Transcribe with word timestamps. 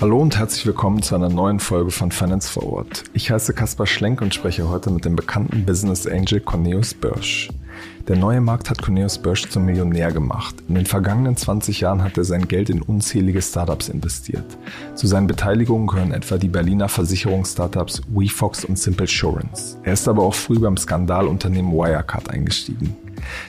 Hallo 0.00 0.20
und 0.20 0.38
herzlich 0.38 0.64
willkommen 0.64 1.02
zu 1.02 1.16
einer 1.16 1.28
neuen 1.28 1.60
Folge 1.60 1.90
von 1.90 2.12
Finance 2.12 2.48
Forward. 2.48 3.04
Ich 3.12 3.30
heiße 3.30 3.52
Kaspar 3.52 3.86
Schlenk 3.86 4.20
und 4.20 4.32
spreche 4.32 4.68
heute 4.68 4.90
mit 4.90 5.04
dem 5.04 5.16
bekannten 5.16 5.66
Business 5.66 6.06
Angel 6.06 6.40
Cornelius 6.40 6.94
Börsch. 6.94 7.50
Der 8.06 8.16
neue 8.16 8.40
Markt 8.40 8.70
hat 8.70 8.80
Cornelius 8.80 9.18
Börsch 9.18 9.48
zum 9.48 9.64
Millionär 9.64 10.12
gemacht. 10.12 10.54
In 10.68 10.76
den 10.76 10.86
vergangenen 10.86 11.36
20 11.36 11.80
Jahren 11.80 12.02
hat 12.02 12.16
er 12.16 12.24
sein 12.24 12.48
Geld 12.48 12.70
in 12.70 12.80
unzählige 12.80 13.42
Startups 13.42 13.88
investiert. 13.88 14.46
Zu 14.94 15.06
seinen 15.06 15.26
Beteiligungen 15.26 15.88
gehören 15.88 16.12
etwa 16.12 16.38
die 16.38 16.48
Berliner 16.48 16.88
Versicherungsstartups 16.88 18.02
WeFox 18.08 18.64
und 18.64 18.78
Simple 18.78 19.06
Insurance. 19.06 19.76
Er 19.82 19.92
ist 19.92 20.08
aber 20.08 20.22
auch 20.22 20.34
früh 20.34 20.58
beim 20.58 20.76
Skandalunternehmen 20.76 21.72
Wirecard 21.72 22.30
eingestiegen. 22.30 22.96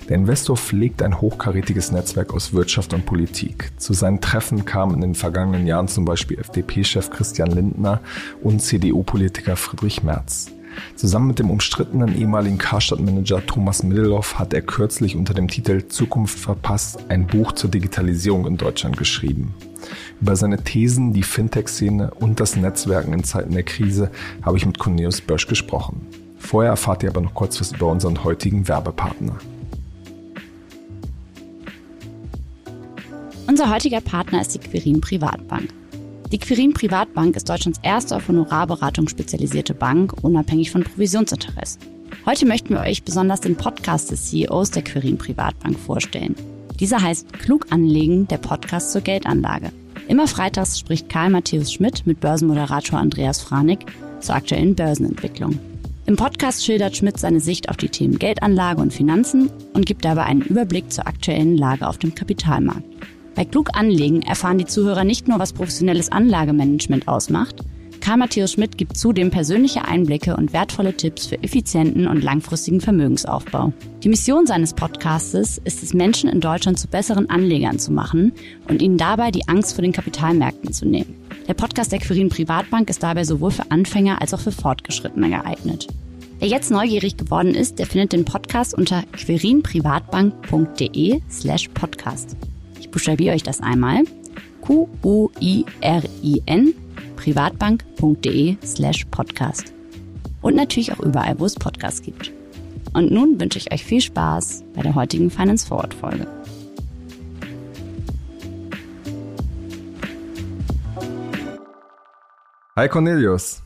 Der 0.08 0.16
Investor 0.16 0.58
pflegt 0.58 1.02
ein 1.02 1.22
hochkarätiges 1.22 1.92
Netzwerk 1.92 2.34
aus 2.34 2.54
Wirtschaft 2.54 2.94
und 2.94 3.06
Politik. 3.06 3.72
Zu 3.78 3.94
seinen 3.94 4.22
Treffen 4.22 4.66
kamen 4.66 4.96
in 4.96 5.02
den 5.02 5.16
vergangenen 5.16 5.68
Jahren 5.68 5.88
zum 5.88 6.06
Beispiel 6.06 6.40
FDP-Chef 6.40 7.10
Christian 7.10 7.52
Lindner 7.52 8.02
und 8.42 8.62
CDU-Politiker 8.62 9.56
Friedrich 9.56 10.04
Merz. 10.04 10.52
Zusammen 10.96 11.28
mit 11.28 11.40
dem 11.40 11.50
umstrittenen 11.50 12.16
ehemaligen 12.18 12.58
Karstadt-Manager 12.58 13.46
Thomas 13.46 13.84
Middelhoff 13.84 14.38
hat 14.38 14.54
er 14.54 14.62
kürzlich 14.62 15.16
unter 15.16 15.34
dem 15.34 15.48
Titel 15.48 15.88
Zukunft 15.88 16.40
verpasst 16.40 17.06
ein 17.10 17.28
Buch 17.28 17.54
zur 17.54 17.70
Digitalisierung 17.70 18.46
in 18.46 18.58
Deutschland 18.58 18.98
geschrieben. 18.98 19.54
Über 20.22 20.36
seine 20.36 20.64
Thesen, 20.64 21.14
die 21.14 21.24
Fintech-Szene 21.24 22.12
und 22.20 22.40
das 22.40 22.56
Netzwerken 22.56 23.14
in 23.14 23.24
Zeiten 23.24 23.54
der 23.54 23.64
Krise 23.64 24.12
habe 24.42 24.58
ich 24.58 24.66
mit 24.66 24.80
Cornelius 24.80 25.22
Bösch 25.22 25.48
gesprochen. 25.48 26.06
Vorher 26.38 26.72
erfahrt 26.72 27.04
ihr 27.04 27.10
aber 27.10 27.22
noch 27.22 27.34
kurz 27.34 27.60
was 27.60 27.72
über 27.72 27.88
unseren 27.88 28.24
heutigen 28.24 28.68
Werbepartner. 28.68 29.38
Unser 33.60 33.74
heutiger 33.74 34.00
Partner 34.00 34.40
ist 34.40 34.56
die 34.56 34.60
Quirin 34.60 35.02
Privatbank. 35.02 35.74
Die 36.32 36.38
Quirin 36.38 36.72
Privatbank 36.72 37.36
ist 37.36 37.50
Deutschlands 37.50 37.82
erste 37.84 38.16
auf 38.16 38.30
Honorarberatung 38.30 39.10
spezialisierte 39.10 39.74
Bank, 39.74 40.14
unabhängig 40.22 40.72
von 40.72 40.86
Provisionsinteresse. 40.86 41.78
Heute 42.26 42.46
möchten 42.46 42.70
wir 42.70 42.80
euch 42.80 43.04
besonders 43.04 43.42
den 43.42 43.58
Podcast 43.58 44.12
des 44.12 44.30
CEOs 44.30 44.72
der 44.72 44.84
Quirin 44.84 45.18
Privatbank 45.18 45.78
vorstellen. 45.78 46.38
Dieser 46.80 47.02
heißt 47.02 47.34
Klug 47.34 47.66
anlegen, 47.70 48.30
der 48.30 48.38
Podcast 48.38 48.94
zur 48.94 49.02
Geldanlage. 49.02 49.74
Immer 50.08 50.30
freitags 50.30 50.80
spricht 50.80 51.10
Karl 51.10 51.30
Matthäus 51.30 51.74
Schmidt 51.74 52.08
mit 52.08 52.22
Börsenmoderator 52.22 52.98
Andreas 52.98 53.42
Franig 53.42 53.80
zur 54.22 54.36
aktuellen 54.36 54.76
Börsenentwicklung. 54.76 55.60
Im 56.06 56.16
Podcast 56.16 56.64
schildert 56.64 56.96
Schmidt 56.96 57.20
seine 57.20 57.42
Sicht 57.42 57.68
auf 57.68 57.76
die 57.76 57.90
Themen 57.90 58.20
Geldanlage 58.20 58.82
und 58.82 58.94
Finanzen 58.94 59.50
und 59.74 59.86
gibt 59.86 60.06
dabei 60.06 60.24
einen 60.24 60.44
Überblick 60.44 60.94
zur 60.94 61.08
aktuellen 61.08 61.58
Lage 61.58 61.86
auf 61.86 61.98
dem 61.98 62.16
Kapitalmarkt. 62.16 62.86
Bei 63.36 63.46
Klug 63.46 63.70
anlegen 63.74 64.22
erfahren 64.22 64.58
die 64.58 64.66
Zuhörer 64.66 65.04
nicht 65.04 65.28
nur, 65.28 65.40
was 65.40 65.54
professionelles 65.54 66.12
Anlagemanagement 66.12 67.08
ausmacht, 67.08 67.64
Karl 68.02 68.18
Matthäus 68.18 68.54
Schmidt 68.54 68.78
gibt 68.78 68.98
zudem 68.98 69.30
persönliche 69.30 69.86
Einblicke 69.86 70.36
und 70.36 70.54
wertvolle 70.54 70.96
Tipps 70.96 71.28
für 71.28 71.44
effizienten 71.44 72.08
und 72.08 72.24
langfristigen 72.24 72.82
Vermögensaufbau. 72.82 73.74
Die 74.04 74.10
Mission 74.10 74.48
seines 74.48 74.74
Podcastes 74.74 75.60
ist 75.64 75.84
es, 75.84 75.94
Menschen 75.94 76.30
in 76.30 76.40
Deutschland 76.40 76.80
zu 76.80 76.88
besseren 76.88 77.30
Anlegern 77.30 77.78
zu 77.78 77.92
machen 77.92 78.32
und 78.68 78.82
ihnen 78.82 78.98
dabei 78.98 79.30
die 79.32 79.48
Angst 79.48 79.76
vor 79.76 79.82
den 79.82 79.92
Kapitalmärkten 79.92 80.74
zu 80.74 80.88
nehmen. 80.88 81.16
Der 81.48 81.54
Podcast 81.54 81.92
der 81.92 82.00
Quirin 82.00 82.30
Privatbank 82.30 82.90
ist 82.90 83.04
dabei 83.04 83.26
sowohl 83.26 83.52
für 83.52 83.70
Anfänger 83.70 84.22
als 84.22 84.34
auch 84.34 84.40
für 84.40 84.52
Fortgeschrittene 84.52 85.30
geeignet. 85.30 85.88
Wer 86.40 86.48
jetzt 86.48 86.72
neugierig 86.72 87.18
geworden 87.18 87.54
ist, 87.54 87.80
der 87.80 87.86
findet 87.86 88.14
den 88.14 88.24
Podcast 88.24 88.74
unter 88.74 89.04
querinprivatbank.de 89.12 91.20
slash 91.30 91.68
podcast. 91.70 92.38
Ich 92.90 92.94
buchstabiere 92.94 93.36
euch 93.36 93.44
das 93.44 93.62
einmal. 93.62 94.02
Q-U-I-R-I-N 94.62 95.04
privatbank.de 97.18 98.58
slash 98.66 99.06
podcast. 99.12 99.72
Und 100.42 100.56
natürlich 100.56 100.92
auch 100.92 101.00
überall, 101.00 101.40
wo 101.40 101.46
es 101.46 101.54
Podcasts 101.54 102.02
gibt. 102.02 102.32
Und 102.94 103.12
nun 103.12 103.40
wünsche 103.40 103.60
ich 103.60 103.72
euch 103.72 103.86
viel 103.86 104.02
Spaß 104.02 104.64
bei 104.74 104.82
der 104.82 104.96
heutigen 104.96 105.30
Finance 105.30 105.68
Forward 105.68 105.94
Folge. 105.94 106.26
Hi 112.76 112.90
Cornelius. 112.90 113.62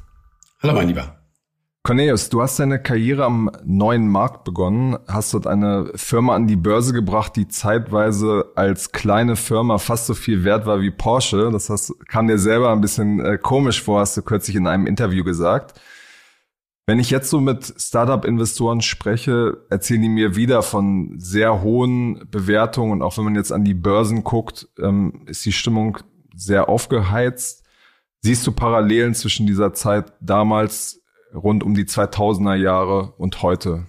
Hallo 0.61 0.73
mein 0.73 0.89
Lieber. 0.89 1.22
Cornelius, 1.85 2.29
du 2.29 2.41
hast 2.41 2.59
deine 2.59 2.81
Karriere 2.81 3.25
am 3.25 3.51
neuen 3.65 4.07
Markt 4.07 4.45
begonnen, 4.45 4.97
hast 5.05 5.33
dort 5.33 5.47
eine 5.47 5.91
Firma 5.95 6.33
an 6.33 6.47
die 6.47 6.55
Börse 6.55 6.93
gebracht, 6.93 7.35
die 7.35 7.49
zeitweise 7.49 8.53
als 8.55 8.93
kleine 8.93 9.35
Firma 9.35 9.77
fast 9.79 10.05
so 10.05 10.13
viel 10.13 10.45
wert 10.45 10.65
war 10.65 10.79
wie 10.79 10.91
Porsche. 10.91 11.49
Das 11.51 11.69
hast, 11.69 11.93
kam 12.07 12.27
dir 12.27 12.39
selber 12.39 12.71
ein 12.71 12.79
bisschen 12.79 13.19
äh, 13.19 13.37
komisch 13.37 13.81
vor, 13.81 13.99
hast 13.99 14.15
du 14.15 14.21
kürzlich 14.21 14.55
in 14.55 14.65
einem 14.65 14.87
Interview 14.87 15.25
gesagt. 15.25 15.77
Wenn 16.85 16.99
ich 16.99 17.09
jetzt 17.09 17.29
so 17.29 17.41
mit 17.41 17.73
Startup-Investoren 17.77 18.79
spreche, 18.79 19.65
erzählen 19.69 20.03
die 20.03 20.09
mir 20.09 20.37
wieder 20.37 20.63
von 20.63 21.15
sehr 21.17 21.63
hohen 21.63 22.29
Bewertungen 22.31 22.93
und 22.93 23.01
auch 23.01 23.17
wenn 23.17 23.25
man 23.25 23.35
jetzt 23.35 23.51
an 23.51 23.65
die 23.65 23.73
Börsen 23.73 24.23
guckt, 24.23 24.69
ähm, 24.79 25.23
ist 25.25 25.45
die 25.45 25.51
Stimmung 25.51 25.97
sehr 26.33 26.69
aufgeheizt. 26.69 27.65
Siehst 28.21 28.47
du 28.47 28.53
Parallelen 28.53 29.15
zwischen 29.15 29.47
dieser 29.47 29.73
Zeit 29.73 30.13
damals 30.21 31.02
rund 31.33 31.63
um 31.63 31.73
die 31.73 31.85
2000er 31.85 32.55
Jahre 32.55 33.13
und 33.17 33.41
heute? 33.41 33.85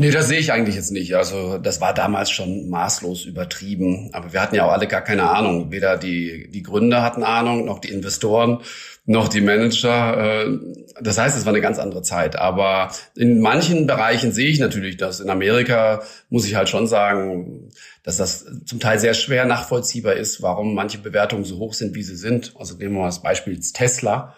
Nee, 0.00 0.12
das 0.12 0.28
sehe 0.28 0.38
ich 0.38 0.52
eigentlich 0.52 0.76
jetzt 0.76 0.92
nicht. 0.92 1.16
Also 1.16 1.58
das 1.58 1.80
war 1.80 1.92
damals 1.92 2.30
schon 2.30 2.68
maßlos 2.68 3.24
übertrieben. 3.24 4.10
Aber 4.12 4.32
wir 4.32 4.40
hatten 4.40 4.54
ja 4.54 4.64
auch 4.64 4.70
alle 4.70 4.86
gar 4.86 5.00
keine 5.00 5.28
Ahnung. 5.28 5.72
Weder 5.72 5.96
die, 5.96 6.48
die 6.52 6.62
Gründer 6.62 7.02
hatten 7.02 7.24
Ahnung, 7.24 7.64
noch 7.64 7.80
die 7.80 7.88
Investoren, 7.88 8.60
noch 9.06 9.26
die 9.26 9.40
Manager. 9.40 10.44
Äh, 10.44 10.58
das 11.00 11.18
heißt, 11.18 11.36
es 11.36 11.46
war 11.46 11.52
eine 11.52 11.60
ganz 11.60 11.80
andere 11.80 12.02
Zeit. 12.02 12.36
Aber 12.36 12.92
in 13.16 13.40
manchen 13.40 13.88
Bereichen 13.88 14.30
sehe 14.30 14.48
ich 14.48 14.60
natürlich 14.60 14.98
das. 14.98 15.18
In 15.18 15.30
Amerika 15.30 16.04
muss 16.30 16.46
ich 16.46 16.54
halt 16.54 16.68
schon 16.68 16.86
sagen, 16.86 17.72
dass 18.04 18.18
das 18.18 18.46
zum 18.66 18.78
Teil 18.78 19.00
sehr 19.00 19.14
schwer 19.14 19.46
nachvollziehbar 19.46 20.12
ist, 20.12 20.42
warum 20.42 20.74
manche 20.74 20.98
Bewertungen 20.98 21.42
so 21.42 21.58
hoch 21.58 21.74
sind, 21.74 21.96
wie 21.96 22.04
sie 22.04 22.14
sind. 22.14 22.54
Also 22.56 22.76
nehmen 22.76 22.94
wir 22.94 23.00
mal 23.00 23.06
das 23.06 23.20
Beispiel 23.20 23.58
Tesla 23.58 24.36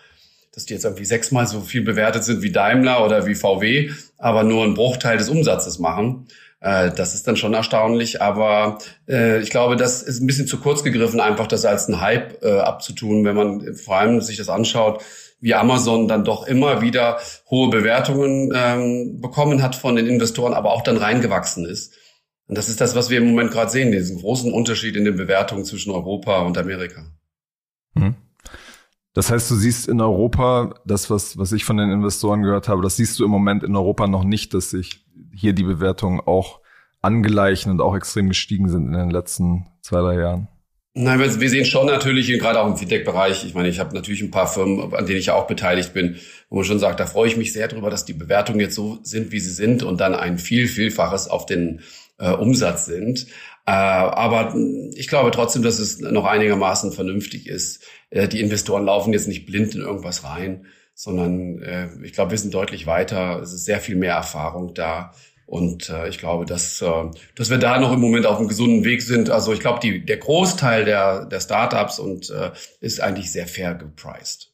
dass 0.52 0.66
die 0.66 0.74
jetzt 0.74 0.84
irgendwie 0.84 1.04
sechsmal 1.04 1.46
so 1.46 1.60
viel 1.60 1.82
bewertet 1.82 2.24
sind 2.24 2.42
wie 2.42 2.50
Daimler 2.50 3.04
oder 3.04 3.26
wie 3.26 3.34
VW, 3.34 3.90
aber 4.18 4.42
nur 4.42 4.64
einen 4.64 4.74
Bruchteil 4.74 5.16
des 5.16 5.28
Umsatzes 5.28 5.78
machen. 5.78 6.26
Äh, 6.60 6.90
das 6.90 7.14
ist 7.14 7.26
dann 7.26 7.36
schon 7.36 7.54
erstaunlich, 7.54 8.20
aber 8.20 8.78
äh, 9.08 9.40
ich 9.40 9.50
glaube, 9.50 9.76
das 9.76 10.02
ist 10.02 10.20
ein 10.20 10.26
bisschen 10.26 10.46
zu 10.46 10.58
kurz 10.60 10.82
gegriffen, 10.82 11.20
einfach 11.20 11.46
das 11.46 11.64
als 11.64 11.88
ein 11.88 12.00
Hype 12.00 12.42
äh, 12.42 12.58
abzutun, 12.58 13.24
wenn 13.24 13.36
man 13.36 13.74
vor 13.74 13.96
allem 13.96 14.20
sich 14.20 14.36
das 14.36 14.48
anschaut, 14.48 15.02
wie 15.40 15.54
Amazon 15.54 16.06
dann 16.06 16.24
doch 16.24 16.46
immer 16.46 16.82
wieder 16.82 17.18
hohe 17.48 17.70
Bewertungen 17.70 18.52
ähm, 18.54 19.20
bekommen 19.20 19.62
hat 19.62 19.74
von 19.74 19.96
den 19.96 20.06
Investoren, 20.06 20.52
aber 20.52 20.72
auch 20.72 20.82
dann 20.82 20.98
reingewachsen 20.98 21.64
ist. 21.64 21.94
Und 22.46 22.58
das 22.58 22.68
ist 22.68 22.80
das, 22.80 22.94
was 22.94 23.10
wir 23.10 23.18
im 23.18 23.28
Moment 23.28 23.52
gerade 23.52 23.70
sehen, 23.70 23.92
diesen 23.92 24.18
großen 24.18 24.52
Unterschied 24.52 24.96
in 24.96 25.04
den 25.04 25.16
Bewertungen 25.16 25.64
zwischen 25.64 25.92
Europa 25.92 26.42
und 26.42 26.58
Amerika. 26.58 27.06
Das 29.12 29.30
heißt, 29.30 29.50
du 29.50 29.56
siehst 29.56 29.88
in 29.88 30.00
Europa, 30.00 30.74
das, 30.84 31.10
was, 31.10 31.36
was 31.36 31.52
ich 31.52 31.64
von 31.64 31.76
den 31.76 31.90
Investoren 31.90 32.42
gehört 32.42 32.68
habe, 32.68 32.82
das 32.82 32.96
siehst 32.96 33.18
du 33.18 33.24
im 33.24 33.30
Moment 33.30 33.64
in 33.64 33.74
Europa 33.74 34.06
noch 34.06 34.24
nicht, 34.24 34.54
dass 34.54 34.70
sich 34.70 35.04
hier 35.34 35.52
die 35.52 35.64
Bewertungen 35.64 36.20
auch 36.20 36.60
angleichen 37.02 37.72
und 37.72 37.80
auch 37.80 37.96
extrem 37.96 38.28
gestiegen 38.28 38.68
sind 38.68 38.86
in 38.86 38.92
den 38.92 39.10
letzten 39.10 39.66
zwei, 39.82 40.00
drei 40.00 40.14
Jahren. 40.20 40.48
Nein, 40.94 41.20
wir, 41.20 41.40
wir 41.40 41.50
sehen 41.50 41.64
schon 41.64 41.86
natürlich, 41.86 42.26
gerade 42.38 42.60
auch 42.60 42.66
im 42.66 42.76
Fintech-Bereich, 42.76 43.44
ich 43.44 43.54
meine, 43.54 43.68
ich 43.68 43.78
habe 43.78 43.94
natürlich 43.94 44.22
ein 44.22 44.32
paar 44.32 44.48
Firmen, 44.48 44.92
an 44.92 45.06
denen 45.06 45.18
ich 45.18 45.26
ja 45.26 45.34
auch 45.34 45.46
beteiligt 45.46 45.92
bin, 45.94 46.16
wo 46.48 46.56
man 46.56 46.64
schon 46.64 46.80
sagt, 46.80 46.98
da 46.98 47.06
freue 47.06 47.28
ich 47.28 47.36
mich 47.36 47.52
sehr 47.52 47.68
drüber, 47.68 47.90
dass 47.90 48.04
die 48.04 48.12
Bewertungen 48.12 48.60
jetzt 48.60 48.74
so 48.74 48.98
sind, 49.02 49.30
wie 49.30 49.38
sie 49.38 49.52
sind 49.52 49.84
und 49.84 50.00
dann 50.00 50.14
ein 50.14 50.38
viel, 50.38 50.66
vielfaches 50.66 51.28
auf 51.28 51.46
den 51.46 51.80
äh, 52.18 52.32
Umsatz 52.32 52.86
sind. 52.86 53.26
Äh, 53.66 53.72
aber 53.72 54.54
ich 54.94 55.08
glaube 55.08 55.30
trotzdem, 55.30 55.62
dass 55.62 55.78
es 55.78 56.00
noch 56.00 56.24
einigermaßen 56.24 56.92
vernünftig 56.92 57.46
ist. 57.46 57.84
Äh, 58.10 58.28
die 58.28 58.40
Investoren 58.40 58.84
laufen 58.84 59.12
jetzt 59.12 59.28
nicht 59.28 59.46
blind 59.46 59.74
in 59.74 59.82
irgendwas 59.82 60.24
rein, 60.24 60.66
sondern 60.94 61.62
äh, 61.62 61.88
ich 62.02 62.12
glaube, 62.12 62.32
wir 62.32 62.38
sind 62.38 62.54
deutlich 62.54 62.86
weiter. 62.86 63.40
Es 63.40 63.52
ist 63.52 63.64
sehr 63.64 63.80
viel 63.80 63.96
mehr 63.96 64.14
Erfahrung 64.14 64.74
da. 64.74 65.12
Und 65.46 65.90
äh, 65.90 66.08
ich 66.08 66.18
glaube, 66.18 66.44
dass, 66.46 66.80
äh, 66.80 67.10
dass 67.34 67.50
wir 67.50 67.58
da 67.58 67.80
noch 67.80 67.92
im 67.92 68.00
Moment 68.00 68.24
auf 68.24 68.38
einem 68.38 68.46
gesunden 68.46 68.84
Weg 68.84 69.02
sind. 69.02 69.30
Also 69.30 69.52
ich 69.52 69.58
glaube, 69.58 69.80
die, 69.80 70.04
der 70.04 70.18
Großteil 70.18 70.84
der, 70.84 71.26
der 71.26 71.40
Startups 71.40 71.98
und 71.98 72.30
äh, 72.30 72.52
ist 72.80 73.00
eigentlich 73.00 73.32
sehr 73.32 73.48
fair 73.48 73.74
gepriced. 73.74 74.49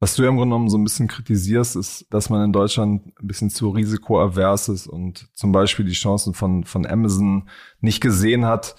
Was 0.00 0.14
du 0.14 0.22
ja 0.22 0.28
im 0.28 0.36
Grunde 0.36 0.54
genommen 0.54 0.70
so 0.70 0.78
ein 0.78 0.84
bisschen 0.84 1.08
kritisierst, 1.08 1.74
ist, 1.74 2.06
dass 2.10 2.30
man 2.30 2.44
in 2.44 2.52
Deutschland 2.52 3.06
ein 3.20 3.26
bisschen 3.26 3.50
zu 3.50 3.70
risikoavers 3.70 4.68
ist 4.68 4.86
und 4.86 5.28
zum 5.34 5.50
Beispiel 5.50 5.84
die 5.84 5.92
Chancen 5.92 6.34
von, 6.34 6.64
von 6.64 6.86
Amazon 6.86 7.48
nicht 7.80 8.00
gesehen 8.00 8.46
hat. 8.46 8.76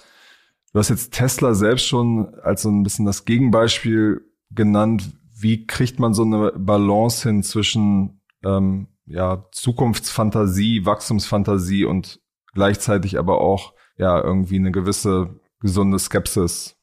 Du 0.72 0.78
hast 0.78 0.88
jetzt 0.88 1.12
Tesla 1.12 1.52
selbst 1.54 1.86
schon 1.86 2.34
als 2.42 2.62
so 2.62 2.70
ein 2.70 2.82
bisschen 2.82 3.04
das 3.04 3.26
Gegenbeispiel 3.26 4.22
genannt. 4.50 5.12
Wie 5.34 5.66
kriegt 5.66 5.98
man 5.98 6.14
so 6.14 6.22
eine 6.22 6.52
Balance 6.52 7.28
hin 7.28 7.42
zwischen 7.42 8.22
ähm, 8.42 8.88
ja, 9.04 9.44
Zukunftsfantasie, 9.52 10.86
Wachstumsfantasie 10.86 11.84
und 11.84 12.20
gleichzeitig 12.54 13.18
aber 13.18 13.40
auch 13.42 13.74
ja 13.98 14.22
irgendwie 14.22 14.56
eine 14.56 14.72
gewisse 14.72 15.40
gesunde 15.60 15.98
Skepsis? 15.98 16.79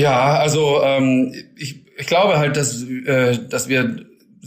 Ja, 0.00 0.38
also 0.38 0.82
ähm, 0.82 1.34
ich, 1.56 1.84
ich 1.98 2.06
glaube 2.06 2.38
halt, 2.38 2.56
dass, 2.56 2.82
äh, 2.82 3.38
dass 3.50 3.68
wir 3.68 4.06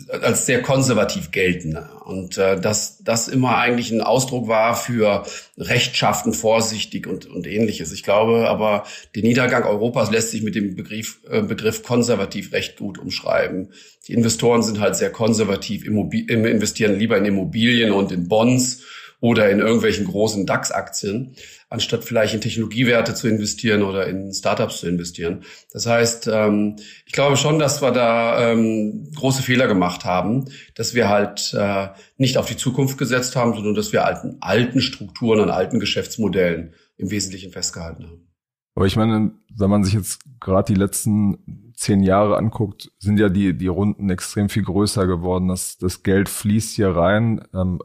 als 0.09 0.47
sehr 0.47 0.63
konservativ 0.63 1.29
gelten 1.29 1.77
und 2.05 2.39
äh, 2.39 2.59
dass 2.59 3.03
das 3.03 3.27
immer 3.27 3.59
eigentlich 3.59 3.91
ein 3.91 4.01
Ausdruck 4.01 4.47
war 4.47 4.75
für 4.75 5.23
rechtschaffen, 5.55 6.33
vorsichtig 6.33 7.05
und, 7.05 7.27
und 7.27 7.45
ähnliches. 7.45 7.91
Ich 7.91 8.01
glaube 8.01 8.49
aber, 8.49 8.85
der 9.13 9.21
Niedergang 9.21 9.65
Europas 9.65 10.09
lässt 10.09 10.31
sich 10.31 10.41
mit 10.41 10.55
dem 10.55 10.75
Begriff, 10.75 11.19
äh, 11.29 11.43
Begriff 11.43 11.83
konservativ 11.83 12.51
recht 12.51 12.77
gut 12.79 12.97
umschreiben. 12.97 13.73
Die 14.07 14.13
Investoren 14.13 14.63
sind 14.63 14.79
halt 14.79 14.95
sehr 14.95 15.11
konservativ, 15.11 15.85
investieren 15.85 16.97
lieber 16.97 17.15
in 17.19 17.25
Immobilien 17.25 17.91
und 17.91 18.11
in 18.11 18.27
Bonds 18.27 18.81
oder 19.23 19.49
in 19.49 19.59
irgendwelchen 19.59 20.05
großen 20.05 20.45
DAX-Aktien, 20.45 21.37
anstatt 21.69 22.03
vielleicht 22.03 22.33
in 22.33 22.41
Technologiewerte 22.41 23.13
zu 23.13 23.29
investieren 23.29 23.81
oder 23.81 24.05
in 24.05 24.33
Startups 24.33 24.81
zu 24.81 24.87
investieren. 24.89 25.45
Das 25.71 25.85
heißt, 25.85 26.27
ähm, 26.29 26.75
ich 27.05 27.13
glaube 27.13 27.37
schon, 27.37 27.57
dass 27.57 27.81
wir 27.81 27.91
da 27.91 28.51
ähm, 28.51 29.09
große 29.15 29.41
Fehler 29.41 29.67
gemacht 29.67 30.03
haben, 30.03 30.49
dass 30.75 30.93
wir 30.93 31.07
halt 31.07 31.55
äh, 31.57 31.87
nicht 32.17 32.37
auf 32.37 32.47
die 32.47 32.57
Zukunft 32.57 32.97
gesetzt 32.97 33.37
haben, 33.37 33.53
sondern 33.53 33.75
dass 33.75 33.93
wir 33.93 34.03
alten, 34.03 34.39
alten 34.41 34.81
Strukturen 34.81 35.39
und 35.39 35.51
alten 35.51 35.79
Geschäftsmodellen 35.79 36.73
im 36.97 37.09
Wesentlichen 37.09 37.53
festgehalten 37.53 38.03
haben. 38.03 38.27
Aber 38.75 38.87
ich 38.87 38.97
meine, 38.97 39.31
wenn 39.55 39.69
man 39.69 39.85
sich 39.85 39.93
jetzt 39.93 40.19
gerade 40.41 40.73
die 40.73 40.77
letzten 40.77 41.71
zehn 41.75 42.03
Jahre 42.03 42.35
anguckt, 42.35 42.91
sind 42.99 43.21
ja 43.21 43.29
die, 43.29 43.57
die 43.57 43.67
Runden 43.67 44.09
extrem 44.09 44.49
viel 44.49 44.63
größer 44.63 45.07
geworden. 45.07 45.47
Das, 45.47 45.77
das 45.77 46.03
Geld 46.03 46.27
fließt 46.27 46.75
hier 46.75 46.89
rein. 46.89 47.47
Ähm, 47.53 47.79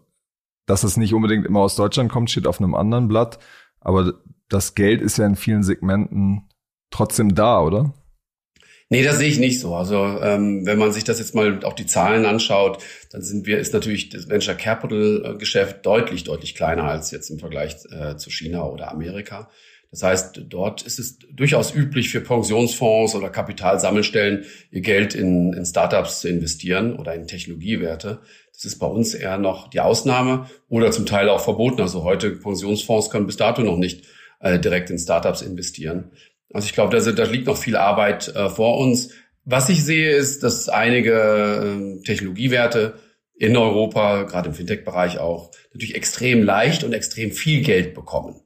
dass 0.69 0.85
es 0.85 0.97
nicht 0.97 1.15
unbedingt 1.15 1.47
immer 1.47 1.61
aus 1.61 1.77
Deutschland 1.77 2.13
kommt, 2.13 2.31
steht 2.31 2.47
auf 2.47 2.61
einem 2.61 2.75
anderen 2.75 3.09
Blatt. 3.09 3.39
Aber 3.81 4.15
das 4.49 4.75
Geld 4.75 5.01
ist 5.01 5.19
ja 5.19 5.27
in 5.27 5.37
vielen 5.37 5.63
Segmenten 5.63 6.49
trotzdem 6.91 7.35
da, 7.35 7.61
oder? 7.61 7.95
Nee, 8.91 9.03
das 9.03 9.19
sehe 9.19 9.29
ich 9.29 9.39
nicht 9.39 9.61
so. 9.61 9.75
Also 9.75 9.97
ähm, 9.97 10.65
wenn 10.65 10.79
man 10.79 10.93
sich 10.93 11.05
das 11.05 11.19
jetzt 11.19 11.35
mal 11.35 11.63
auch 11.65 11.75
die 11.75 11.87
Zahlen 11.87 12.25
anschaut, 12.25 12.83
dann 13.11 13.23
sind 13.23 13.47
wir 13.47 13.59
ist 13.59 13.75
natürlich 13.75 14.09
das 14.09 14.29
Venture 14.29 14.55
Capital 14.55 15.37
Geschäft 15.39 15.85
deutlich 15.85 16.25
deutlich 16.25 16.55
kleiner 16.55 16.85
als 16.85 17.11
jetzt 17.11 17.31
im 17.31 17.39
Vergleich 17.39 17.77
äh, 17.91 18.17
zu 18.17 18.31
China 18.31 18.65
oder 18.65 18.91
Amerika. 18.91 19.51
Das 19.91 20.03
heißt, 20.03 20.43
dort 20.49 20.83
ist 20.83 20.99
es 20.99 21.19
durchaus 21.33 21.75
üblich 21.75 22.11
für 22.11 22.21
Pensionsfonds 22.21 23.15
oder 23.15 23.31
Kapitalsammelstellen 23.31 24.45
ihr 24.71 24.83
Geld 24.83 25.15
in, 25.15 25.55
in 25.55 25.65
Startups 25.65 26.21
zu 26.21 26.29
investieren 26.29 26.97
oder 26.97 27.15
in 27.15 27.27
Technologiewerte. 27.27 28.21
Das 28.59 28.65
ist 28.65 28.81
bei 28.81 28.89
uns 28.89 29.15
eher 29.15 29.39
noch 29.39 29.71
die 29.71 29.79
Ausnahme 29.79 30.51
oder 30.69 30.91
zum 30.91 31.07
Teil 31.07 31.29
auch 31.29 31.41
verboten. 31.41 31.81
Also 31.81 32.03
heute 32.03 32.33
Pensionsfonds 32.33 33.09
können 33.09 33.27
bis 33.27 33.37
dato 33.37 33.63
noch 33.63 33.77
nicht 33.77 34.05
äh, 34.41 34.59
direkt 34.59 34.91
in 34.91 34.99
Startups 34.99 35.43
investieren. 35.43 36.11
Also 36.53 36.67
ich 36.67 36.73
glaube, 36.73 36.99
da, 36.99 37.13
da 37.13 37.25
liegt 37.25 37.47
noch 37.47 37.57
viel 37.57 37.77
Arbeit 37.77 38.35
äh, 38.35 38.49
vor 38.49 38.79
uns. 38.79 39.11
Was 39.45 39.69
ich 39.69 39.85
sehe, 39.85 40.11
ist, 40.11 40.43
dass 40.43 40.69
einige 40.69 41.13
äh, 41.13 42.03
Technologiewerte 42.03 42.95
in 43.37 43.57
Europa, 43.57 44.25
gerade 44.25 44.49
im 44.49 44.55
Fintech-Bereich 44.57 45.21
auch, 45.21 45.53
natürlich 45.73 45.95
extrem 45.95 46.43
leicht 46.43 46.83
und 46.83 46.93
extrem 46.93 47.31
viel 47.31 47.63
Geld 47.63 47.95
bekommen. 47.95 48.41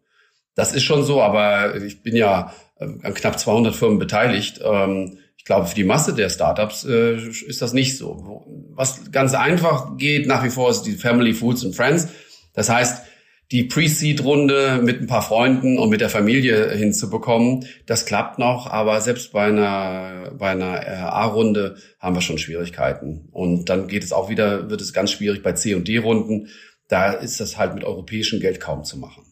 Das 0.54 0.74
ist 0.74 0.82
schon 0.82 1.04
so, 1.04 1.22
aber 1.22 1.76
ich 1.76 2.02
bin 2.02 2.16
ja 2.16 2.52
äh, 2.78 2.84
an 2.84 3.14
knapp 3.14 3.38
200 3.38 3.74
Firmen 3.74 3.98
beteiligt. 3.98 4.60
Ähm, 4.62 5.16
ich 5.38 5.46
glaube, 5.46 5.66
für 5.66 5.74
die 5.74 5.84
Masse 5.84 6.14
der 6.14 6.28
Startups 6.28 6.84
äh, 6.84 7.16
ist 7.16 7.62
das 7.62 7.72
nicht 7.72 7.96
so. 7.96 8.44
Was 8.74 9.10
ganz 9.10 9.34
einfach 9.34 9.96
geht 9.96 10.26
nach 10.26 10.44
wie 10.44 10.50
vor 10.50 10.70
ist 10.70 10.82
die 10.82 10.92
Family 10.92 11.34
Foods 11.34 11.64
and 11.64 11.74
Friends. 11.74 12.08
Das 12.54 12.68
heißt, 12.68 13.02
die 13.52 13.64
Pre-Seed-Runde 13.64 14.80
mit 14.82 15.00
ein 15.02 15.06
paar 15.06 15.20
Freunden 15.20 15.78
und 15.78 15.90
mit 15.90 16.00
der 16.00 16.08
Familie 16.08 16.70
hinzubekommen, 16.70 17.66
das 17.84 18.06
klappt 18.06 18.38
noch, 18.38 18.66
aber 18.66 19.00
selbst 19.02 19.32
bei 19.32 19.44
einer, 19.44 20.32
bei 20.38 20.50
einer 20.50 21.12
A-Runde 21.12 21.76
haben 22.00 22.16
wir 22.16 22.22
schon 22.22 22.38
Schwierigkeiten. 22.38 23.28
Und 23.30 23.68
dann 23.68 23.88
geht 23.88 24.04
es 24.04 24.12
auch 24.12 24.30
wieder, 24.30 24.70
wird 24.70 24.80
es 24.80 24.94
ganz 24.94 25.10
schwierig 25.10 25.42
bei 25.42 25.52
C- 25.52 25.74
und 25.74 25.86
D-Runden. 25.86 26.48
Da 26.88 27.12
ist 27.12 27.40
das 27.40 27.58
halt 27.58 27.74
mit 27.74 27.84
europäischem 27.84 28.40
Geld 28.40 28.58
kaum 28.58 28.84
zu 28.84 28.98
machen. 28.98 29.22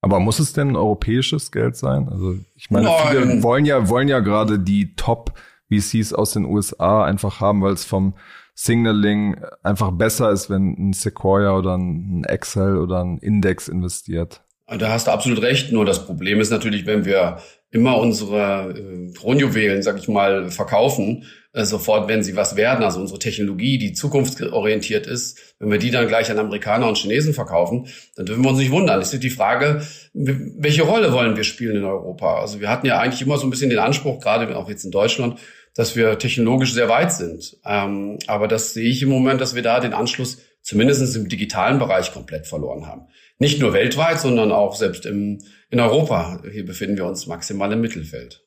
Aber 0.00 0.18
muss 0.18 0.38
es 0.38 0.54
denn 0.54 0.74
europäisches 0.74 1.52
Geld 1.52 1.76
sein? 1.76 2.08
Also 2.08 2.36
ich 2.54 2.70
meine, 2.70 2.86
Nein. 2.86 2.96
viele 3.10 3.42
wollen 3.42 3.66
ja 3.66 3.88
wollen 3.88 4.08
ja 4.08 4.20
gerade 4.20 4.58
die 4.58 4.94
Top 4.94 5.34
VCs 5.70 6.12
aus 6.12 6.32
den 6.32 6.44
USA 6.44 7.04
einfach 7.04 7.40
haben, 7.40 7.60
weil 7.60 7.72
es 7.72 7.84
vom 7.84 8.14
Signaling 8.58 9.36
einfach 9.62 9.92
besser 9.92 10.30
ist, 10.30 10.48
wenn 10.48 10.74
ein 10.78 10.92
Sequoia 10.94 11.56
oder 11.56 11.76
ein 11.76 12.24
Excel 12.24 12.78
oder 12.78 13.04
ein 13.04 13.18
Index 13.18 13.68
investiert. 13.68 14.42
Da 14.66 14.88
hast 14.88 15.06
du 15.06 15.12
absolut 15.12 15.42
recht. 15.42 15.70
Nur 15.70 15.84
das 15.84 16.06
Problem 16.06 16.40
ist 16.40 16.50
natürlich, 16.50 16.86
wenn 16.86 17.04
wir 17.04 17.38
immer 17.70 17.98
unsere 17.98 18.74
äh, 18.74 19.12
Kronjuwelen, 19.12 19.82
sag 19.82 19.98
ich 19.98 20.08
mal, 20.08 20.50
verkaufen, 20.50 21.24
äh, 21.52 21.64
sofort, 21.64 22.08
wenn 22.08 22.22
sie 22.22 22.34
was 22.34 22.56
werden, 22.56 22.82
also 22.82 22.98
unsere 22.98 23.18
Technologie, 23.18 23.76
die 23.76 23.92
zukunftsorientiert 23.92 25.06
ist, 25.06 25.54
wenn 25.58 25.70
wir 25.70 25.78
die 25.78 25.90
dann 25.90 26.08
gleich 26.08 26.30
an 26.30 26.38
Amerikaner 26.38 26.88
und 26.88 26.96
Chinesen 26.96 27.34
verkaufen, 27.34 27.88
dann 28.16 28.26
dürfen 28.26 28.42
wir 28.42 28.50
uns 28.50 28.58
nicht 28.58 28.70
wundern. 28.70 29.00
Es 29.00 29.12
ist 29.12 29.22
die 29.22 29.30
Frage, 29.30 29.82
welche 30.14 30.82
Rolle 30.82 31.12
wollen 31.12 31.36
wir 31.36 31.44
spielen 31.44 31.76
in 31.76 31.84
Europa? 31.84 32.40
Also 32.40 32.60
wir 32.60 32.70
hatten 32.70 32.86
ja 32.86 32.98
eigentlich 32.98 33.22
immer 33.22 33.36
so 33.36 33.46
ein 33.46 33.50
bisschen 33.50 33.70
den 33.70 33.78
Anspruch, 33.78 34.20
gerade 34.20 34.56
auch 34.56 34.68
jetzt 34.68 34.84
in 34.84 34.90
Deutschland, 34.90 35.38
dass 35.76 35.94
wir 35.94 36.18
technologisch 36.18 36.72
sehr 36.72 36.88
weit 36.88 37.12
sind. 37.12 37.58
Ähm, 37.64 38.18
aber 38.26 38.48
das 38.48 38.72
sehe 38.72 38.88
ich 38.88 39.02
im 39.02 39.10
Moment, 39.10 39.40
dass 39.40 39.54
wir 39.54 39.62
da 39.62 39.78
den 39.78 39.92
Anschluss 39.92 40.38
zumindest 40.62 41.14
im 41.14 41.28
digitalen 41.28 41.78
Bereich 41.78 42.12
komplett 42.12 42.46
verloren 42.46 42.86
haben. 42.86 43.06
Nicht 43.38 43.60
nur 43.60 43.74
weltweit, 43.74 44.18
sondern 44.18 44.50
auch 44.52 44.74
selbst 44.74 45.04
im, 45.04 45.38
in 45.68 45.78
Europa. 45.78 46.42
Hier 46.50 46.64
befinden 46.64 46.96
wir 46.96 47.04
uns 47.04 47.26
maximal 47.26 47.70
im 47.72 47.82
Mittelfeld. 47.82 48.44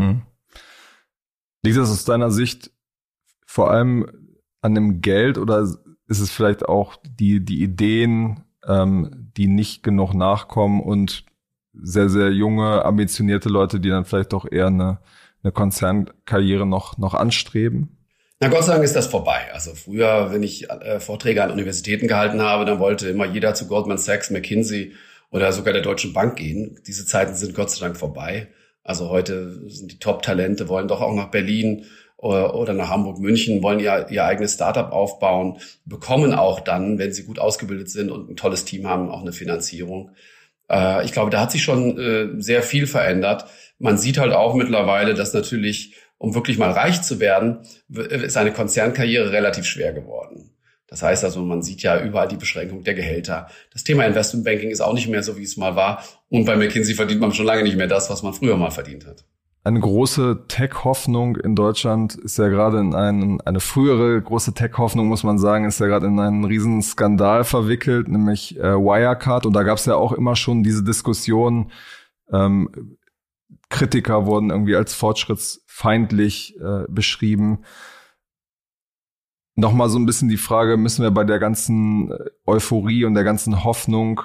Hm. 0.00 0.22
Liegt 1.64 1.76
das 1.76 1.90
aus 1.90 2.04
deiner 2.04 2.30
Sicht 2.30 2.70
vor 3.46 3.70
allem 3.70 4.38
an 4.62 4.74
dem 4.74 5.00
Geld 5.00 5.38
oder 5.38 5.60
ist 5.60 6.20
es 6.20 6.30
vielleicht 6.30 6.64
auch 6.64 6.96
die, 7.04 7.44
die 7.44 7.62
Ideen, 7.62 8.44
ähm, 8.66 9.32
die 9.36 9.48
nicht 9.48 9.82
genug 9.82 10.14
nachkommen 10.14 10.80
und 10.80 11.24
sehr, 11.72 12.08
sehr 12.08 12.30
junge, 12.30 12.84
ambitionierte 12.84 13.48
Leute, 13.48 13.80
die 13.80 13.88
dann 13.88 14.04
vielleicht 14.04 14.32
doch 14.32 14.50
eher 14.50 14.68
eine, 14.68 15.00
eine 15.44 15.52
Konzernkarriere 15.52 16.66
noch, 16.66 16.98
noch 16.98 17.14
anstreben? 17.14 17.98
Na 18.40 18.48
Gott 18.48 18.64
sei 18.64 18.72
Dank 18.72 18.84
ist 18.84 18.96
das 18.96 19.06
vorbei. 19.06 19.52
Also 19.52 19.74
früher, 19.74 20.32
wenn 20.32 20.42
ich 20.42 20.68
äh, 20.68 20.98
Vorträge 20.98 21.42
an 21.42 21.50
Universitäten 21.50 22.08
gehalten 22.08 22.42
habe, 22.42 22.64
dann 22.64 22.80
wollte 22.80 23.08
immer 23.08 23.26
jeder 23.26 23.54
zu 23.54 23.68
Goldman 23.68 23.98
Sachs, 23.98 24.30
McKinsey 24.30 24.94
oder 25.30 25.52
sogar 25.52 25.72
der 25.72 25.82
Deutschen 25.82 26.12
Bank 26.12 26.36
gehen. 26.36 26.80
Diese 26.86 27.06
Zeiten 27.06 27.34
sind 27.34 27.54
Gott 27.54 27.70
sei 27.70 27.86
Dank 27.86 27.96
vorbei. 27.96 28.48
Also 28.82 29.08
heute 29.08 29.68
sind 29.70 29.92
die 29.92 29.98
Top-Talente, 29.98 30.68
wollen 30.68 30.88
doch 30.88 31.00
auch 31.00 31.14
nach 31.14 31.30
Berlin 31.30 31.86
oder, 32.16 32.54
oder 32.54 32.74
nach 32.74 32.90
Hamburg, 32.90 33.18
München, 33.18 33.62
wollen 33.62 33.80
ihr, 33.80 34.06
ihr 34.10 34.24
eigenes 34.24 34.54
Startup 34.54 34.92
aufbauen, 34.92 35.58
bekommen 35.84 36.34
auch 36.34 36.60
dann, 36.60 36.98
wenn 36.98 37.12
sie 37.12 37.24
gut 37.24 37.38
ausgebildet 37.38 37.90
sind 37.90 38.10
und 38.10 38.30
ein 38.30 38.36
tolles 38.36 38.64
Team 38.64 38.88
haben, 38.88 39.10
auch 39.10 39.22
eine 39.22 39.32
Finanzierung. 39.32 40.10
Äh, 40.70 41.04
ich 41.04 41.12
glaube, 41.12 41.30
da 41.30 41.40
hat 41.40 41.52
sich 41.52 41.62
schon 41.62 41.98
äh, 41.98 42.40
sehr 42.42 42.62
viel 42.62 42.86
verändert. 42.86 43.46
Man 43.84 43.98
sieht 43.98 44.16
halt 44.16 44.32
auch 44.32 44.54
mittlerweile, 44.54 45.12
dass 45.12 45.34
natürlich, 45.34 45.94
um 46.16 46.34
wirklich 46.34 46.56
mal 46.56 46.70
reich 46.70 47.02
zu 47.02 47.20
werden, 47.20 47.58
ist 47.90 48.38
eine 48.38 48.50
Konzernkarriere 48.50 49.30
relativ 49.30 49.66
schwer 49.66 49.92
geworden. 49.92 50.52
Das 50.86 51.02
heißt 51.02 51.22
also, 51.22 51.42
man 51.42 51.60
sieht 51.60 51.82
ja 51.82 52.02
überall 52.02 52.26
die 52.26 52.38
Beschränkung 52.38 52.82
der 52.82 52.94
Gehälter. 52.94 53.48
Das 53.74 53.84
Thema 53.84 54.06
Investmentbanking 54.06 54.70
ist 54.70 54.80
auch 54.80 54.94
nicht 54.94 55.08
mehr 55.08 55.22
so, 55.22 55.36
wie 55.36 55.42
es 55.42 55.58
mal 55.58 55.76
war. 55.76 56.02
Und 56.30 56.46
bei 56.46 56.56
McKinsey 56.56 56.94
verdient 56.94 57.20
man 57.20 57.34
schon 57.34 57.44
lange 57.44 57.62
nicht 57.62 57.76
mehr 57.76 57.86
das, 57.86 58.08
was 58.08 58.22
man 58.22 58.32
früher 58.32 58.56
mal 58.56 58.70
verdient 58.70 59.04
hat. 59.04 59.26
Eine 59.64 59.80
große 59.80 60.46
Tech-Hoffnung 60.48 61.36
in 61.36 61.54
Deutschland 61.54 62.14
ist 62.14 62.38
ja 62.38 62.48
gerade 62.48 62.80
in 62.80 62.94
einen, 62.94 63.42
eine 63.42 63.60
frühere 63.60 64.18
große 64.22 64.54
Tech-Hoffnung, 64.54 65.08
muss 65.08 65.24
man 65.24 65.36
sagen, 65.36 65.66
ist 65.66 65.80
ja 65.80 65.88
gerade 65.88 66.06
in 66.06 66.18
einen 66.18 66.46
riesen 66.46 66.80
Skandal 66.80 67.44
verwickelt, 67.44 68.08
nämlich 68.08 68.58
äh, 68.58 68.62
Wirecard. 68.62 69.44
Und 69.44 69.52
da 69.52 69.62
gab 69.62 69.76
es 69.76 69.84
ja 69.84 69.94
auch 69.94 70.12
immer 70.12 70.36
schon 70.36 70.62
diese 70.62 70.82
Diskussion, 70.82 71.70
ähm, 72.32 72.96
Kritiker 73.68 74.26
wurden 74.26 74.50
irgendwie 74.50 74.76
als 74.76 74.94
fortschrittsfeindlich 74.94 76.56
äh, 76.60 76.84
beschrieben 76.88 77.64
nochmal 79.56 79.88
so 79.88 79.98
ein 79.98 80.06
bisschen 80.06 80.28
die 80.28 80.36
Frage, 80.36 80.76
müssen 80.76 81.02
wir 81.02 81.10
bei 81.10 81.24
der 81.24 81.38
ganzen 81.38 82.10
äh, 82.10 82.30
Euphorie 82.46 83.04
und 83.04 83.14
der 83.14 83.24
ganzen 83.24 83.64
Hoffnung 83.64 84.22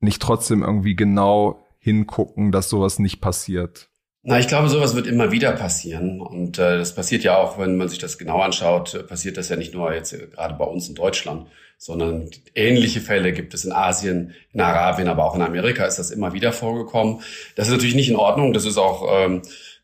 nicht 0.00 0.20
trotzdem 0.20 0.62
irgendwie 0.62 0.96
genau 0.96 1.64
hingucken, 1.78 2.52
dass 2.52 2.68
sowas 2.68 2.98
nicht 2.98 3.20
passiert? 3.20 3.88
Na, 4.22 4.40
ich 4.40 4.48
glaube, 4.48 4.68
sowas 4.68 4.96
wird 4.96 5.06
immer 5.06 5.30
wieder 5.30 5.52
passieren. 5.52 6.20
Und 6.20 6.58
äh, 6.58 6.78
das 6.78 6.94
passiert 6.94 7.22
ja 7.22 7.36
auch, 7.36 7.58
wenn 7.58 7.76
man 7.76 7.88
sich 7.88 7.98
das 7.98 8.18
genau 8.18 8.40
anschaut, 8.40 8.94
äh, 8.94 9.02
passiert 9.04 9.36
das 9.36 9.48
ja 9.48 9.56
nicht 9.56 9.72
nur 9.72 9.94
jetzt 9.94 10.12
äh, 10.12 10.26
gerade 10.26 10.54
bei 10.54 10.64
uns 10.64 10.88
in 10.88 10.96
Deutschland, 10.96 11.46
sondern 11.78 12.30
ähnliche 12.54 13.00
Fälle 13.00 13.32
gibt 13.32 13.54
es 13.54 13.64
in 13.64 13.72
Asien, 13.72 14.34
in 14.52 14.60
Arabien, 14.60 15.08
aber 15.08 15.24
auch 15.24 15.34
in 15.34 15.42
Amerika 15.42 15.84
ist 15.84 15.98
das 15.98 16.10
immer 16.10 16.32
wieder 16.32 16.52
vorgekommen. 16.52 17.20
Das 17.54 17.68
ist 17.68 17.72
natürlich 17.72 17.94
nicht 17.94 18.08
in 18.08 18.16
Ordnung. 18.16 18.52
Das 18.52 18.64
ist 18.64 18.78
auch 18.78 19.06
ähm, 19.10 19.42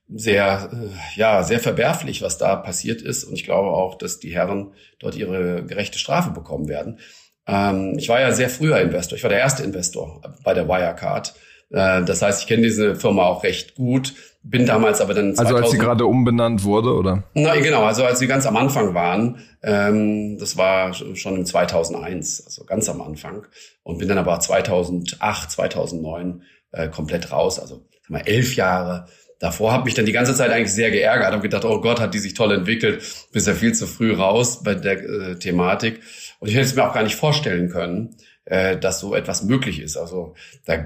sehr, 0.08 0.70
äh, 0.72 1.18
ja, 1.18 1.42
sehr 1.42 1.60
verwerflich, 1.60 2.22
was 2.22 2.38
da 2.38 2.56
passiert 2.56 3.02
ist. 3.02 3.24
Und 3.24 3.34
ich 3.34 3.44
glaube 3.44 3.70
auch, 3.70 3.96
dass 3.96 4.18
die 4.18 4.34
Herren 4.34 4.72
dort 4.98 5.16
ihre 5.16 5.64
gerechte 5.64 5.98
Strafe 5.98 6.30
bekommen 6.30 6.68
werden. 6.68 6.98
Ähm, 7.46 7.96
ich 7.98 8.08
war 8.08 8.20
ja 8.20 8.32
sehr 8.32 8.48
früher 8.48 8.80
Investor. 8.80 9.16
Ich 9.16 9.22
war 9.22 9.30
der 9.30 9.40
erste 9.40 9.62
Investor 9.62 10.22
bei 10.44 10.54
der 10.54 10.68
Wirecard. 10.68 11.34
Äh, 11.72 12.04
das 12.04 12.22
heißt, 12.22 12.42
ich 12.42 12.46
kenne 12.46 12.62
diese 12.62 12.94
Firma 12.94 13.24
auch 13.24 13.42
recht 13.42 13.74
gut. 13.74 14.14
Bin 14.44 14.66
damals 14.66 15.00
aber 15.00 15.14
dann 15.14 15.34
2000, 15.34 15.46
Also 15.46 15.56
als 15.56 15.70
sie 15.70 15.78
gerade 15.78 16.04
umbenannt 16.04 16.64
wurde, 16.64 16.94
oder? 16.94 17.24
Na 17.34 17.54
genau, 17.56 17.84
also 17.84 18.04
als 18.04 18.18
sie 18.18 18.26
ganz 18.26 18.44
am 18.44 18.56
Anfang 18.56 18.92
waren, 18.92 19.38
ähm, 19.62 20.36
das 20.38 20.56
war 20.56 20.92
schon 20.94 21.36
im 21.36 21.46
2001, 21.46 22.44
also 22.44 22.64
ganz 22.64 22.88
am 22.88 23.00
Anfang. 23.00 23.46
Und 23.84 23.98
bin 23.98 24.08
dann 24.08 24.18
aber 24.18 24.38
2008, 24.40 25.50
2009 25.50 26.42
äh, 26.72 26.88
komplett 26.88 27.30
raus, 27.30 27.60
also 27.60 27.86
mal 28.08 28.22
elf 28.26 28.56
Jahre. 28.56 29.06
Davor 29.38 29.72
habe 29.72 29.84
mich 29.84 29.94
dann 29.94 30.06
die 30.06 30.12
ganze 30.12 30.34
Zeit 30.34 30.50
eigentlich 30.50 30.72
sehr 30.72 30.90
geärgert 30.90 31.34
und 31.34 31.42
gedacht, 31.42 31.64
oh 31.64 31.80
Gott, 31.80 32.00
hat 32.00 32.14
die 32.14 32.18
sich 32.18 32.34
toll 32.34 32.52
entwickelt, 32.52 33.02
bist 33.32 33.46
ja 33.46 33.54
viel 33.54 33.74
zu 33.74 33.86
früh 33.86 34.12
raus 34.12 34.62
bei 34.62 34.74
der 34.74 35.02
äh, 35.02 35.38
Thematik. 35.38 36.00
Und 36.40 36.48
ich 36.48 36.54
hätte 36.54 36.66
es 36.66 36.74
mir 36.74 36.88
auch 36.88 36.94
gar 36.94 37.02
nicht 37.02 37.16
vorstellen 37.16 37.68
können, 37.68 38.16
äh, 38.44 38.76
dass 38.76 39.00
so 39.00 39.14
etwas 39.14 39.44
möglich 39.44 39.80
ist. 39.80 39.96
Also 39.96 40.34
da 40.64 40.84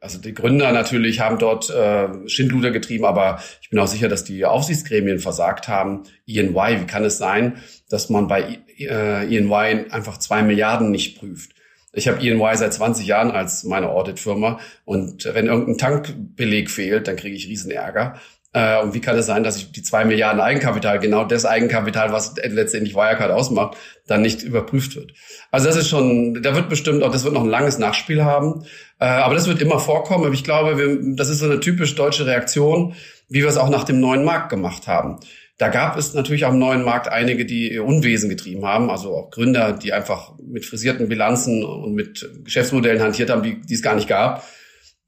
also 0.00 0.18
die 0.18 0.32
Gründer 0.32 0.72
natürlich 0.72 1.20
haben 1.20 1.38
dort 1.38 1.68
äh, 1.68 2.08
Schindluder 2.26 2.70
getrieben, 2.70 3.04
aber 3.04 3.42
ich 3.60 3.68
bin 3.68 3.78
auch 3.78 3.86
sicher, 3.86 4.08
dass 4.08 4.24
die 4.24 4.46
Aufsichtsgremien 4.46 5.18
versagt 5.18 5.68
haben. 5.68 6.04
EY, 6.26 6.80
wie 6.80 6.86
kann 6.86 7.04
es 7.04 7.18
sein, 7.18 7.62
dass 7.90 8.08
man 8.08 8.26
bei 8.26 8.60
äh, 8.78 9.26
EY 9.26 9.90
einfach 9.90 10.16
zwei 10.18 10.42
Milliarden 10.42 10.90
nicht 10.90 11.18
prüft? 11.18 11.52
Ich 11.92 12.08
habe 12.08 12.20
EY 12.22 12.56
seit 12.56 12.72
20 12.72 13.06
Jahren 13.06 13.30
als 13.30 13.64
meine 13.64 13.90
Auditfirma 13.90 14.58
und 14.84 15.26
wenn 15.26 15.46
irgendein 15.46 15.76
Tankbeleg 15.76 16.70
fehlt, 16.70 17.06
dann 17.06 17.16
kriege 17.16 17.36
ich 17.36 17.48
riesen 17.48 17.70
Ärger. 17.70 18.18
Äh, 18.52 18.82
und 18.82 18.94
wie 18.94 19.00
kann 19.00 19.16
es 19.16 19.26
sein, 19.26 19.44
dass 19.44 19.56
ich 19.56 19.70
die 19.70 19.82
zwei 19.82 20.04
Milliarden 20.04 20.40
Eigenkapital, 20.40 20.98
genau 20.98 21.24
das 21.24 21.44
Eigenkapital, 21.46 22.12
was 22.12 22.34
letztendlich 22.36 22.96
Wirecard 22.96 23.30
ausmacht, 23.30 23.76
dann 24.06 24.22
nicht 24.22 24.42
überprüft 24.42 24.96
wird? 24.96 25.12
Also 25.52 25.68
das 25.68 25.76
ist 25.76 25.88
schon, 25.88 26.42
da 26.42 26.54
wird 26.54 26.68
bestimmt 26.68 27.02
auch, 27.02 27.12
das 27.12 27.24
wird 27.24 27.34
noch 27.34 27.44
ein 27.44 27.50
langes 27.50 27.78
Nachspiel 27.78 28.24
haben. 28.24 28.64
Äh, 28.98 29.04
aber 29.04 29.34
das 29.34 29.46
wird 29.46 29.62
immer 29.62 29.78
vorkommen. 29.78 30.24
Aber 30.24 30.34
ich 30.34 30.44
glaube, 30.44 30.78
wir, 30.78 30.98
das 31.14 31.28
ist 31.28 31.38
so 31.38 31.46
eine 31.46 31.60
typisch 31.60 31.94
deutsche 31.94 32.26
Reaktion, 32.26 32.94
wie 33.28 33.42
wir 33.42 33.48
es 33.48 33.56
auch 33.56 33.70
nach 33.70 33.84
dem 33.84 34.00
neuen 34.00 34.24
Markt 34.24 34.50
gemacht 34.50 34.88
haben. 34.88 35.20
Da 35.56 35.68
gab 35.68 35.96
es 35.98 36.14
natürlich 36.14 36.42
im 36.42 36.58
neuen 36.58 36.82
Markt 36.82 37.06
einige, 37.06 37.44
die 37.44 37.78
Unwesen 37.78 38.30
getrieben 38.30 38.64
haben, 38.64 38.90
also 38.90 39.14
auch 39.14 39.30
Gründer, 39.30 39.74
die 39.74 39.92
einfach 39.92 40.32
mit 40.42 40.64
frisierten 40.64 41.08
Bilanzen 41.08 41.62
und 41.62 41.94
mit 41.94 42.28
Geschäftsmodellen 42.44 43.02
hantiert 43.02 43.28
haben, 43.28 43.42
die, 43.42 43.60
die 43.60 43.74
es 43.74 43.82
gar 43.82 43.94
nicht 43.94 44.08
gab 44.08 44.42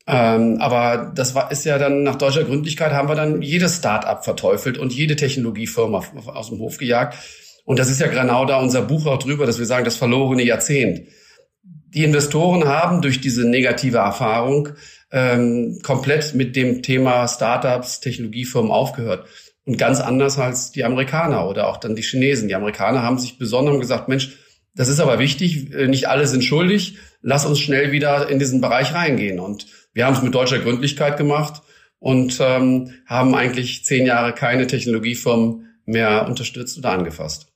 ähm, 0.07 0.59
aber 0.61 1.13
das 1.15 1.35
war, 1.35 1.53
ist 1.53 1.65
ja 1.65 1.79
dann 1.79 2.03
nach 2.03 2.17
deutscher 2.17 2.45
Gründlichkeit 2.45 2.93
haben 2.93 3.09
wir 3.09 3.15
dann 3.15 3.41
jedes 3.43 3.77
Start-up 3.77 4.25
verteufelt 4.25 4.79
und 4.79 4.93
jede 4.93 5.17
Technologiefirma 5.17 6.03
aus 6.27 6.49
dem 6.49 6.59
Hof 6.59 6.79
gejagt. 6.79 7.19
Und 7.65 7.79
das 7.79 7.89
ist 7.89 8.01
ja 8.01 8.09
genau 8.09 8.45
da 8.45 8.59
unser 8.59 8.83
Buch 8.83 9.07
auch 9.07 9.19
drüber, 9.19 9.47
dass 9.47 9.59
wir 9.59 9.67
sagen, 9.67 9.85
das 9.85 9.97
verlorene 9.97 10.43
Jahrzehnt. 10.43 11.07
Die 11.63 12.05
Investoren 12.05 12.67
haben 12.67 13.03
durch 13.03 13.21
diese 13.21 13.49
negative 13.49 13.99
Erfahrung 13.99 14.71
ähm, 15.13 15.79
komplett 15.83 16.35
mit 16.35 16.57
dem 16.57 16.83
Thema 16.83 17.29
Startups, 17.29 18.01
Technologiefirmen 18.01 18.73
aufgehört. 18.73 19.27
Und 19.65 19.79
ganz 19.79 20.01
anders 20.01 20.39
als 20.39 20.73
die 20.73 20.83
Amerikaner 20.83 21.49
oder 21.49 21.69
auch 21.69 21.77
dann 21.77 21.95
die 21.95 22.03
Chinesen. 22.03 22.49
Die 22.49 22.57
Amerikaner 22.57 23.03
haben 23.03 23.19
sich 23.19 23.39
besonnen 23.39 23.75
und 23.75 23.81
gesagt, 23.81 24.09
Mensch, 24.09 24.37
das 24.75 24.89
ist 24.89 24.99
aber 24.99 25.19
wichtig, 25.19 25.73
äh, 25.73 25.87
nicht 25.87 26.09
alle 26.09 26.27
sind 26.27 26.43
schuldig, 26.43 26.97
lass 27.21 27.47
uns 27.47 27.61
schnell 27.61 27.93
wieder 27.93 28.29
in 28.29 28.39
diesen 28.39 28.61
Bereich 28.61 28.95
reingehen. 28.95 29.39
Und 29.39 29.67
wir 29.93 30.07
haben 30.07 30.15
es 30.15 30.23
mit 30.23 30.35
deutscher 30.35 30.59
Gründlichkeit 30.59 31.17
gemacht 31.17 31.63
und 31.99 32.39
ähm, 32.41 32.93
haben 33.07 33.35
eigentlich 33.35 33.85
zehn 33.85 34.07
Jahre 34.07 34.33
keine 34.33 34.67
Technologiefirmen 34.67 35.69
mehr 35.85 36.27
unterstützt 36.27 36.79
oder 36.79 36.93
angefasst. 36.93 37.49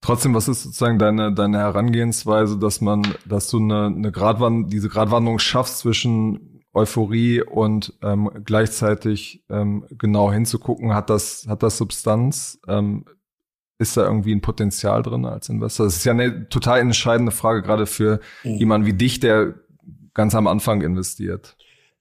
Trotzdem, 0.00 0.34
was 0.34 0.48
ist 0.48 0.62
sozusagen 0.62 0.98
deine, 0.98 1.32
deine 1.32 1.58
Herangehensweise, 1.58 2.58
dass 2.58 2.80
man, 2.80 3.02
dass 3.26 3.48
du 3.48 3.58
eine, 3.58 3.86
eine 3.86 4.12
Gradwand, 4.12 4.72
diese 4.72 4.88
Gradwanderung 4.88 5.38
schaffst 5.38 5.78
zwischen 5.78 6.62
Euphorie 6.72 7.42
und 7.42 7.94
ähm, 8.02 8.30
gleichzeitig 8.44 9.44
ähm, 9.50 9.86
genau 9.90 10.30
hinzugucken, 10.30 10.94
hat 10.94 11.10
das, 11.10 11.46
hat 11.48 11.62
das 11.62 11.78
Substanz? 11.78 12.60
Ähm, 12.68 13.04
ist 13.80 13.96
da 13.96 14.04
irgendwie 14.04 14.34
ein 14.34 14.40
Potenzial 14.40 15.02
drin 15.02 15.24
als 15.24 15.48
Investor? 15.48 15.86
Das 15.86 15.96
ist 15.96 16.04
ja 16.04 16.12
eine 16.12 16.48
total 16.48 16.80
entscheidende 16.80 17.32
Frage, 17.32 17.62
gerade 17.62 17.86
für 17.86 18.20
mhm. 18.44 18.54
jemanden 18.56 18.86
wie 18.86 18.92
dich, 18.92 19.20
der 19.20 19.54
ganz 20.18 20.34
am 20.34 20.48
Anfang 20.48 20.82
investiert. 20.82 21.56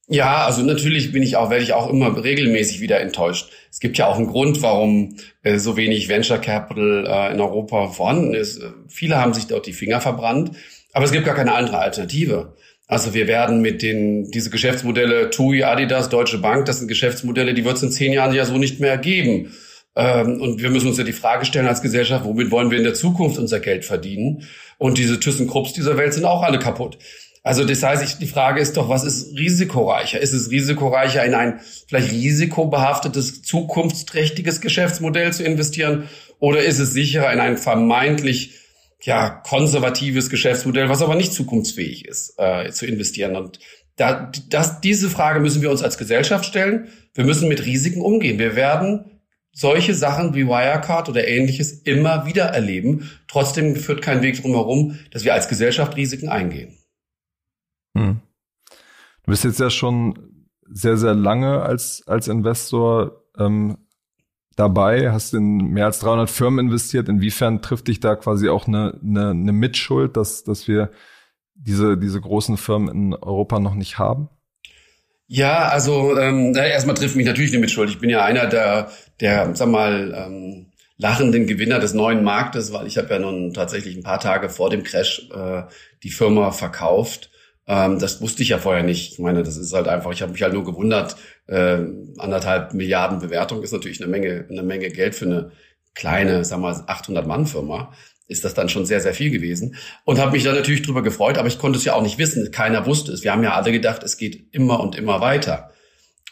Ja, 0.10 0.46
also 0.46 0.64
natürlich 0.64 1.12
bin 1.12 1.22
ich 1.22 1.38
auch, 1.38 1.52
werde 1.52 1.64
ich 1.64 1.74
auch 1.74 1.88
immer 1.88 2.24
regelmäßig 2.24 2.82
wieder 2.82 3.00
enttäuscht. 3.00 3.52
Es 3.70 3.80
gibt 3.80 3.98
ja 4.00 4.08
auch 4.08 4.18
einen 4.18 4.26
Grund, 4.26 4.64
warum 4.64 5.18
äh, 5.44 5.60
so 5.60 5.78
wenig 5.78 6.10
Venture 6.10 6.40
Capital 6.40 7.06
äh, 7.08 7.34
in 7.34 7.40
Europa 7.40 7.90
vorhanden 7.90 8.34
ist. 8.34 8.60
Viele 8.88 9.18
haben 9.18 9.36
sich 9.36 9.46
dort 9.46 9.68
die 9.68 9.74
Finger 9.74 10.02
verbrannt, 10.02 10.52
aber 10.94 11.06
es 11.06 11.12
gibt 11.12 11.26
gar 11.26 11.36
keine 11.36 11.54
andere 11.54 11.78
Alternative. 11.78 12.56
Also 12.88 13.14
wir 13.14 13.28
werden 13.28 13.62
mit 13.62 13.84
den, 13.84 14.32
diese 14.32 14.50
Geschäftsmodelle 14.50 15.30
TUI, 15.30 15.64
Adidas, 15.64 16.10
Deutsche 16.10 16.40
Bank, 16.40 16.66
das 16.66 16.80
sind 16.80 16.88
Geschäftsmodelle, 16.88 17.54
die 17.54 17.66
wird 17.66 17.78
es 17.78 17.84
in 17.84 17.92
zehn 17.92 18.14
Jahren 18.14 18.34
ja 18.34 18.46
so 18.46 18.58
nicht 18.58 18.80
mehr 18.80 18.98
geben. 18.98 19.52
Ähm, 19.96 20.42
und 20.42 20.62
wir 20.62 20.72
müssen 20.72 20.88
uns 20.88 20.98
ja 20.98 21.04
die 21.04 21.14
Frage 21.14 21.46
stellen 21.46 21.68
als 21.68 21.84
Gesellschaft, 21.84 22.26
womit 22.26 22.50
wollen 22.50 22.72
wir 22.72 22.80
in 22.80 22.84
der 22.84 22.96
Zukunft 22.96 23.38
unser 23.38 23.60
Geld 23.60 23.86
verdienen? 23.86 24.48
Und 24.78 24.98
diese 24.98 25.20
ThyssenKrupps 25.20 25.74
dieser 25.74 25.98
Welt 25.98 26.14
sind 26.14 26.26
auch 26.26 26.44
alle 26.44 26.60
kaputt. 26.60 26.98
Also 27.44 27.64
das 27.64 27.82
heißt, 27.84 28.04
ich, 28.04 28.18
die 28.18 28.28
Frage 28.28 28.60
ist 28.60 28.78
doch, 28.78 28.90
was 28.90 29.04
ist 29.04 29.38
risikoreicher? 29.38 30.20
Ist 30.20 30.34
es 30.34 30.52
risikoreicher, 30.52 31.24
in 31.24 31.34
ein 31.34 31.60
vielleicht 31.88 32.12
risikobehaftetes, 32.12 33.42
zukunftsträchtiges 33.44 34.62
Geschäftsmodell 34.62 35.32
zu 35.34 35.44
investieren? 35.44 36.10
Oder 36.40 36.64
ist 36.64 36.80
es 36.80 36.92
sicherer, 36.92 37.32
in 37.32 37.40
ein 37.40 37.58
vermeintlich 37.58 38.60
ja, 39.02 39.30
konservatives 39.30 40.30
Geschäftsmodell, 40.30 40.90
was 40.90 41.02
aber 41.02 41.16
nicht 41.16 41.34
zukunftsfähig 41.34 42.06
ist, 42.06 42.34
äh, 42.38 42.70
zu 42.72 42.86
investieren? 42.86 43.36
Und 43.36 43.60
da, 43.96 44.32
das, 44.50 44.82
diese 44.82 45.10
Frage 45.10 45.40
müssen 45.40 45.62
wir 45.62 45.72
uns 45.72 45.84
als 45.84 45.98
Gesellschaft 45.98 46.46
stellen. 46.46 46.90
Wir 47.14 47.26
müssen 47.26 47.48
mit 47.48 47.66
Risiken 47.66 48.02
umgehen. 48.02 48.40
Wir 48.40 48.56
werden 48.56 49.18
solche 49.52 49.96
Sachen 49.96 50.36
wie 50.36 50.48
Wirecard 50.48 51.10
oder 51.10 51.28
ähnliches 51.28 51.72
immer 51.72 52.28
wieder 52.28 52.46
erleben. 52.46 53.10
Trotzdem 53.28 53.76
führt 53.76 54.04
kein 54.04 54.22
Weg 54.22 54.40
drum 54.40 54.52
herum, 54.52 55.00
dass 55.10 55.24
wir 55.24 55.34
als 55.34 55.48
Gesellschaft 55.48 55.96
Risiken 55.96 56.30
eingehen. 56.30 56.78
Hm. 57.98 58.22
Du 59.24 59.32
bist 59.32 59.44
jetzt 59.44 59.60
ja 59.60 59.70
schon 59.70 60.48
sehr, 60.70 60.98
sehr 60.98 61.14
lange 61.14 61.62
als, 61.62 62.04
als 62.08 62.28
Investor 62.28 63.24
ähm, 63.38 63.78
dabei, 64.56 65.12
hast 65.12 65.34
in 65.34 65.58
mehr 65.58 65.86
als 65.86 66.00
300 66.00 66.30
Firmen 66.30 66.68
investiert. 66.68 67.10
Inwiefern 67.10 67.62
trifft 67.62 67.88
dich 67.88 68.00
da 68.00 68.16
quasi 68.16 68.50
auch 68.50 68.68
eine, 68.68 69.00
eine, 69.02 69.30
eine 69.32 69.52
Mitschuld, 69.54 70.18
dass, 70.18 70.44
dass 70.44 70.68
wir 70.68 70.92
diese, 71.56 71.98
diese 71.98 72.22
großen 72.22 72.58
Firmen 72.58 72.90
in 72.90 73.14
Europa 73.14 73.60
noch 73.60 73.76
nicht 73.76 73.98
haben? 73.98 74.30
Ja, 75.28 75.68
also 75.68 76.18
ähm, 76.18 76.56
erstmal 76.56 76.96
trifft 76.96 77.16
mich 77.16 77.26
natürlich 77.26 77.52
eine 77.52 77.60
Mitschuld. 77.60 77.90
Ich 77.90 78.00
bin 78.00 78.10
ja 78.10 78.24
einer 78.24 78.48
der, 78.48 78.90
der 79.20 79.54
sag 79.56 79.68
mal, 79.68 80.14
ähm, 80.16 80.68
lachenden 80.98 81.48
Gewinner 81.48 81.80
des 81.80 81.94
neuen 81.94 82.24
Marktes, 82.24 82.74
weil 82.74 82.88
ich 82.88 82.98
habe 82.98 83.10
ja 83.10 83.20
nun 83.20 83.54
tatsächlich 83.54 83.96
ein 83.96 84.04
paar 84.04 84.20
Tage 84.20 84.50
vor 84.50 84.70
dem 84.70 84.84
Crash 84.84 85.30
äh, 85.34 85.64
die 86.04 86.10
Firma 86.10 86.52
verkauft 86.52 87.30
ähm, 87.68 88.00
das 88.00 88.22
wusste 88.22 88.44
ich 88.44 88.50
ja 88.50 88.58
vorher 88.58 88.84
nicht. 88.84 89.14
Ich 89.14 89.20
meine, 89.20 89.44
das 89.44 89.58
ist 89.58 89.74
halt 89.74 89.88
einfach, 89.88 90.12
ich 90.12 90.22
habe 90.22 90.32
mich 90.32 90.42
halt 90.42 90.54
nur 90.54 90.64
gewundert, 90.64 91.18
äh, 91.48 91.80
anderthalb 92.18 92.74
Milliarden 92.74 93.20
Bewertung 93.20 93.62
ist 93.64 93.74
natürlich 93.74 94.02
eine 94.02 94.10
Menge, 94.10 94.46
eine 94.50 94.64
Menge 94.64 94.90
Geld 94.90 95.16
für 95.16 95.26
eine 95.26 95.52
kleine, 95.94 96.46
sagen 96.46 96.62
wir 96.62 96.74
mal, 96.74 96.84
800 96.88 97.28
Mann 97.28 97.48
Firma 97.48 97.94
ist 98.28 98.44
das 98.44 98.54
dann 98.54 98.70
schon 98.70 98.86
sehr, 98.86 99.00
sehr 99.00 99.14
viel 99.14 99.32
gewesen. 99.32 99.76
Und 100.04 100.20
habe 100.20 100.34
mich 100.34 100.44
dann 100.44 100.56
natürlich 100.56 100.82
drüber 100.82 101.02
gefreut, 101.02 101.38
aber 101.38 101.48
ich 101.48 101.60
konnte 101.60 101.78
es 101.78 101.86
ja 101.86 101.94
auch 101.94 102.02
nicht 102.02 102.18
wissen. 102.18 102.52
Keiner 102.52 102.86
wusste 102.86 103.14
es. 103.14 103.24
Wir 103.24 103.32
haben 103.32 103.44
ja 103.44 103.54
alle 103.54 103.72
gedacht, 103.72 104.04
es 104.04 104.18
geht 104.18 104.54
immer 104.54 104.82
und 104.82 104.96
immer 104.96 105.22
weiter. 105.22 105.72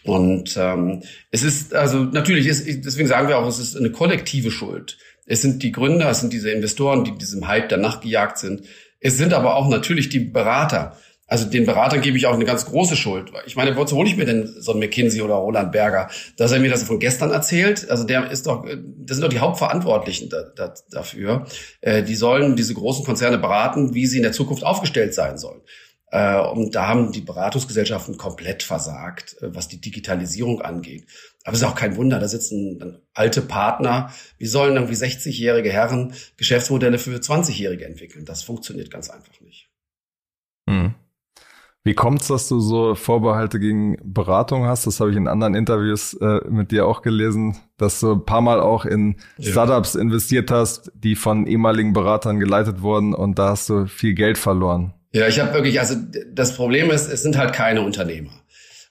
Und 0.03 0.55
ähm, 0.57 1.03
es 1.31 1.43
ist, 1.43 1.73
also 1.73 1.99
natürlich 1.99 2.47
ist, 2.47 2.67
deswegen 2.85 3.07
sagen 3.07 3.27
wir 3.27 3.39
auch, 3.39 3.47
es 3.47 3.59
ist 3.59 3.75
eine 3.75 3.91
kollektive 3.91 4.51
Schuld. 4.51 4.97
Es 5.25 5.41
sind 5.41 5.63
die 5.63 5.71
Gründer, 5.71 6.09
es 6.09 6.19
sind 6.19 6.33
diese 6.33 6.51
Investoren, 6.51 7.05
die 7.05 7.17
diesem 7.17 7.47
Hype 7.47 7.69
danach 7.69 8.01
gejagt 8.01 8.37
sind. 8.37 8.63
Es 8.99 9.17
sind 9.17 9.33
aber 9.33 9.55
auch 9.55 9.69
natürlich 9.69 10.09
die 10.09 10.19
Berater. 10.19 10.97
Also 11.27 11.46
den 11.46 11.65
Beratern 11.65 12.01
gebe 12.01 12.17
ich 12.17 12.27
auch 12.27 12.36
eine 12.36 12.46
ganz 12.46 12.65
große 12.65 12.96
Schuld. 12.96 13.32
Ich 13.48 13.55
meine, 13.55 13.75
wozu 13.75 13.96
hole 13.96 14.08
ich 14.08 14.15
mir 14.15 14.25
denn 14.25 14.48
so 14.60 14.74
ein 14.74 14.79
McKinsey 14.79 15.22
oder 15.22 15.36
Roland 15.36 15.72
Berger, 15.72 16.08
dass 16.38 16.51
er 16.51 16.60
mir 16.60 16.70
das 16.70 16.84
von 16.84 17.00
gestern 17.00 17.32
erzählt? 17.32 17.89
Also 17.89 18.03
der 18.03 18.29
ist 18.29 18.46
doch, 18.46 18.63
das 18.63 19.17
sind 19.17 19.24
doch 19.24 19.29
die 19.29 19.39
Hauptverantwortlichen 19.39 20.29
da, 20.29 20.44
da, 20.55 20.74
dafür. 20.91 21.46
Äh, 21.82 22.03
die 22.03 22.15
sollen 22.15 22.55
diese 22.55 22.75
großen 22.75 23.03
Konzerne 23.03 23.39
beraten, 23.39 23.96
wie 23.96 24.05
sie 24.05 24.17
in 24.17 24.24
der 24.24 24.34
Zukunft 24.34 24.63
aufgestellt 24.63 25.15
sein 25.15 25.39
sollen. 25.39 25.62
Äh, 26.12 26.39
und 26.39 26.75
da 26.75 26.88
haben 26.88 27.12
die 27.12 27.22
Beratungsgesellschaften 27.22 28.17
komplett 28.17 28.62
versagt, 28.62 29.36
äh, 29.41 29.53
was 29.55 29.67
die 29.67 29.82
Digitalisierung 29.82 30.62
angeht. 30.62 31.05
Aber 31.44 31.55
es 31.55 31.62
ist 31.62 31.67
auch 31.67 31.75
kein 31.75 31.96
Wunder, 31.96 32.20
da 32.20 32.27
sitzen 32.27 33.00
alte 33.15 33.41
Partner. 33.41 34.13
Wie 34.38 34.46
sollen 34.46 34.75
irgendwie 34.75 34.94
60-jährige 34.94 35.72
Herren 35.72 36.13
Geschäftsmodelle 36.38 37.00
für 37.00 37.17
20-Jährige 37.17 37.86
entwickeln? 37.86 38.25
Das 38.25 38.44
funktioniert 38.44 38.91
ganz 38.91 39.10
einfach 39.10 39.41
nicht. 39.41 39.70
Hm. 40.70 40.94
Wie 41.85 41.93
kommt's, 41.93 42.27
dass 42.29 42.47
du 42.47 42.59
so 42.59 42.95
Vorbehalte 42.95 43.59
gegen 43.59 43.95
Beratung 44.03 44.65
hast? 44.65 44.87
Das 44.87 44.99
habe 44.99 45.11
ich 45.11 45.17
in 45.17 45.27
anderen 45.27 45.53
Interviews 45.53 46.15
äh, 46.15 46.39
mit 46.49 46.71
dir 46.71 46.87
auch 46.87 47.03
gelesen, 47.03 47.57
dass 47.77 47.99
du 47.99 48.13
ein 48.13 48.25
paar 48.25 48.41
Mal 48.41 48.59
auch 48.59 48.85
in 48.85 49.17
ja. 49.37 49.51
Startups 49.51 49.93
investiert 49.93 50.49
hast, 50.49 50.91
die 50.95 51.15
von 51.15 51.45
ehemaligen 51.45 51.93
Beratern 51.93 52.39
geleitet 52.39 52.81
wurden 52.81 53.13
und 53.13 53.37
da 53.37 53.49
hast 53.49 53.69
du 53.69 53.85
viel 53.85 54.15
Geld 54.15 54.39
verloren. 54.39 54.95
Ja, 55.13 55.27
ich 55.27 55.39
habe 55.39 55.53
wirklich, 55.53 55.79
also 55.79 55.95
das 56.33 56.55
Problem 56.55 56.89
ist, 56.89 57.07
es 57.07 57.21
sind 57.21 57.37
halt 57.37 57.53
keine 57.53 57.83
Unternehmer. 57.83 58.31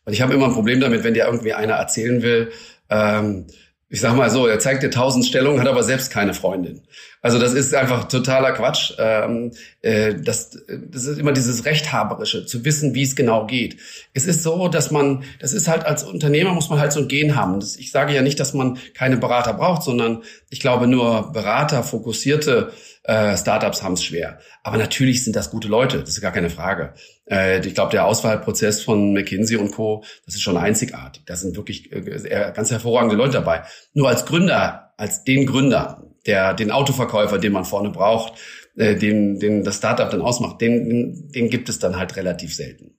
Und 0.05 0.13
ich 0.13 0.23
habe 0.23 0.33
immer 0.33 0.47
ein 0.47 0.53
Problem 0.53 0.79
damit, 0.79 1.03
wenn 1.03 1.15
dir 1.15 1.27
irgendwie 1.27 1.53
einer 1.53 1.75
erzählen 1.75 2.23
will, 2.23 2.53
ähm, 2.91 3.49
ich 3.91 4.01
sag 4.01 4.17
mal 4.17 4.31
so, 4.31 4.47
er 4.47 4.59
zeigt 4.59 4.83
dir 4.83 4.91
tausend 4.91 5.25
Stellungen, 5.27 5.61
hat 5.61 5.69
aber 5.69 5.83
selbst 5.83 6.11
keine 6.11 6.35
Freundin. 6.35 6.83
Also 7.21 7.39
das 7.39 7.55
ist 7.55 7.75
einfach 7.75 8.09
totaler 8.09 8.53
Quatsch. 8.53 8.93
Ähm, 8.99 9.53
äh, 9.83 10.15
das, 10.15 10.59
das 10.69 11.05
ist 11.05 11.19
immer 11.19 11.33
dieses 11.33 11.65
Rechthaberische, 11.65 12.45
zu 12.47 12.65
wissen, 12.65 12.95
wie 12.95 13.03
es 13.03 13.15
genau 13.15 13.47
geht. 13.47 13.77
Es 14.13 14.27
ist 14.27 14.43
so, 14.43 14.69
dass 14.69 14.91
man, 14.91 15.25
das 15.39 15.53
ist 15.53 15.69
halt 15.69 15.85
als 15.85 16.03
Unternehmer 16.03 16.53
muss 16.53 16.71
man 16.71 16.81
halt 16.81 16.93
so 16.93 17.01
ein 17.01 17.09
Gen 17.09 17.37
haben. 17.37 17.61
Das, 17.61 17.77
ich 17.77 17.93
sage 17.93 18.15
ja 18.15 18.23
nicht, 18.23 18.41
dass 18.41 18.55
man 18.55 18.79
keine 18.95 19.17
Berater 19.17 19.55
braucht, 19.55 19.83
sondern 19.83 20.23
ich 20.51 20.61
glaube 20.61 20.87
nur 20.87 21.33
Berater, 21.33 21.83
fokussierte 21.83 22.73
äh, 23.05 23.37
Startups 23.37 23.83
haben 23.83 23.95
es 23.95 24.05
schwer. 24.05 24.39
Aber 24.63 24.79
natürlich 24.79 25.25
sind 25.25 25.37
das 25.37 25.51
gute 25.51 25.69
Leute, 25.69 26.01
das 26.01 26.11
ist 26.11 26.21
gar 26.21 26.33
keine 26.33 26.51
Frage. 26.51 26.95
Äh, 27.31 27.67
ich 27.67 27.75
glaube, 27.75 27.91
der 27.91 28.07
Auswahlprozess 28.07 28.83
von 28.83 29.13
McKinsey 29.13 29.57
und 29.57 29.73
Co., 29.73 30.05
das 30.27 30.35
ist 30.35 30.43
schon 30.43 30.57
einzigartig. 30.57 31.25
Da 31.27 31.37
sind 31.37 31.57
wirklich 31.57 31.93
äh, 31.93 32.53
ganz 32.55 32.71
hervorragende 32.71 33.17
Leute 33.17 33.33
dabei. 33.33 33.63
Nur 33.93 34.09
als 34.09 34.27
Gründer, 34.27 34.93
als 34.97 35.25
den 35.25 35.47
Gründer, 35.47 36.05
der 36.27 36.55
den 36.55 36.71
Autoverkäufer, 36.71 37.39
den 37.39 37.53
man 37.53 37.65
vorne 37.65 37.91
braucht, 37.91 38.35
äh, 38.77 38.97
den, 38.97 39.39
den 39.39 39.65
das 39.65 39.77
Startup 39.79 40.11
dann 40.11 40.23
ausmacht, 40.23 40.61
den, 40.61 41.29
den 41.31 41.51
gibt 41.51 41.69
es 41.69 41.79
dann 41.79 41.97
halt 41.97 42.17
relativ 42.17 42.55
selten. 42.55 42.99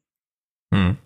Hm. 0.74 0.98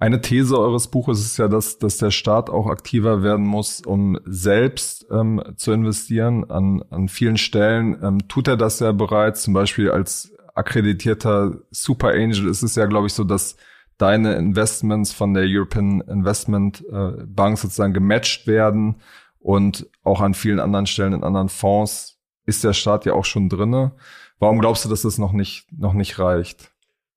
Eine 0.00 0.20
These 0.20 0.56
eures 0.56 0.86
Buches 0.88 1.18
ist 1.18 1.38
ja, 1.38 1.48
dass, 1.48 1.78
dass 1.78 1.96
der 1.96 2.12
Staat 2.12 2.50
auch 2.50 2.68
aktiver 2.68 3.24
werden 3.24 3.44
muss, 3.44 3.80
um 3.84 4.16
selbst 4.24 5.06
ähm, 5.10 5.42
zu 5.56 5.72
investieren. 5.72 6.48
An, 6.48 6.84
an 6.90 7.08
vielen 7.08 7.36
Stellen 7.36 7.98
ähm, 8.00 8.28
tut 8.28 8.46
er 8.46 8.56
das 8.56 8.78
ja 8.78 8.92
bereits. 8.92 9.42
Zum 9.42 9.54
Beispiel 9.54 9.90
als 9.90 10.32
akkreditierter 10.58 11.62
Super 11.70 12.08
Angel 12.08 12.48
ist 12.48 12.62
es 12.62 12.74
ja, 12.74 12.86
glaube 12.86 13.06
ich, 13.06 13.14
so, 13.14 13.24
dass 13.24 13.56
deine 13.96 14.34
Investments 14.34 15.12
von 15.12 15.34
der 15.34 15.44
European 15.46 16.00
Investment 16.02 16.84
äh, 16.90 17.24
Bank 17.26 17.58
sozusagen 17.58 17.94
gematcht 17.94 18.46
werden 18.46 18.96
und 19.40 19.88
auch 20.02 20.20
an 20.20 20.34
vielen 20.34 20.60
anderen 20.60 20.86
Stellen 20.86 21.12
in 21.12 21.24
anderen 21.24 21.48
Fonds 21.48 22.18
ist 22.46 22.64
der 22.64 22.72
Staat 22.72 23.06
ja 23.06 23.12
auch 23.12 23.24
schon 23.24 23.48
drinne. 23.48 23.92
Warum 24.38 24.60
glaubst 24.60 24.84
du, 24.84 24.88
dass 24.88 25.02
das 25.02 25.18
noch 25.18 25.32
nicht 25.32 25.66
noch 25.72 25.94
nicht 25.94 26.18
reicht? 26.18 26.70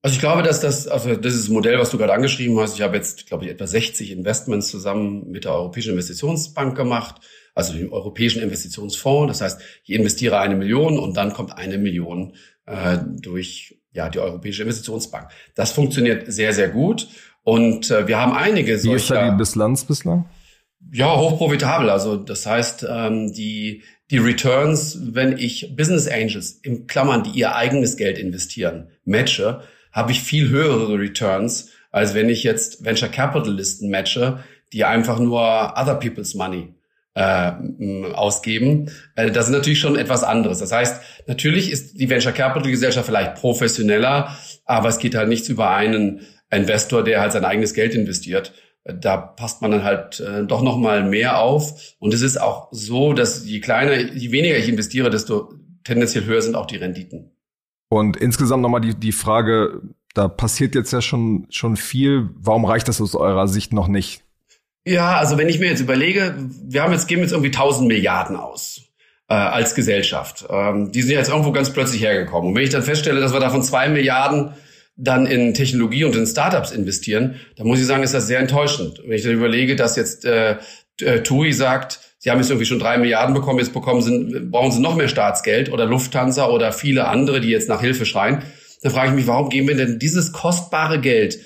Also 0.04 0.16
ich 0.16 0.20
glaube, 0.20 0.42
dass 0.42 0.60
das, 0.62 0.88
also 0.88 1.16
das 1.16 1.34
ist 1.36 1.44
das 1.44 1.50
Modell, 1.50 1.78
was 1.78 1.92
du 1.92 1.98
gerade 1.98 2.14
angeschrieben 2.14 2.60
hast. 2.60 2.76
Ich 2.76 2.82
habe 2.82 2.98
jetzt, 2.98 3.28
glaube 3.28 3.46
ich, 3.46 3.52
etwa 3.52 3.68
60 3.68 4.12
Investments 4.12 4.70
zusammen 4.70 5.30
mit 5.30 5.46
der 5.46 5.54
Europäischen 5.54 5.92
Investitionsbank 5.92 6.76
gemacht, 6.76 7.22
also 7.54 7.74
dem 7.74 7.94
Europäischen 7.94 8.42
Investitionsfonds. 8.42 9.28
Das 9.28 9.42
heißt, 9.42 9.62
ich 9.84 9.96
investiere 9.96 10.40
eine 10.40 10.56
Million 10.56 10.98
und 10.98 11.18
dann 11.18 11.34
kommt 11.34 11.56
eine 11.56 11.78
Million 11.78 12.34
äh, 12.66 12.98
durch 13.22 13.78
ja 13.92 14.10
die 14.10 14.20
Europäische 14.20 14.64
Investitionsbank. 14.64 15.30
Das 15.54 15.72
funktioniert 15.72 16.32
sehr, 16.32 16.54
sehr 16.54 16.70
gut. 16.70 17.08
Und 17.44 17.92
äh, 17.92 18.08
wir 18.08 18.18
haben 18.18 18.34
einige 18.34 18.80
solcher... 18.80 18.94
Wie 18.94 18.98
ist 18.98 19.12
da 19.12 19.32
die 19.32 19.54
Bilanz 19.54 19.86
bislang? 19.86 20.26
Ja, 20.92 21.16
hochprofitabel. 21.16 21.90
Also 21.92 22.18
das 22.18 22.46
heißt, 22.48 22.88
ähm, 22.90 23.34
die, 23.34 23.84
die 24.10 24.18
Returns, 24.18 24.98
wenn 25.14 25.38
ich 25.38 25.76
Business 25.76 26.08
Angels, 26.08 26.60
im 26.64 26.88
Klammern, 26.88 27.24
die 27.24 27.32
ihr 27.32 27.56
eigenes 27.56 27.98
Geld 27.98 28.18
investieren, 28.18 28.90
matche, 29.06 29.62
habe 29.92 30.12
ich 30.12 30.22
viel 30.22 30.50
höhere 30.50 30.98
Returns, 30.98 31.70
als 31.92 32.14
wenn 32.14 32.30
ich 32.30 32.44
jetzt 32.44 32.84
Venture 32.86 33.10
Capitalisten 33.10 33.90
matche, 33.90 34.44
die 34.74 34.86
einfach 34.86 35.20
nur 35.20 35.74
other 35.76 35.96
people's 35.96 36.34
money 36.34 36.74
äh, 37.14 37.52
ausgeben. 38.14 38.90
Äh, 39.16 39.32
das 39.32 39.48
ist 39.48 39.52
natürlich 39.52 39.80
schon 39.80 39.98
etwas 39.98 40.24
anderes. 40.24 40.60
Das 40.60 40.72
heißt, 40.72 41.02
natürlich 41.28 41.72
ist 41.72 42.00
die 42.00 42.10
Venture 42.10 42.32
Capital 42.32 42.72
Gesellschaft 42.72 43.06
vielleicht 43.06 43.36
professioneller, 43.36 44.36
aber 44.66 44.90
es 44.90 45.00
geht 45.00 45.16
halt 45.16 45.30
nichts 45.30 45.50
über 45.50 45.72
einen 45.72 46.22
Investor, 46.50 47.04
der 47.04 47.22
halt 47.22 47.34
sein 47.34 47.46
eigenes 47.46 47.74
Geld 47.74 47.96
investiert. 47.96 48.54
Da 48.84 49.18
passt 49.18 49.62
man 49.62 49.72
dann 49.72 49.84
halt 49.84 50.20
äh, 50.22 50.44
doch 50.46 50.62
noch 50.62 50.78
mal 50.78 51.04
mehr 51.04 51.40
auf. 51.40 51.96
Und 52.00 52.14
es 52.14 52.22
ist 52.22 52.40
auch 52.40 52.70
so, 52.72 53.14
dass 53.14 53.46
je 53.46 53.60
kleiner, 53.60 53.96
je 53.96 54.32
weniger 54.32 54.58
ich 54.58 54.68
investiere, 54.70 55.10
desto 55.10 55.54
tendenziell 55.84 56.26
höher 56.26 56.42
sind 56.42 56.56
auch 56.56 56.66
die 56.66 56.78
Renditen. 56.78 57.32
Und 57.92 58.16
insgesamt 58.16 58.62
nochmal 58.62 58.80
die, 58.80 58.96
die 58.96 59.12
Frage, 59.12 59.82
da 60.14 60.30
passiert 60.30 60.76
jetzt 60.76 60.94
ja 60.94 61.02
schon, 61.02 61.46
schon 61.50 61.76
viel. 61.76 62.30
Warum 62.36 62.64
reicht 62.64 62.88
das 62.88 63.02
aus 63.02 63.16
eurer 63.16 63.50
Sicht 63.50 63.74
noch 63.74 63.90
nicht? 63.90 64.24
Ja, 64.86 65.18
also 65.18 65.38
wenn 65.38 65.50
ich 65.50 65.60
mir 65.60 65.66
jetzt 65.66 65.82
überlege, 65.82 66.34
wir 66.64 66.84
haben 66.84 66.94
jetzt, 66.94 67.10
geben 67.10 67.22
jetzt 67.22 67.34
irgendwie 67.34 67.50
1000 67.50 67.90
Milliarden 67.90 68.38
aus 68.38 68.84
äh, 69.28 69.34
als 69.34 69.76
Gesellschaft. 69.76 70.46
Ähm, 70.50 70.94
die 70.94 71.02
sind 71.02 71.12
jetzt 71.12 71.30
irgendwo 71.30 71.52
ganz 71.52 71.74
plötzlich 71.74 72.02
hergekommen. 72.02 72.52
Und 72.52 72.56
wenn 72.56 72.64
ich 72.64 72.70
dann 72.70 72.82
feststelle, 72.82 73.20
dass 73.20 73.34
wir 73.34 73.42
davon 73.42 73.62
zwei 73.62 73.90
Milliarden 73.90 74.54
dann 74.96 75.26
in 75.26 75.54
Technologie 75.54 76.06
und 76.06 76.16
in 76.16 76.26
Startups 76.26 76.72
investieren, 76.72 77.42
dann 77.58 77.68
muss 77.68 77.82
ich 77.82 77.88
sagen, 77.88 78.04
ist 78.04 78.14
das 78.14 78.26
sehr 78.26 78.40
enttäuschend. 78.40 79.02
Wenn 79.04 79.18
ich 79.18 79.24
dann 79.24 79.34
überlege, 79.34 79.76
dass 79.76 79.98
jetzt 79.98 80.24
äh, 80.24 80.60
äh 81.02 81.24
TUI 81.24 81.52
sagt, 81.52 82.00
Sie 82.24 82.30
haben 82.30 82.38
jetzt 82.38 82.52
irgendwie 82.52 82.68
schon 82.68 82.78
drei 82.78 83.00
Milliarden 83.00 83.34
bekommen, 83.34 83.58
jetzt 83.58 83.74
bekommen 83.74 84.04
Sie, 84.04 84.42
brauchen 84.42 84.72
Sie 84.72 84.80
noch 84.80 84.96
mehr 84.96 85.08
Staatsgeld 85.08 85.72
oder 85.72 85.88
Lufthansa 85.88 86.50
oder 86.50 86.72
viele 86.72 87.08
andere, 87.08 87.42
die 87.42 87.50
jetzt 87.50 87.68
nach 87.68 87.82
Hilfe 87.82 88.06
schreien. 88.06 88.44
Dann 88.84 88.92
frage 88.92 89.10
ich 89.10 89.16
mich, 89.16 89.26
warum 89.26 89.50
geben 89.50 89.68
wir 89.68 89.76
denn 89.76 89.98
dieses 89.98 90.32
kostbare 90.32 91.02
Geld 91.02 91.40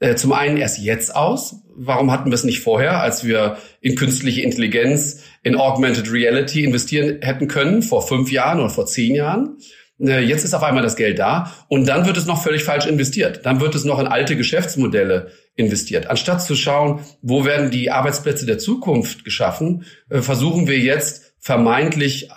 äh, 0.00 0.16
zum 0.16 0.34
einen 0.34 0.58
erst 0.58 0.80
jetzt 0.80 1.16
aus? 1.16 1.62
Warum 1.74 2.12
hatten 2.12 2.26
wir 2.26 2.34
es 2.34 2.44
nicht 2.44 2.60
vorher, 2.60 3.00
als 3.00 3.24
wir 3.24 3.56
in 3.80 3.94
künstliche 3.94 4.42
Intelligenz, 4.42 5.22
in 5.42 5.56
Augmented 5.56 6.12
Reality 6.12 6.62
investieren 6.62 7.22
hätten 7.22 7.48
können, 7.48 7.80
vor 7.80 8.06
fünf 8.06 8.30
Jahren 8.30 8.60
oder 8.60 8.68
vor 8.68 8.84
zehn 8.84 9.14
Jahren? 9.14 9.56
Äh, 10.00 10.20
jetzt 10.20 10.44
ist 10.44 10.54
auf 10.54 10.62
einmal 10.62 10.82
das 10.82 10.96
Geld 10.96 11.18
da 11.18 11.52
und 11.68 11.88
dann 11.88 12.06
wird 12.06 12.16
es 12.16 12.26
noch 12.26 12.42
völlig 12.42 12.64
falsch 12.64 12.86
investiert. 12.86 13.44
Dann 13.44 13.60
wird 13.60 13.74
es 13.74 13.84
noch 13.84 13.98
in 13.98 14.06
alte 14.06 14.36
Geschäftsmodelle 14.36 15.32
investiert. 15.54 16.08
Anstatt 16.08 16.42
zu 16.42 16.54
schauen, 16.54 17.00
wo 17.22 17.44
werden 17.44 17.70
die 17.70 17.90
Arbeitsplätze 17.90 18.46
der 18.46 18.58
Zukunft 18.58 19.24
geschaffen, 19.24 19.84
äh, 20.08 20.22
versuchen 20.22 20.68
wir 20.68 20.78
jetzt 20.78 21.34
vermeintlich 21.38 22.30
äh, 22.30 22.32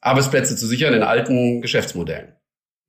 Arbeitsplätze 0.00 0.56
zu 0.56 0.66
sichern 0.66 0.94
in 0.94 1.02
alten 1.02 1.62
Geschäftsmodellen. 1.62 2.32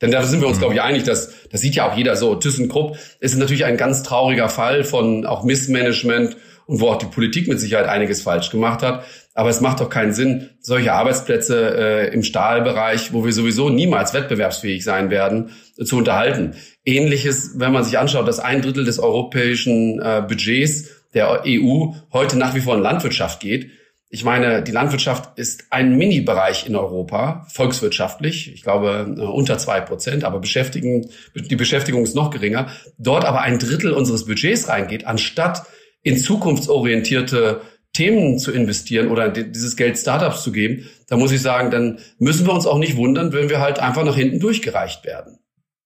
Denn 0.02 0.12
da 0.12 0.24
sind 0.24 0.42
wir 0.42 0.48
uns, 0.48 0.58
mhm. 0.58 0.62
glaube 0.62 0.74
ich, 0.76 0.82
einig, 0.82 1.04
dass 1.04 1.32
das 1.50 1.62
sieht 1.62 1.76
ja 1.76 1.89
auch 1.89 1.96
jeder 1.96 2.18
so. 2.18 2.36
ThyssenKrupp 2.36 2.98
ist 3.22 3.38
natürlich 3.38 3.63
ein 3.63 3.78
ganz 3.78 4.04
trauriger 4.04 4.50
Fall 4.50 4.84
von 4.84 5.26
auch 5.26 5.44
Missmanagement 5.44 6.36
und 6.66 6.82
wo 6.82 6.89
auch 6.89 6.98
die 6.98 7.06
Politik 7.06 7.48
mit 7.48 7.60
Sicherheit 7.60 7.88
einiges 7.88 8.22
falsch 8.22 8.50
gemacht 8.50 8.82
hat. 8.82 9.06
Aber 9.36 9.50
es 9.50 9.62
macht 9.62 9.80
doch 9.80 9.89
keinen 9.89 10.13
Sinn, 10.13 10.52
solche 10.62 10.93
Arbeitsplätze 10.93 11.76
äh, 11.76 12.13
im 12.13 12.24
Stahlbereich, 12.24 13.13
wo 13.13 13.26
wir 13.26 13.34
sowieso 13.34 13.69
niemals 13.69 14.13
wettbewerbsfähig 14.13 14.84
sein 14.84 15.10
werden, 15.10 15.52
äh, 15.78 15.86
zu 15.86 15.98
unterhalten. 15.98 16.54
Ähnliches, 16.86 17.54
wenn 17.56 17.72
man 17.72 17.84
sich 17.84 17.98
anschaut, 17.98 18.28
dass 18.28 18.39
ein 18.39 18.62
Drittel 18.62 18.86
des 18.86 19.00
europäischen 19.00 20.00
äh, 20.00 20.24
Budgets 20.28 20.89
der 21.13 21.43
EU 21.48 21.93
heute 22.12 22.38
nach 22.38 22.54
wie 22.54 22.62
vor 22.62 22.76
in 22.76 22.82
Landwirtschaft 22.82 23.39
geht. 23.39 23.72
Ich 24.10 24.24
meine, 24.24 24.62
die 24.62 24.72
Landwirtschaft 24.72 25.39
ist 25.39 25.65
ein 25.72 25.98
Mini-Bereich 25.98 26.67
in 26.67 26.76
Europa, 26.76 27.48
volkswirtschaftlich. 27.52 28.54
Ich 28.54 28.62
glaube, 28.62 29.15
äh, 29.17 29.22
unter 29.22 29.58
zwei 29.58 29.82
Prozent, 29.82 30.24
aber 30.24 30.39
beschäftigen, 30.39 31.10
die 31.34 31.56
Beschäftigung 31.56 32.04
ist 32.04 32.15
noch 32.15 32.30
geringer. 32.30 32.67
Dort 33.00 33.26
aber 33.26 33.41
ein 33.41 33.58
Drittel 33.58 33.93
unseres 33.93 34.26
Budgets 34.26 34.69
reingeht, 34.69 35.08
anstatt 35.08 35.63
in 36.04 36.17
zukunftsorientierte 36.17 37.62
Themen 37.94 38.40
zu 38.40 38.52
investieren 38.52 39.10
oder 39.10 39.30
dieses 39.30 39.76
Geld 39.76 39.98
Startups 39.98 40.44
zu 40.44 40.52
geben, 40.52 40.86
da 41.08 41.16
muss 41.16 41.32
ich 41.32 41.42
sagen, 41.42 41.72
dann 41.72 42.00
müssen 42.18 42.46
wir 42.46 42.54
uns 42.54 42.66
auch 42.66 42.80
nicht 42.80 42.98
wundern, 42.98 43.34
wenn 43.34 43.50
wir 43.50 43.62
halt 43.62 43.80
einfach 43.80 44.04
nach 44.04 44.16
hinten 44.16 44.40
durchgereicht 44.40 45.06
werden. 45.06 45.40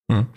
Hm. 0.09 0.27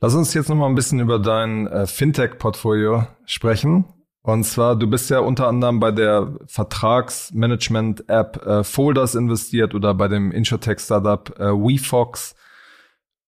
Lass 0.00 0.14
uns 0.14 0.34
jetzt 0.34 0.50
noch 0.50 0.56
mal 0.56 0.68
ein 0.68 0.74
bisschen 0.74 1.00
über 1.00 1.18
dein 1.18 1.66
äh, 1.68 1.86
Fintech-Portfolio 1.86 3.06
sprechen. 3.24 3.86
Und 4.22 4.44
zwar, 4.44 4.76
du 4.76 4.88
bist 4.88 5.08
ja 5.08 5.20
unter 5.20 5.46
anderem 5.46 5.80
bei 5.80 5.90
der 5.90 6.36
Vertragsmanagement-App 6.48 8.44
äh, 8.44 8.64
Folders 8.64 9.14
investiert 9.14 9.74
oder 9.74 9.94
bei 9.94 10.08
dem 10.08 10.32
Insurtech-Startup 10.32 11.38
äh, 11.38 11.44
WeFox. 11.44 12.34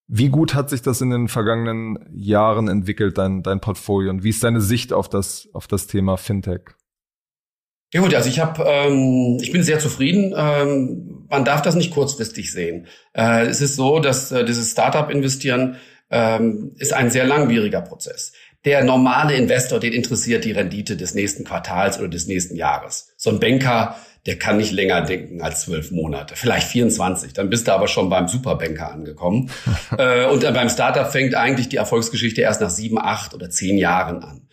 Wie 0.09 0.29
gut 0.29 0.55
hat 0.55 0.68
sich 0.68 0.83
das 0.83 1.01
in 1.01 1.11
den 1.11 1.29
vergangenen 1.29 1.98
Jahren 2.12 2.68
entwickelt, 2.68 3.16
dein, 3.16 3.42
dein 3.42 3.61
Portfolio? 3.61 4.11
Und 4.11 4.24
wie 4.24 4.31
ist 4.31 4.42
deine 4.42 4.61
Sicht 4.61 4.92
auf 4.92 5.09
das, 5.09 5.48
auf 5.53 5.68
das 5.68 5.87
Thema 5.87 6.16
Fintech? 6.16 6.74
Ja 7.92 8.03
gut, 8.03 8.14
also 8.14 8.29
ich 8.29 8.38
habe, 8.38 8.64
ähm, 8.66 9.38
ich 9.40 9.51
bin 9.51 9.62
sehr 9.62 9.79
zufrieden. 9.79 10.35
Ähm, 10.37 11.27
man 11.31 11.44
darf 11.44 11.62
das 11.62 11.74
nicht 11.74 11.90
kurzfristig 11.90 12.53
sehen. 12.53 12.87
Äh, 13.14 13.46
es 13.46 13.61
ist 13.61 13.77
so, 13.77 13.98
dass 13.98 14.31
äh, 14.31 14.44
dieses 14.44 14.72
Startup-Investieren 14.72 15.77
ähm, 16.11 16.72
ist 16.79 16.92
ein 16.92 17.11
sehr 17.11 17.24
langwieriger 17.24 17.81
Prozess. 17.81 18.33
Der 18.64 18.85
normale 18.85 19.35
Investor, 19.35 19.79
den 19.79 19.92
interessiert 19.92 20.44
die 20.44 20.53
Rendite 20.53 20.96
des 20.96 21.14
nächsten 21.14 21.44
Quartals 21.44 21.98
oder 21.98 22.09
des 22.09 22.27
nächsten 22.27 22.57
Jahres. 22.57 23.14
So 23.16 23.31
ein 23.31 23.40
Banker, 23.40 23.96
der 24.27 24.38
kann 24.38 24.59
nicht 24.59 24.72
länger 24.72 25.03
denken 25.03 25.40
als 25.40 25.62
zwölf 25.62 25.90
Monate, 25.90 26.35
vielleicht 26.37 26.68
24. 26.68 27.33
Dann 27.33 27.48
bist 27.48 27.68
du 27.68 27.72
aber 27.72 27.88
schon 27.88 28.11
beim 28.11 28.29
Superbanker 28.29 28.92
angekommen. 28.92 29.51
Äh, 29.96 30.27
und 30.27 30.42
beim 30.42 30.68
Startup 30.68 31.11
fängt 31.11 31.35
eigentlich 31.35 31.70
die 31.70 31.77
Erfolgsgeschichte 31.77 32.42
erst 32.42 32.61
nach 32.61 32.68
sieben, 32.68 32.98
acht 32.98 33.33
oder 33.33 33.48
zehn 33.48 33.79
Jahren 33.79 34.22
an. 34.22 34.47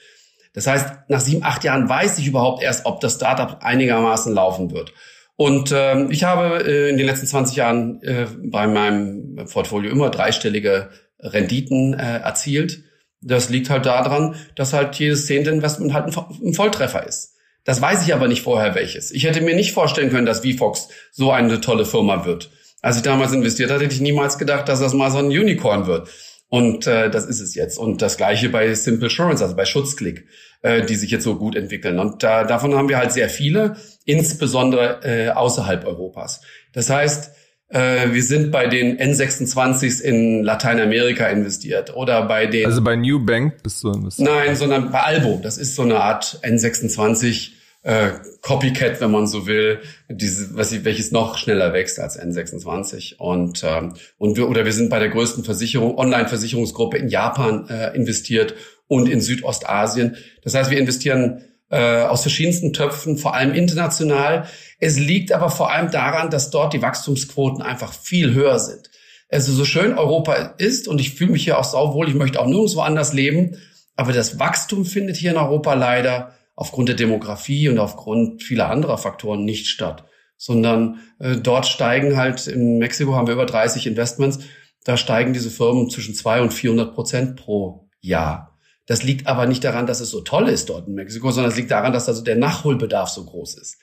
Das 0.56 0.68
heißt, 0.68 0.88
nach 1.10 1.20
sieben, 1.20 1.44
acht 1.44 1.64
Jahren 1.64 1.88
weiß 1.88 2.18
ich 2.18 2.28
überhaupt 2.28 2.64
erst, 2.64 2.86
ob 2.86 3.02
das 3.02 3.16
Startup 3.16 3.60
einigermaßen 3.62 4.34
laufen 4.34 4.72
wird. 4.72 4.94
Und 5.36 5.74
ähm, 5.76 6.10
ich 6.12 6.24
habe 6.24 6.64
äh, 6.66 6.90
in 6.90 6.98
den 6.98 7.06
letzten 7.06 7.28
20 7.28 7.58
Jahren 7.58 8.02
äh, 8.02 8.26
bei 8.42 8.68
meinem 8.68 9.36
Portfolio 9.52 9.92
immer 9.92 10.10
dreistellige 10.10 10.90
Renditen 11.20 11.94
äh, 11.94 12.20
erzielt. 12.20 12.84
Das 13.22 13.50
liegt 13.50 13.70
halt 13.70 13.86
daran, 13.86 14.36
dass 14.56 14.72
halt 14.72 14.96
jedes 14.96 15.26
zehnte 15.26 15.50
Investment 15.50 15.94
halt 15.94 16.16
ein, 16.16 16.54
Volltreffer 16.54 17.06
ist. 17.06 17.34
Das 17.66 17.82
weiß 17.82 18.06
ich 18.06 18.14
aber 18.14 18.28
nicht 18.28 18.44
vorher 18.44 18.76
welches. 18.76 19.12
Ich 19.12 19.26
hätte 19.26 19.42
mir 19.42 19.56
nicht 19.56 19.74
vorstellen 19.74 20.10
können, 20.10 20.28
dass 20.28 20.46
VFox 20.46 20.88
so 21.12 21.32
eine 21.32 21.60
tolle 21.60 21.86
Firma 21.86 22.26
wird. 22.26 22.52
Als 22.82 22.98
ich 22.98 23.04
damals 23.04 23.34
investiert 23.34 23.72
hatte, 23.72 23.84
hätte 23.84 23.96
ich 23.96 24.02
niemals 24.02 24.38
gedacht, 24.38 24.70
dass 24.70 24.80
das 24.80 24.94
mal 24.94 25.10
so 25.10 25.18
ein 25.18 25.26
Unicorn 25.26 25.88
wird. 25.88 26.08
Und 26.50 26.88
äh, 26.88 27.10
das 27.10 27.26
ist 27.26 27.42
es 27.42 27.56
jetzt. 27.56 27.78
Und 27.78 28.02
das 28.02 28.18
gleiche 28.18 28.50
bei 28.50 28.74
Simple 28.74 29.08
Assurance, 29.08 29.44
also 29.44 29.56
bei 29.56 29.66
Schutzklick, 29.66 30.26
äh, 30.62 30.86
die 30.86 30.96
sich 30.96 31.12
jetzt 31.12 31.24
so 31.24 31.36
gut 31.36 31.56
entwickeln. 31.56 32.00
Und 32.00 32.24
da, 32.24 32.44
davon 32.44 32.76
haben 32.76 32.90
wir 32.90 32.98
halt 32.98 33.12
sehr 33.12 33.30
viele, 33.30 33.78
insbesondere 34.06 35.02
äh, 35.04 35.30
außerhalb 35.30 35.86
Europas. 35.86 36.42
Das 36.74 36.90
heißt, 36.90 37.32
äh, 37.70 38.12
wir 38.12 38.24
sind 38.24 38.52
bei 38.52 38.68
den 38.68 38.98
N26s 38.98 40.02
in 40.02 40.44
Lateinamerika 40.44 41.28
investiert 41.28 41.96
oder 41.96 42.28
bei 42.28 42.46
den. 42.46 42.66
Also 42.66 42.84
bei 42.84 42.96
New 42.96 43.26
Bank 43.26 43.64
bist 43.64 43.84
du 43.84 43.92
investiert? 43.92 44.30
Nein, 44.30 44.56
sondern 44.56 44.92
bei 44.92 45.02
Albo. 45.02 45.40
Das 45.42 45.58
ist 45.58 45.76
so 45.76 45.82
eine 45.82 46.00
Art 46.00 46.40
N26 46.44 47.52
äh, 47.86 48.14
Copycat, 48.42 49.00
wenn 49.00 49.12
man 49.12 49.28
so 49.28 49.46
will, 49.46 49.80
diese, 50.10 50.58
was, 50.58 50.84
welches 50.84 51.12
noch 51.12 51.38
schneller 51.38 51.72
wächst 51.72 52.00
als 52.00 52.20
N26. 52.20 53.18
Und, 53.18 53.64
ähm, 53.64 53.94
und 54.18 54.38
wir, 54.38 54.50
oder 54.50 54.66
wir 54.66 54.74
sind 54.74 54.90
bei 54.90 54.98
der 54.98 55.10
größten 55.10 55.44
Versicherung, 55.44 55.96
Online-Versicherungsgruppe 55.96 56.98
in 56.98 57.10
Japan 57.10 57.70
äh, 57.70 57.96
investiert 57.96 58.56
und 58.88 59.08
in 59.08 59.22
Südostasien. 59.22 60.18
Das 60.44 60.56
heißt, 60.56 60.72
wir 60.72 60.80
investieren 60.80 61.44
äh, 61.70 62.02
aus 62.02 62.24
verschiedensten 62.24 62.74
Töpfen, 62.74 63.20
vor 63.20 63.36
allem 63.36 63.54
international. 63.54 64.48
Es 64.80 64.98
liegt 64.98 65.32
aber 65.32 65.52
vor 65.52 65.72
allem 65.72 65.92
daran, 65.92 66.32
dass 66.32 66.50
dort 66.50 66.74
die 66.74 66.82
Wachstumsquoten 66.82 67.62
einfach 67.62 67.94
viel 67.94 68.34
höher 68.34 68.58
sind. 68.58 68.90
Also 69.30 69.54
so 69.54 69.64
schön 69.64 69.96
Europa 69.96 70.34
ist 70.58 70.88
und 70.88 71.00
ich 71.00 71.14
fühle 71.14 71.34
mich 71.34 71.44
hier 71.44 71.60
auch 71.60 71.64
sauwohl, 71.64 72.10
ich 72.10 72.16
möchte 72.16 72.40
auch 72.40 72.48
nirgendwo 72.48 72.82
anders 72.82 73.14
leben, 73.14 73.58
aber 73.96 74.12
das 74.12 74.40
Wachstum 74.40 74.86
findet 74.86 75.18
hier 75.18 75.32
in 75.32 75.38
Europa 75.38 75.76
leider 75.76 76.34
aufgrund 76.56 76.90
der 76.90 76.96
Demografie 76.96 77.70
und 77.70 77.80
aufgrund 77.80 78.44
vieler 78.44 78.70
anderer 78.70 78.98
Faktoren 78.98 79.44
nicht 79.44 79.68
statt, 79.68 80.06
sondern 80.38 81.00
äh, 81.20 81.38
dort 81.38 81.66
steigen 81.66 82.18
halt, 82.18 82.48
in 82.48 82.78
Mexiko 82.78 83.16
haben 83.16 83.28
wir 83.28 83.34
über 83.34 83.46
30 83.46 83.88
Investments, 83.88 84.40
da 84.84 84.98
steigen 84.98 85.34
diese 85.34 85.50
Firmen 85.50 85.90
zwischen 85.90 86.16
2 86.16 86.42
und 86.42 86.54
400 86.54 86.94
Prozent 86.94 87.36
pro 87.36 87.90
Jahr. 88.00 88.58
Das 88.86 89.04
liegt 89.04 89.28
aber 89.28 89.48
nicht 89.48 89.64
daran, 89.64 89.88
dass 89.88 90.00
es 90.00 90.12
so 90.12 90.22
toll 90.22 90.48
ist 90.48 90.70
dort 90.70 90.88
in 90.88 90.94
Mexiko, 90.94 91.32
sondern 91.32 91.52
es 91.52 91.58
liegt 91.58 91.72
daran, 91.72 91.92
dass 91.92 92.08
also 92.08 92.24
der 92.24 92.36
Nachholbedarf 92.36 93.10
so 93.10 93.26
groß 93.26 93.56
ist. 93.56 93.80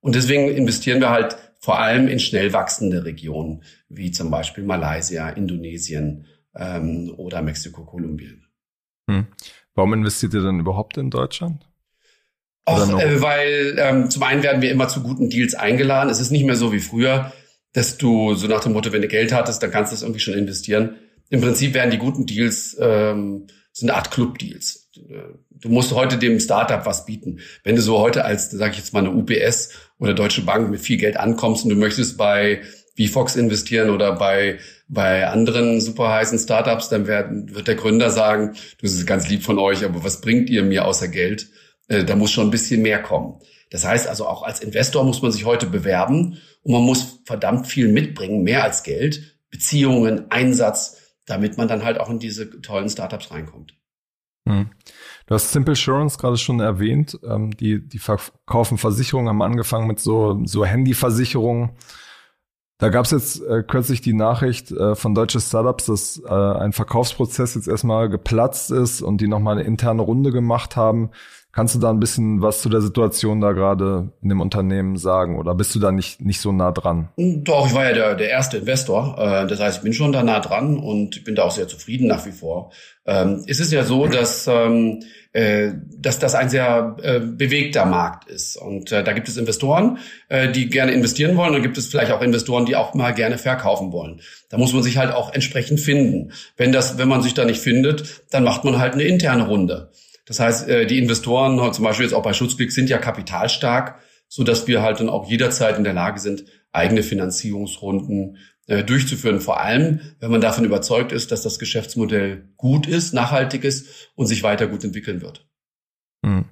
Und 0.00 0.14
deswegen 0.14 0.48
investieren 0.48 1.00
wir 1.00 1.10
halt 1.10 1.36
vor 1.60 1.80
allem 1.80 2.06
in 2.06 2.20
schnell 2.20 2.52
wachsende 2.52 3.04
Regionen, 3.04 3.64
wie 3.88 4.12
zum 4.12 4.30
Beispiel 4.30 4.62
Malaysia, 4.62 5.28
Indonesien 5.30 6.26
ähm, 6.54 7.12
oder 7.16 7.42
Mexiko, 7.42 7.84
Kolumbien. 7.84 8.46
Hm. 9.10 9.26
Warum 9.74 9.94
investiert 9.94 10.34
ihr 10.34 10.42
denn 10.42 10.60
überhaupt 10.60 10.96
in 10.98 11.10
Deutschland? 11.10 11.67
Auch, 12.68 13.00
äh, 13.00 13.20
weil 13.20 13.76
ähm, 13.78 14.10
zum 14.10 14.22
einen 14.22 14.42
werden 14.42 14.62
wir 14.62 14.70
immer 14.70 14.88
zu 14.88 15.02
guten 15.02 15.30
Deals 15.30 15.54
eingeladen. 15.54 16.10
Es 16.10 16.20
ist 16.20 16.30
nicht 16.30 16.44
mehr 16.44 16.56
so 16.56 16.72
wie 16.72 16.80
früher, 16.80 17.32
dass 17.72 17.98
du 17.98 18.34
so 18.34 18.46
nach 18.46 18.62
dem 18.62 18.72
Motto, 18.72 18.92
wenn 18.92 19.02
du 19.02 19.08
Geld 19.08 19.32
hattest, 19.32 19.62
dann 19.62 19.70
kannst 19.70 19.92
du 19.92 19.96
es 19.96 20.02
irgendwie 20.02 20.20
schon 20.20 20.34
investieren. 20.34 20.96
Im 21.30 21.40
Prinzip 21.40 21.74
werden 21.74 21.90
die 21.90 21.98
guten 21.98 22.26
Deals 22.26 22.76
ähm, 22.80 23.46
so 23.72 23.86
eine 23.86 23.94
Art 23.94 24.10
Club-Deals. 24.10 24.90
Du 25.50 25.68
musst 25.68 25.92
heute 25.92 26.18
dem 26.18 26.40
Startup 26.40 26.84
was 26.86 27.04
bieten. 27.04 27.40
Wenn 27.62 27.76
du 27.76 27.82
so 27.82 27.98
heute 27.98 28.24
als, 28.24 28.50
sage 28.50 28.72
ich 28.72 28.78
jetzt 28.78 28.92
mal, 28.92 29.00
eine 29.00 29.10
UPS 29.10 29.70
oder 29.98 30.14
Deutsche 30.14 30.42
Bank 30.42 30.70
mit 30.70 30.80
viel 30.80 30.96
Geld 30.96 31.16
ankommst 31.16 31.64
und 31.64 31.70
du 31.70 31.76
möchtest 31.76 32.16
bei 32.16 32.62
VFox 32.96 33.36
investieren 33.36 33.90
oder 33.90 34.12
bei 34.12 34.58
bei 34.88 35.26
anderen 35.28 35.80
super 35.80 36.08
heißen 36.08 36.38
Startups, 36.38 36.88
dann 36.88 37.06
wird, 37.06 37.54
wird 37.54 37.68
der 37.68 37.74
Gründer 37.74 38.10
sagen, 38.10 38.54
das 38.80 38.92
ist 38.92 39.06
ganz 39.06 39.28
lieb 39.28 39.42
von 39.42 39.58
euch, 39.58 39.84
aber 39.84 40.02
was 40.02 40.20
bringt 40.20 40.48
ihr 40.48 40.62
mir 40.62 40.86
außer 40.86 41.08
Geld? 41.08 41.48
Äh, 41.88 42.04
da 42.04 42.16
muss 42.16 42.30
schon 42.30 42.46
ein 42.46 42.50
bisschen 42.50 42.82
mehr 42.82 43.02
kommen. 43.02 43.40
Das 43.70 43.84
heißt 43.84 44.06
also 44.06 44.26
auch 44.26 44.42
als 44.42 44.60
Investor 44.60 45.04
muss 45.04 45.20
man 45.20 45.32
sich 45.32 45.44
heute 45.44 45.66
bewerben 45.66 46.38
und 46.62 46.72
man 46.72 46.82
muss 46.82 47.20
verdammt 47.24 47.66
viel 47.66 47.88
mitbringen, 47.88 48.42
mehr 48.42 48.64
als 48.64 48.82
Geld, 48.82 49.38
Beziehungen, 49.50 50.30
Einsatz, 50.30 50.96
damit 51.26 51.58
man 51.58 51.68
dann 51.68 51.84
halt 51.84 51.98
auch 51.98 52.08
in 52.08 52.18
diese 52.18 52.60
tollen 52.62 52.88
Startups 52.88 53.30
reinkommt. 53.30 53.74
Hm. 54.48 54.70
Du 55.26 55.34
hast 55.34 55.52
Simple 55.52 55.72
Assurance 55.72 56.16
gerade 56.16 56.38
schon 56.38 56.60
erwähnt. 56.60 57.18
Ähm, 57.22 57.54
die, 57.56 57.86
die 57.86 57.98
verkaufen 57.98 58.78
Versicherungen, 58.78 59.28
haben 59.28 59.42
angefangen 59.42 59.86
mit 59.86 60.00
so, 60.00 60.40
so 60.44 60.64
Handyversicherungen. 60.64 61.72
Da 62.78 62.88
gab 62.90 63.04
es 63.04 63.10
jetzt 63.10 63.42
äh, 63.42 63.62
kürzlich 63.62 64.00
die 64.00 64.14
Nachricht 64.14 64.70
äh, 64.70 64.94
von 64.94 65.14
deutsche 65.14 65.40
Startups, 65.40 65.86
dass 65.86 66.22
äh, 66.24 66.32
ein 66.32 66.72
Verkaufsprozess 66.72 67.56
jetzt 67.56 67.68
erstmal 67.68 68.08
geplatzt 68.08 68.70
ist 68.70 69.02
und 69.02 69.20
die 69.20 69.28
nochmal 69.28 69.58
eine 69.58 69.66
interne 69.66 70.02
Runde 70.02 70.30
gemacht 70.30 70.76
haben. 70.76 71.10
Kannst 71.58 71.74
du 71.74 71.80
da 71.80 71.90
ein 71.90 71.98
bisschen 71.98 72.40
was 72.40 72.62
zu 72.62 72.68
der 72.68 72.80
Situation 72.80 73.40
da 73.40 73.50
gerade 73.50 74.12
in 74.22 74.28
dem 74.28 74.40
Unternehmen 74.40 74.96
sagen 74.96 75.40
oder 75.40 75.56
bist 75.56 75.74
du 75.74 75.80
da 75.80 75.90
nicht, 75.90 76.20
nicht 76.20 76.40
so 76.40 76.52
nah 76.52 76.70
dran? 76.70 77.08
Doch, 77.16 77.66
ich 77.66 77.74
war 77.74 77.84
ja 77.84 77.92
der, 77.94 78.14
der 78.14 78.30
erste 78.30 78.58
Investor. 78.58 79.16
Äh, 79.18 79.48
das 79.48 79.58
heißt, 79.58 79.78
ich 79.78 79.82
bin 79.82 79.92
schon 79.92 80.12
da 80.12 80.22
nah 80.22 80.38
dran 80.38 80.78
und 80.78 81.24
bin 81.24 81.34
da 81.34 81.42
auch 81.42 81.50
sehr 81.50 81.66
zufrieden 81.66 82.06
nach 82.06 82.24
wie 82.26 82.30
vor. 82.30 82.70
Ähm, 83.06 83.42
es 83.48 83.58
ist 83.58 83.72
ja 83.72 83.82
so, 83.82 84.06
dass, 84.06 84.46
ähm, 84.46 85.00
äh, 85.32 85.72
dass 85.98 86.20
das 86.20 86.36
ein 86.36 86.48
sehr 86.48 86.94
äh, 87.02 87.18
bewegter 87.18 87.86
Markt 87.86 88.30
ist. 88.30 88.56
Und 88.56 88.92
da 88.92 89.12
gibt 89.12 89.26
es 89.26 89.36
Investoren, 89.36 89.98
die 90.54 90.68
gerne 90.68 90.92
investieren 90.92 91.36
wollen. 91.36 91.56
Und 91.56 91.62
gibt 91.62 91.76
es 91.76 91.88
vielleicht 91.88 92.12
auch 92.12 92.22
Investoren, 92.22 92.66
die 92.66 92.76
auch 92.76 92.94
mal 92.94 93.12
gerne 93.14 93.36
verkaufen 93.36 93.90
wollen. 93.90 94.20
Da 94.48 94.58
muss 94.58 94.72
man 94.72 94.84
sich 94.84 94.96
halt 94.96 95.12
auch 95.12 95.34
entsprechend 95.34 95.80
finden. 95.80 96.30
Wenn 96.56 96.70
das, 96.70 96.98
wenn 96.98 97.08
man 97.08 97.22
sich 97.22 97.34
da 97.34 97.44
nicht 97.44 97.60
findet, 97.60 98.22
dann 98.30 98.44
macht 98.44 98.62
man 98.62 98.78
halt 98.78 98.94
eine 98.94 99.02
interne 99.02 99.48
Runde. 99.48 99.90
Das 100.28 100.38
heißt, 100.38 100.68
äh, 100.68 100.86
die 100.86 100.98
Investoren, 100.98 101.72
zum 101.72 101.84
Beispiel 101.84 102.04
jetzt 102.04 102.14
auch 102.14 102.22
bei 102.22 102.34
Schutzblick, 102.34 102.70
sind 102.70 102.90
ja 102.90 102.98
kapitalstark, 102.98 103.98
so 104.28 104.44
dass 104.44 104.66
wir 104.66 104.82
halt 104.82 105.00
dann 105.00 105.08
auch 105.08 105.28
jederzeit 105.28 105.78
in 105.78 105.84
der 105.84 105.94
Lage 105.94 106.20
sind, 106.20 106.44
eigene 106.70 107.02
Finanzierungsrunden 107.02 108.36
äh, 108.66 108.84
durchzuführen. 108.84 109.40
Vor 109.40 109.60
allem, 109.60 110.00
wenn 110.20 110.30
man 110.30 110.42
davon 110.42 110.66
überzeugt 110.66 111.12
ist, 111.12 111.32
dass 111.32 111.42
das 111.42 111.58
Geschäftsmodell 111.58 112.52
gut 112.58 112.86
ist, 112.86 113.14
nachhaltig 113.14 113.64
ist 113.64 114.10
und 114.14 114.26
sich 114.26 114.42
weiter 114.42 114.66
gut 114.66 114.84
entwickeln 114.84 115.22
wird. 115.22 115.48
Hm. 116.24 116.44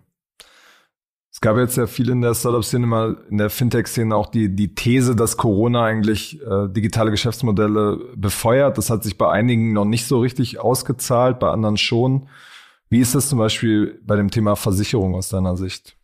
Es 1.30 1.42
gab 1.42 1.58
jetzt 1.58 1.76
ja 1.76 1.86
viel 1.86 2.08
in 2.08 2.22
der 2.22 2.34
Startup-Szene, 2.34 2.86
mal 2.86 3.18
in 3.28 3.36
der 3.36 3.50
Fintech-Szene 3.50 4.16
auch 4.16 4.30
die, 4.30 4.56
die 4.56 4.74
These, 4.74 5.14
dass 5.14 5.36
Corona 5.36 5.84
eigentlich 5.84 6.40
äh, 6.40 6.68
digitale 6.70 7.10
Geschäftsmodelle 7.10 7.98
befeuert. 8.16 8.78
Das 8.78 8.88
hat 8.88 9.04
sich 9.04 9.18
bei 9.18 9.30
einigen 9.30 9.74
noch 9.74 9.84
nicht 9.84 10.06
so 10.06 10.18
richtig 10.20 10.58
ausgezahlt, 10.58 11.38
bei 11.38 11.50
anderen 11.50 11.76
schon. 11.76 12.30
Wie 12.88 13.00
ist 13.00 13.14
das 13.14 13.28
zum 13.28 13.38
Beispiel 13.38 14.00
bei 14.04 14.16
dem 14.16 14.30
Thema 14.30 14.56
Versicherung 14.56 15.14
aus 15.14 15.28
deiner 15.28 15.56
Sicht? 15.56 15.96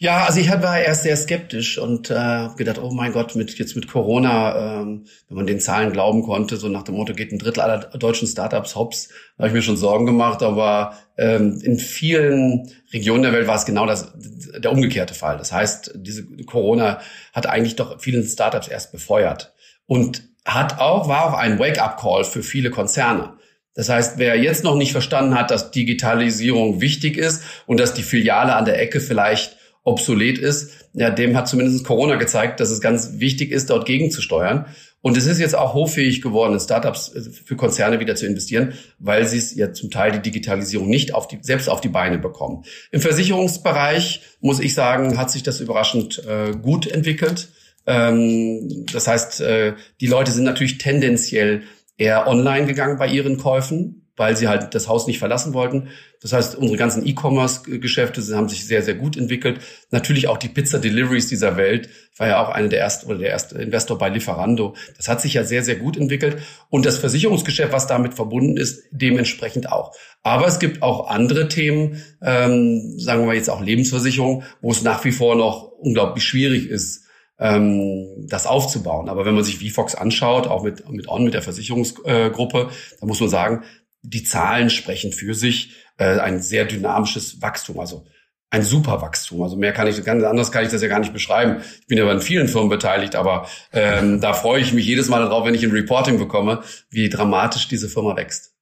Ja, 0.00 0.26
also 0.26 0.38
ich 0.38 0.48
war 0.48 0.78
erst 0.78 1.02
sehr 1.02 1.16
skeptisch 1.16 1.76
und 1.76 2.08
äh, 2.08 2.50
gedacht, 2.56 2.78
oh 2.80 2.92
mein 2.92 3.12
Gott, 3.12 3.34
mit 3.34 3.58
jetzt 3.58 3.74
mit 3.74 3.88
Corona, 3.88 4.80
ähm, 4.80 5.06
wenn 5.26 5.36
man 5.36 5.46
den 5.48 5.58
Zahlen 5.58 5.92
glauben 5.92 6.22
konnte, 6.22 6.56
so 6.56 6.68
nach 6.68 6.84
dem 6.84 6.94
Motto 6.94 7.14
geht 7.14 7.32
ein 7.32 7.38
Drittel 7.40 7.62
aller 7.62 7.78
deutschen 7.78 8.28
Startups 8.28 8.76
hops, 8.76 9.08
da 9.08 9.38
habe 9.38 9.48
ich 9.48 9.54
mir 9.54 9.62
schon 9.62 9.76
Sorgen 9.76 10.06
gemacht. 10.06 10.44
Aber 10.44 10.96
ähm, 11.16 11.60
in 11.64 11.80
vielen 11.80 12.70
Regionen 12.92 13.24
der 13.24 13.32
Welt 13.32 13.48
war 13.48 13.56
es 13.56 13.66
genau 13.66 13.86
das 13.86 14.12
der 14.56 14.70
umgekehrte 14.70 15.14
Fall. 15.14 15.36
Das 15.36 15.50
heißt, 15.50 15.92
diese 15.96 16.24
Corona 16.46 17.00
hat 17.32 17.46
eigentlich 17.46 17.74
doch 17.74 18.00
vielen 18.00 18.22
Startups 18.22 18.68
erst 18.68 18.92
befeuert 18.92 19.52
und 19.86 20.22
hat 20.44 20.78
auch 20.78 21.08
war 21.08 21.24
auch 21.24 21.36
ein 21.36 21.58
Wake-up-Call 21.58 22.22
für 22.22 22.44
viele 22.44 22.70
Konzerne. 22.70 23.37
Das 23.78 23.88
heißt, 23.88 24.18
wer 24.18 24.34
jetzt 24.34 24.64
noch 24.64 24.74
nicht 24.74 24.90
verstanden 24.90 25.36
hat, 25.36 25.52
dass 25.52 25.70
Digitalisierung 25.70 26.80
wichtig 26.80 27.16
ist 27.16 27.44
und 27.66 27.78
dass 27.78 27.94
die 27.94 28.02
Filiale 28.02 28.56
an 28.56 28.64
der 28.64 28.82
Ecke 28.82 28.98
vielleicht 28.98 29.56
obsolet 29.84 30.36
ist, 30.36 30.72
ja, 30.94 31.10
dem 31.10 31.36
hat 31.36 31.46
zumindest 31.46 31.84
Corona 31.84 32.16
gezeigt, 32.16 32.58
dass 32.58 32.70
es 32.70 32.80
ganz 32.80 33.20
wichtig 33.20 33.52
ist, 33.52 33.70
dort 33.70 33.86
gegenzusteuern. 33.86 34.66
Und 35.00 35.16
es 35.16 35.26
ist 35.26 35.38
jetzt 35.38 35.54
auch 35.54 35.74
hochfähig 35.74 36.22
geworden, 36.22 36.54
in 36.54 36.58
Startups 36.58 37.14
äh, 37.14 37.20
für 37.20 37.54
Konzerne 37.54 38.00
wieder 38.00 38.16
zu 38.16 38.26
investieren, 38.26 38.72
weil 38.98 39.24
sie 39.28 39.38
es 39.38 39.54
ja 39.54 39.72
zum 39.72 39.92
Teil 39.92 40.10
die 40.10 40.22
Digitalisierung 40.22 40.88
nicht 40.88 41.14
auf 41.14 41.28
die, 41.28 41.38
selbst 41.42 41.68
auf 41.68 41.80
die 41.80 41.88
Beine 41.88 42.18
bekommen. 42.18 42.64
Im 42.90 43.00
Versicherungsbereich, 43.00 44.22
muss 44.40 44.58
ich 44.58 44.74
sagen, 44.74 45.16
hat 45.16 45.30
sich 45.30 45.44
das 45.44 45.60
überraschend 45.60 46.20
äh, 46.26 46.50
gut 46.50 46.88
entwickelt. 46.88 47.50
Ähm, 47.86 48.86
das 48.92 49.06
heißt, 49.06 49.40
äh, 49.40 49.74
die 50.00 50.08
Leute 50.08 50.32
sind 50.32 50.42
natürlich 50.42 50.78
tendenziell 50.78 51.62
eher 51.98 52.26
online 52.26 52.66
gegangen 52.66 52.96
bei 52.96 53.08
ihren 53.08 53.36
Käufen. 53.36 54.08
weil 54.18 54.36
sie 54.36 54.48
halt 54.48 54.74
das 54.74 54.88
Haus 54.88 55.06
nicht 55.06 55.20
verlassen 55.20 55.54
wollten. 55.54 55.88
Das 56.20 56.32
heißt, 56.32 56.56
unsere 56.56 56.76
ganzen 56.76 57.06
E-Commerce-Geschäfte 57.06 58.20
haben 58.36 58.48
sich 58.48 58.66
sehr, 58.66 58.82
sehr 58.82 58.94
gut 58.94 59.16
entwickelt. 59.16 59.60
Natürlich 59.92 60.26
auch 60.26 60.36
die 60.38 60.48
Pizza-Deliveries 60.48 61.28
dieser 61.28 61.56
Welt. 61.56 61.88
War 62.16 62.26
ja 62.26 62.44
auch 62.44 62.48
einer 62.48 62.68
der 62.68 62.80
ersten 62.80 63.06
oder 63.06 63.18
der 63.18 63.28
erste 63.30 63.62
Investor 63.62 63.96
bei 63.96 64.08
Lieferando. 64.08 64.74
Das 64.96 65.06
hat 65.06 65.20
sich 65.20 65.34
ja 65.34 65.44
sehr, 65.44 65.62
sehr 65.62 65.76
gut 65.76 65.96
entwickelt. 65.96 66.38
Und 66.68 66.84
das 66.84 66.98
Versicherungsgeschäft, 66.98 67.72
was 67.72 67.86
damit 67.86 68.14
verbunden 68.14 68.56
ist, 68.56 68.82
dementsprechend 68.90 69.70
auch. 69.70 69.94
Aber 70.24 70.48
es 70.48 70.58
gibt 70.58 70.82
auch 70.82 71.08
andere 71.08 71.48
Themen, 71.48 72.02
ähm, 72.20 72.98
sagen 72.98 73.24
wir 73.24 73.34
jetzt 73.34 73.48
auch 73.48 73.62
Lebensversicherung, 73.62 74.42
wo 74.60 74.72
es 74.72 74.82
nach 74.82 75.04
wie 75.04 75.12
vor 75.12 75.36
noch 75.36 75.70
unglaublich 75.78 76.24
schwierig 76.24 76.68
ist, 76.68 77.04
ähm, 77.38 78.26
das 78.28 78.46
aufzubauen. 78.46 79.08
Aber 79.08 79.24
wenn 79.24 79.34
man 79.34 79.44
sich 79.44 79.58
VFox 79.58 79.94
anschaut, 79.94 80.46
auch 80.46 80.62
mit, 80.64 80.88
mit 80.90 81.08
On, 81.08 81.24
mit 81.24 81.34
der 81.34 81.42
Versicherungsgruppe, 81.42 82.58
äh, 82.60 82.96
da 83.00 83.06
muss 83.06 83.20
man 83.20 83.28
sagen, 83.28 83.64
die 84.02 84.24
Zahlen 84.24 84.70
sprechen 84.70 85.12
für 85.12 85.34
sich. 85.34 85.74
Äh, 85.96 86.20
ein 86.20 86.40
sehr 86.40 86.64
dynamisches 86.64 87.42
Wachstum, 87.42 87.80
also 87.80 88.06
ein 88.50 88.62
super 88.62 89.02
Wachstum. 89.02 89.42
Also 89.42 89.56
mehr 89.56 89.72
kann 89.72 89.86
ich, 89.86 90.02
ganz 90.04 90.24
anders 90.24 90.52
kann 90.52 90.64
ich 90.64 90.70
das 90.70 90.82
ja 90.82 90.88
gar 90.88 91.00
nicht 91.00 91.12
beschreiben. 91.12 91.62
Ich 91.80 91.86
bin 91.86 91.98
ja 91.98 92.04
bei 92.04 92.18
vielen 92.20 92.48
Firmen 92.48 92.70
beteiligt, 92.70 93.14
aber 93.14 93.48
ähm, 93.72 94.20
da 94.20 94.32
freue 94.32 94.60
ich 94.60 94.72
mich 94.72 94.86
jedes 94.86 95.08
Mal 95.08 95.20
darauf, 95.20 95.44
wenn 95.44 95.54
ich 95.54 95.64
ein 95.64 95.72
Reporting 95.72 96.18
bekomme, 96.18 96.62
wie 96.88 97.08
dramatisch 97.08 97.68
diese 97.68 97.88
Firma 97.88 98.16
wächst. 98.16 98.54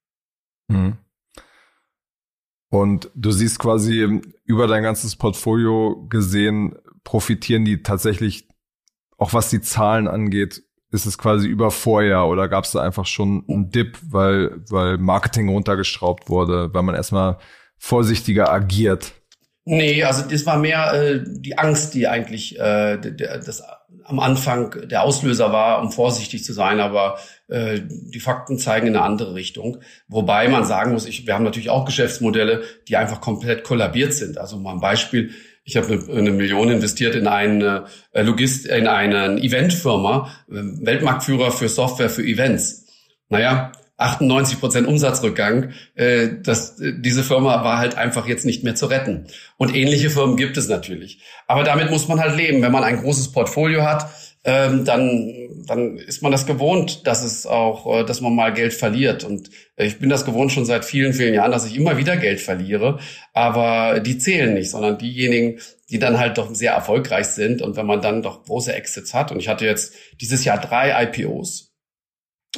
Mhm. 0.67 0.97
Und 2.69 3.09
du 3.15 3.31
siehst 3.31 3.59
quasi 3.59 4.21
über 4.43 4.67
dein 4.67 4.83
ganzes 4.83 5.15
Portfolio 5.15 6.05
gesehen, 6.09 6.75
profitieren 7.05 7.63
die 7.63 7.81
tatsächlich, 7.81 8.47
auch 9.17 9.33
was 9.33 9.49
die 9.49 9.61
Zahlen 9.61 10.07
angeht, 10.07 10.63
ist 10.91 11.05
es 11.05 11.17
quasi 11.17 11.47
über 11.47 11.71
Vorjahr 11.71 12.29
oder 12.29 12.47
gab 12.47 12.63
es 12.63 12.71
da 12.71 12.81
einfach 12.81 13.05
schon 13.05 13.43
einen 13.49 13.71
Dip, 13.71 13.97
weil, 14.09 14.61
weil 14.69 14.97
Marketing 14.97 15.49
runtergeschraubt 15.49 16.29
wurde, 16.29 16.73
weil 16.73 16.83
man 16.83 16.95
erstmal 16.95 17.37
vorsichtiger 17.77 18.51
agiert? 18.51 19.13
Nee, 19.65 20.03
also 20.03 20.23
das 20.23 20.45
war 20.45 20.57
mehr 20.57 20.93
äh, 20.93 21.23
die 21.25 21.57
Angst, 21.57 21.93
die 21.93 22.07
eigentlich 22.07 22.57
äh, 22.57 22.97
das 22.97 23.61
am 24.05 24.19
Anfang 24.21 24.87
der 24.87 25.03
Auslöser 25.03 25.51
war, 25.51 25.81
um 25.81 25.91
vorsichtig 25.91 26.45
zu 26.45 26.53
sein, 26.53 26.79
aber 26.79 27.17
äh, 27.49 27.81
die 27.83 28.21
Fakten 28.21 28.57
zeigen 28.57 28.87
in 28.87 28.95
eine 28.95 29.03
andere 29.03 29.35
Richtung. 29.35 29.81
Wobei 30.07 30.47
man 30.47 30.63
sagen 30.63 30.93
muss, 30.93 31.05
ich, 31.05 31.27
wir 31.27 31.33
haben 31.33 31.43
natürlich 31.43 31.69
auch 31.69 31.83
Geschäftsmodelle, 31.83 32.63
die 32.87 32.95
einfach 32.95 33.19
komplett 33.19 33.65
kollabiert 33.65 34.13
sind. 34.13 34.37
Also 34.37 34.57
mal 34.57 34.71
ein 34.71 34.79
Beispiel, 34.79 35.31
ich 35.67 35.75
habe 35.75 36.01
eine, 36.09 36.31
Million 36.31 36.69
investiert 36.69 37.13
in 37.13 37.27
eine 37.27 37.87
äh, 38.13 38.21
Logist, 38.21 38.65
in 38.65 38.87
eine 38.87 39.37
Eventfirma, 39.37 40.31
äh, 40.49 40.53
Weltmarktführer 40.53 41.51
für 41.51 41.67
Software 41.67 42.09
für 42.09 42.23
Events. 42.23 42.85
Naja, 43.27 43.73
98 43.97 44.61
Prozent 44.61 44.87
Umsatzrückgang. 44.87 45.73
Äh, 45.95 46.29
das, 46.41 46.77
diese 46.79 47.21
Firma 47.21 47.65
war 47.65 47.79
halt 47.79 47.97
einfach 47.97 48.27
jetzt 48.27 48.45
nicht 48.45 48.63
mehr 48.63 48.75
zu 48.75 48.85
retten. 48.85 49.27
Und 49.57 49.75
ähnliche 49.75 50.09
Firmen 50.09 50.37
gibt 50.37 50.55
es 50.55 50.69
natürlich. 50.69 51.19
Aber 51.47 51.65
damit 51.65 51.91
muss 51.91 52.07
man 52.07 52.21
halt 52.21 52.37
leben. 52.37 52.61
Wenn 52.61 52.71
man 52.71 52.85
ein 52.85 53.01
großes 53.01 53.33
Portfolio 53.33 53.83
hat, 53.83 54.09
ähm, 54.47 54.85
dann, 54.85 55.65
dann 55.67 55.97
ist 55.97 56.23
man 56.23 56.31
das 56.31 56.45
gewohnt, 56.45 57.05
dass 57.05 57.21
es 57.21 57.45
auch, 57.45 57.99
äh, 57.99 58.05
dass 58.05 58.21
man 58.21 58.33
mal 58.33 58.53
Geld 58.53 58.73
verliert. 58.73 59.25
Und 59.25 59.49
ich 59.75 59.99
bin 59.99 60.09
das 60.09 60.23
gewohnt 60.23 60.53
schon 60.53 60.63
seit 60.63 60.85
vielen, 60.85 61.11
vielen 61.11 61.33
Jahren, 61.33 61.51
dass 61.51 61.65
ich 61.65 61.75
immer 61.75 61.97
wieder 61.97 62.15
Geld 62.15 62.39
verliere. 62.39 62.97
Aber 63.33 63.99
die 63.99 64.17
zählen 64.17 64.53
nicht, 64.53 64.71
sondern 64.71 64.97
diejenigen, 64.97 65.59
die 65.89 65.99
dann 65.99 66.17
halt 66.17 66.37
doch 66.37 66.55
sehr 66.55 66.71
erfolgreich 66.71 67.27
sind. 67.27 67.61
Und 67.61 67.75
wenn 67.75 67.85
man 67.85 68.01
dann 68.01 68.21
doch 68.21 68.45
große 68.45 68.73
Exits 68.73 69.13
hat, 69.13 69.33
und 69.33 69.41
ich 69.41 69.49
hatte 69.49 69.65
jetzt 69.65 69.95
dieses 70.21 70.45
Jahr 70.45 70.59
drei 70.59 71.03
IPOs. 71.03 71.73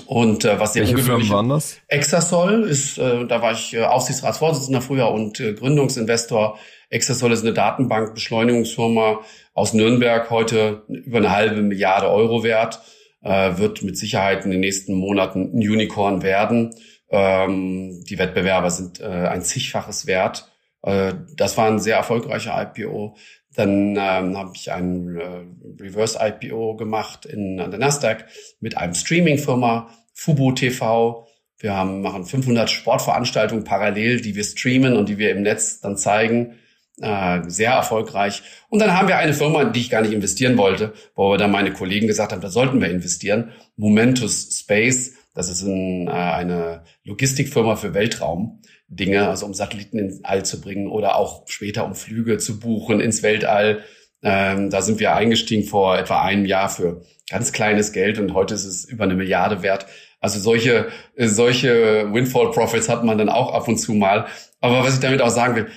Und 0.06 0.46
äh, 0.46 0.60
was 0.60 0.74
sehr 0.74 0.84
Welche 0.84 1.00
Firmen 1.00 1.28
waren 1.30 1.50
das? 1.50 1.78
Exasol 1.88 2.70
ist, 2.70 3.00
äh, 3.00 3.26
da 3.26 3.42
war 3.42 3.54
ich 3.54 3.74
äh, 3.74 3.82
Aufsichtsratsvorsitzender 3.82 4.82
früher 4.82 5.10
und 5.10 5.40
äh, 5.40 5.54
Gründungsinvestor. 5.54 6.60
Exasol 6.90 7.32
ist 7.32 7.42
eine 7.42 7.54
Datenbank, 7.54 8.14
Beschleunigungsfirma, 8.14 9.22
aus 9.60 9.74
Nürnberg 9.74 10.30
heute 10.30 10.84
über 10.88 11.18
eine 11.18 11.32
halbe 11.32 11.62
Milliarde 11.62 12.10
Euro 12.10 12.44
wert, 12.44 12.80
äh, 13.22 13.58
wird 13.58 13.84
mit 13.84 13.98
Sicherheit 13.98 14.46
in 14.46 14.52
den 14.52 14.62
nächsten 14.62 14.94
Monaten 14.94 15.52
ein 15.54 15.60
Unicorn 15.60 16.22
werden. 16.22 16.74
Ähm, 17.10 18.02
die 18.10 18.18
Wettbewerber 18.18 18.72
sind 18.72 19.02
äh, 19.02 19.04
ein 19.04 19.42
zigfaches 19.42 20.08
wert. 20.08 20.50
Äh, 20.82 21.14
das 21.36 21.58
war 21.58 21.68
ein 21.68 21.80
sehr 21.80 21.98
erfolgreicher 21.98 22.72
IPO. 22.74 23.18
Dann 23.54 23.98
ähm, 23.98 24.38
habe 24.38 24.52
ich 24.56 24.72
ein 24.72 25.18
äh, 25.18 25.84
Reverse 25.84 26.18
IPO 26.22 26.78
gemacht 26.78 27.26
in 27.26 27.60
an 27.60 27.70
der 27.70 27.82
Nasdaq 27.82 28.28
mit 28.62 28.78
einem 28.78 28.94
Streaming-Firma, 28.94 29.90
Fubo 30.14 30.54
TV. 30.54 31.28
Wir 31.58 31.76
haben, 31.76 32.02
machen 32.02 32.24
500 32.24 32.70
Sportveranstaltungen 32.70 33.66
parallel, 33.66 34.22
die 34.22 34.36
wir 34.36 34.46
streamen 34.46 34.96
und 34.96 35.10
die 35.10 35.18
wir 35.18 35.32
im 35.32 35.42
Netz 35.42 35.82
dann 35.82 35.98
zeigen 35.98 36.56
äh, 37.02 37.42
sehr 37.48 37.72
erfolgreich. 37.72 38.44
Und 38.70 38.80
dann 38.80 38.98
haben 38.98 39.08
wir 39.08 39.18
eine 39.18 39.34
Firma, 39.34 39.62
in 39.64 39.74
die 39.74 39.82
ich 39.82 39.90
gar 39.90 40.02
nicht 40.02 40.14
investieren 40.14 40.58
wollte, 40.58 40.94
wo 41.16 41.36
dann 41.38 41.52
meine 41.52 41.74
Kollegen 41.74 42.08
gesagt 42.08 42.32
haben, 42.32 42.42
da 42.42 42.50
sollten 42.50 42.82
wir 42.82 42.90
investieren. 42.90 43.52
Momentus 43.76 44.60
Space, 44.60 45.14
das 45.34 45.50
ist 45.50 45.64
ein, 45.64 46.08
äh, 46.08 46.12
eine 46.12 46.84
Logistikfirma 47.04 47.76
für 47.76 47.94
Weltraum. 47.94 48.62
Dinge, 48.90 49.28
also 49.28 49.46
um 49.46 49.54
Satelliten 49.54 50.00
ins 50.00 50.24
All 50.26 50.44
zu 50.44 50.62
bringen 50.62 50.88
oder 50.88 51.16
auch 51.16 51.44
später 51.48 51.86
um 51.86 51.94
Flüge 51.94 52.40
zu 52.40 52.60
buchen 52.60 53.00
ins 53.00 53.22
Weltall. 53.22 53.84
Ähm, 54.24 54.70
da 54.70 54.82
sind 54.82 55.00
wir 55.00 55.16
eingestiegen 55.16 55.68
vor 55.68 55.98
etwa 55.98 56.22
einem 56.22 56.46
Jahr 56.46 56.70
für 56.70 57.04
ganz 57.30 57.52
kleines 57.52 57.94
Geld 57.94 58.20
und 58.20 58.34
heute 58.34 58.56
ist 58.56 58.66
es 58.66 58.86
über 58.86 59.04
eine 59.04 59.16
Milliarde 59.16 59.62
wert. 59.62 59.86
Also 60.20 60.40
solche, 60.40 60.90
solche 61.16 62.12
Windfall 62.12 62.52
Profits 62.52 62.90
hat 62.90 63.06
man 63.06 63.18
dann 63.18 63.30
auch 63.30 63.54
ab 63.54 63.68
und 63.68 63.78
zu 63.78 63.94
mal. 63.94 64.26
Aber 64.60 64.84
was 64.84 64.96
ich 64.96 65.00
damit 65.00 65.22
auch 65.22 65.30
sagen 65.30 65.56
will, 65.56 65.68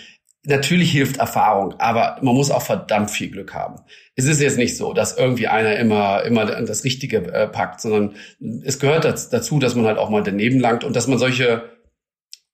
Natürlich 0.44 0.90
hilft 0.90 1.18
Erfahrung, 1.18 1.74
aber 1.78 2.18
man 2.20 2.34
muss 2.34 2.50
auch 2.50 2.62
verdammt 2.62 3.12
viel 3.12 3.30
Glück 3.30 3.54
haben. 3.54 3.80
Es 4.16 4.24
ist 4.24 4.40
jetzt 4.40 4.58
nicht 4.58 4.76
so, 4.76 4.92
dass 4.92 5.16
irgendwie 5.16 5.46
einer 5.46 5.76
immer, 5.76 6.24
immer 6.24 6.44
das 6.62 6.82
Richtige 6.82 7.18
äh, 7.32 7.46
packt, 7.46 7.80
sondern 7.80 8.16
es 8.64 8.80
gehört 8.80 9.04
dazu, 9.04 9.60
dass 9.60 9.76
man 9.76 9.86
halt 9.86 9.98
auch 9.98 10.10
mal 10.10 10.24
daneben 10.24 10.58
langt 10.58 10.82
und 10.82 10.96
dass 10.96 11.06
man 11.06 11.18
solche, 11.18 11.70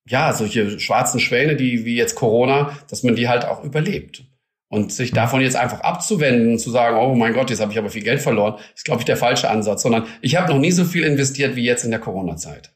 ja, 0.06 0.34
solche 0.34 0.78
schwarzen 0.78 1.18
Schwäne, 1.18 1.56
die 1.56 1.86
wie 1.86 1.96
jetzt 1.96 2.14
Corona, 2.14 2.76
dass 2.90 3.04
man 3.04 3.16
die 3.16 3.28
halt 3.28 3.46
auch 3.46 3.64
überlebt. 3.64 4.24
Und 4.70 4.92
sich 4.92 5.12
davon 5.12 5.40
jetzt 5.40 5.56
einfach 5.56 5.80
abzuwenden 5.80 6.52
und 6.52 6.58
zu 6.58 6.70
sagen, 6.70 6.98
oh 6.98 7.14
mein 7.14 7.32
Gott, 7.32 7.48
jetzt 7.48 7.60
habe 7.60 7.72
ich 7.72 7.78
aber 7.78 7.88
viel 7.88 8.02
Geld 8.02 8.20
verloren, 8.20 8.60
ist, 8.74 8.84
glaube 8.84 9.00
ich, 9.00 9.06
der 9.06 9.16
falsche 9.16 9.48
Ansatz, 9.48 9.80
sondern 9.80 10.06
ich 10.20 10.36
habe 10.36 10.52
noch 10.52 10.60
nie 10.60 10.72
so 10.72 10.84
viel 10.84 11.04
investiert 11.04 11.56
wie 11.56 11.64
jetzt 11.64 11.84
in 11.84 11.90
der 11.90 12.00
Corona-Zeit. 12.00 12.70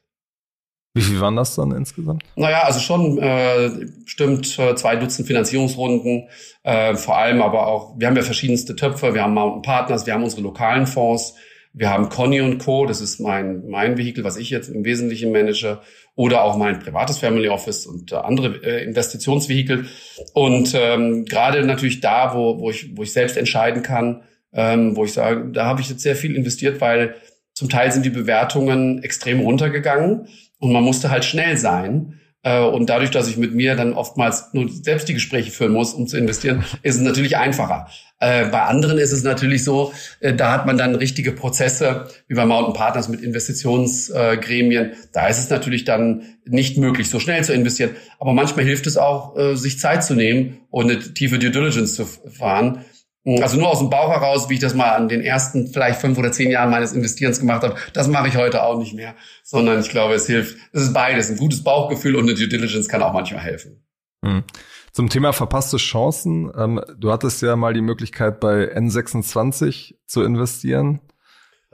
Wie 0.95 1.01
viel 1.01 1.19
waren 1.19 1.35
das 1.35 1.55
dann 1.55 1.71
insgesamt? 1.71 2.23
Naja, 2.35 2.63
also 2.63 2.79
schon 2.79 3.17
äh, 3.17 3.87
stimmt 4.05 4.59
äh, 4.59 4.75
zwei 4.75 4.95
Dutzend 4.95 5.27
Finanzierungsrunden, 5.27 6.29
äh, 6.61 6.95
vor 6.95 7.17
allem 7.17 7.41
aber 7.41 7.67
auch, 7.67 7.95
wir 7.97 8.07
haben 8.07 8.15
ja 8.15 8.21
verschiedenste 8.21 8.75
Töpfe, 8.75 9.15
wir 9.15 9.23
haben 9.23 9.33
Mountain 9.33 9.63
Partners, 9.63 10.05
wir 10.05 10.13
haben 10.13 10.23
unsere 10.23 10.43
lokalen 10.43 10.85
Fonds, 10.85 11.33
wir 11.73 11.89
haben 11.89 12.09
Conny 12.09 12.41
und 12.41 12.59
Co., 12.59 12.85
das 12.85 13.01
ist 13.01 13.19
mein, 13.19 13.67
mein 13.67 13.97
Vehikel, 13.97 14.23
was 14.23 14.37
ich 14.37 14.51
jetzt 14.51 14.69
im 14.69 14.85
Wesentlichen 14.85 15.31
manage, 15.31 15.79
oder 16.15 16.43
auch 16.43 16.57
mein 16.57 16.77
privates 16.77 17.17
Family 17.17 17.49
Office 17.49 17.87
und 17.87 18.11
äh, 18.11 18.15
andere 18.15 18.63
äh, 18.63 18.83
Investitionsvehikel. 18.83 19.87
Und 20.33 20.75
ähm, 20.75 21.25
gerade 21.25 21.65
natürlich 21.65 22.01
da, 22.01 22.35
wo, 22.35 22.59
wo, 22.59 22.69
ich, 22.69 22.95
wo 22.95 23.01
ich 23.01 23.11
selbst 23.11 23.35
entscheiden 23.35 23.81
kann, 23.81 24.21
ähm, 24.53 24.95
wo 24.95 25.05
ich 25.05 25.13
sage, 25.13 25.49
da 25.51 25.65
habe 25.65 25.81
ich 25.81 25.89
jetzt 25.89 26.01
sehr 26.01 26.15
viel 26.15 26.35
investiert, 26.35 26.79
weil 26.81 27.15
zum 27.55 27.69
Teil 27.69 27.91
sind 27.91 28.05
die 28.05 28.11
Bewertungen 28.11 29.01
extrem 29.01 29.39
runtergegangen. 29.39 30.27
Und 30.63 30.71
man 30.71 30.85
musste 30.85 31.11
halt 31.11 31.25
schnell 31.25 31.57
sein. 31.57 32.21
Äh, 32.41 32.61
und 32.61 32.89
dadurch, 32.89 33.11
dass 33.11 33.27
ich 33.27 33.35
mit 33.35 33.53
mir 33.53 33.75
dann 33.75 33.91
oftmals 33.91 34.53
nur 34.53 34.69
selbst 34.69 35.09
die 35.09 35.13
Gespräche 35.13 35.51
führen 35.51 35.73
muss, 35.73 35.93
um 35.93 36.07
zu 36.07 36.17
investieren, 36.17 36.63
ist 36.83 36.95
es 36.95 37.01
natürlich 37.01 37.35
einfacher. 37.35 37.89
Äh, 38.21 38.45
bei 38.45 38.61
anderen 38.61 38.97
ist 38.97 39.11
es 39.11 39.23
natürlich 39.23 39.65
so, 39.65 39.91
äh, 40.21 40.33
da 40.33 40.53
hat 40.53 40.65
man 40.65 40.77
dann 40.77 40.95
richtige 40.95 41.33
Prozesse, 41.33 42.07
wie 42.29 42.35
bei 42.35 42.45
Mountain 42.45 42.73
Partners 42.73 43.09
mit 43.09 43.19
Investitionsgremien. 43.19 44.93
Da 45.11 45.27
ist 45.27 45.39
es 45.39 45.49
natürlich 45.49 45.83
dann 45.83 46.23
nicht 46.45 46.77
möglich, 46.77 47.09
so 47.09 47.19
schnell 47.19 47.43
zu 47.43 47.51
investieren. 47.53 47.97
Aber 48.17 48.31
manchmal 48.31 48.63
hilft 48.63 48.87
es 48.87 48.95
auch, 48.95 49.35
sich 49.55 49.79
Zeit 49.79 50.05
zu 50.05 50.13
nehmen 50.13 50.61
und 50.69 50.89
eine 50.89 50.99
tiefe 51.13 51.39
Due 51.39 51.51
Diligence 51.51 51.95
zu 51.95 52.05
fahren. 52.05 52.85
Mhm. 53.23 53.41
Also 53.41 53.57
nur 53.57 53.69
aus 53.69 53.79
dem 53.79 53.89
Bauch 53.89 54.09
heraus, 54.09 54.49
wie 54.49 54.55
ich 54.55 54.59
das 54.59 54.73
mal 54.73 54.91
an 54.91 55.07
den 55.07 55.21
ersten 55.21 55.67
vielleicht 55.67 56.01
fünf 56.01 56.17
oder 56.17 56.31
zehn 56.31 56.51
Jahren 56.51 56.69
meines 56.69 56.91
Investierens 56.93 57.39
gemacht 57.39 57.63
habe, 57.63 57.75
das 57.93 58.07
mache 58.07 58.27
ich 58.27 58.37
heute 58.37 58.63
auch 58.63 58.77
nicht 58.77 58.93
mehr, 58.93 59.15
sondern 59.43 59.79
ich 59.79 59.89
glaube, 59.89 60.13
es 60.13 60.27
hilft. 60.27 60.57
Es 60.73 60.83
ist 60.83 60.93
beides. 60.93 61.29
Ein 61.29 61.37
gutes 61.37 61.63
Bauchgefühl 61.63 62.15
und 62.15 62.23
eine 62.23 62.33
Due 62.33 62.47
Diligence 62.47 62.87
kann 62.87 63.01
auch 63.01 63.13
manchmal 63.13 63.41
helfen. 63.41 63.83
Mhm. 64.21 64.43
Zum 64.91 65.09
Thema 65.09 65.33
verpasste 65.33 65.77
Chancen. 65.77 66.51
Ähm, 66.55 66.81
du 66.97 67.11
hattest 67.11 67.41
ja 67.41 67.55
mal 67.55 67.73
die 67.73 67.81
Möglichkeit 67.81 68.39
bei 68.39 68.75
N26 68.77 69.95
zu 70.05 70.21
investieren. 70.21 70.99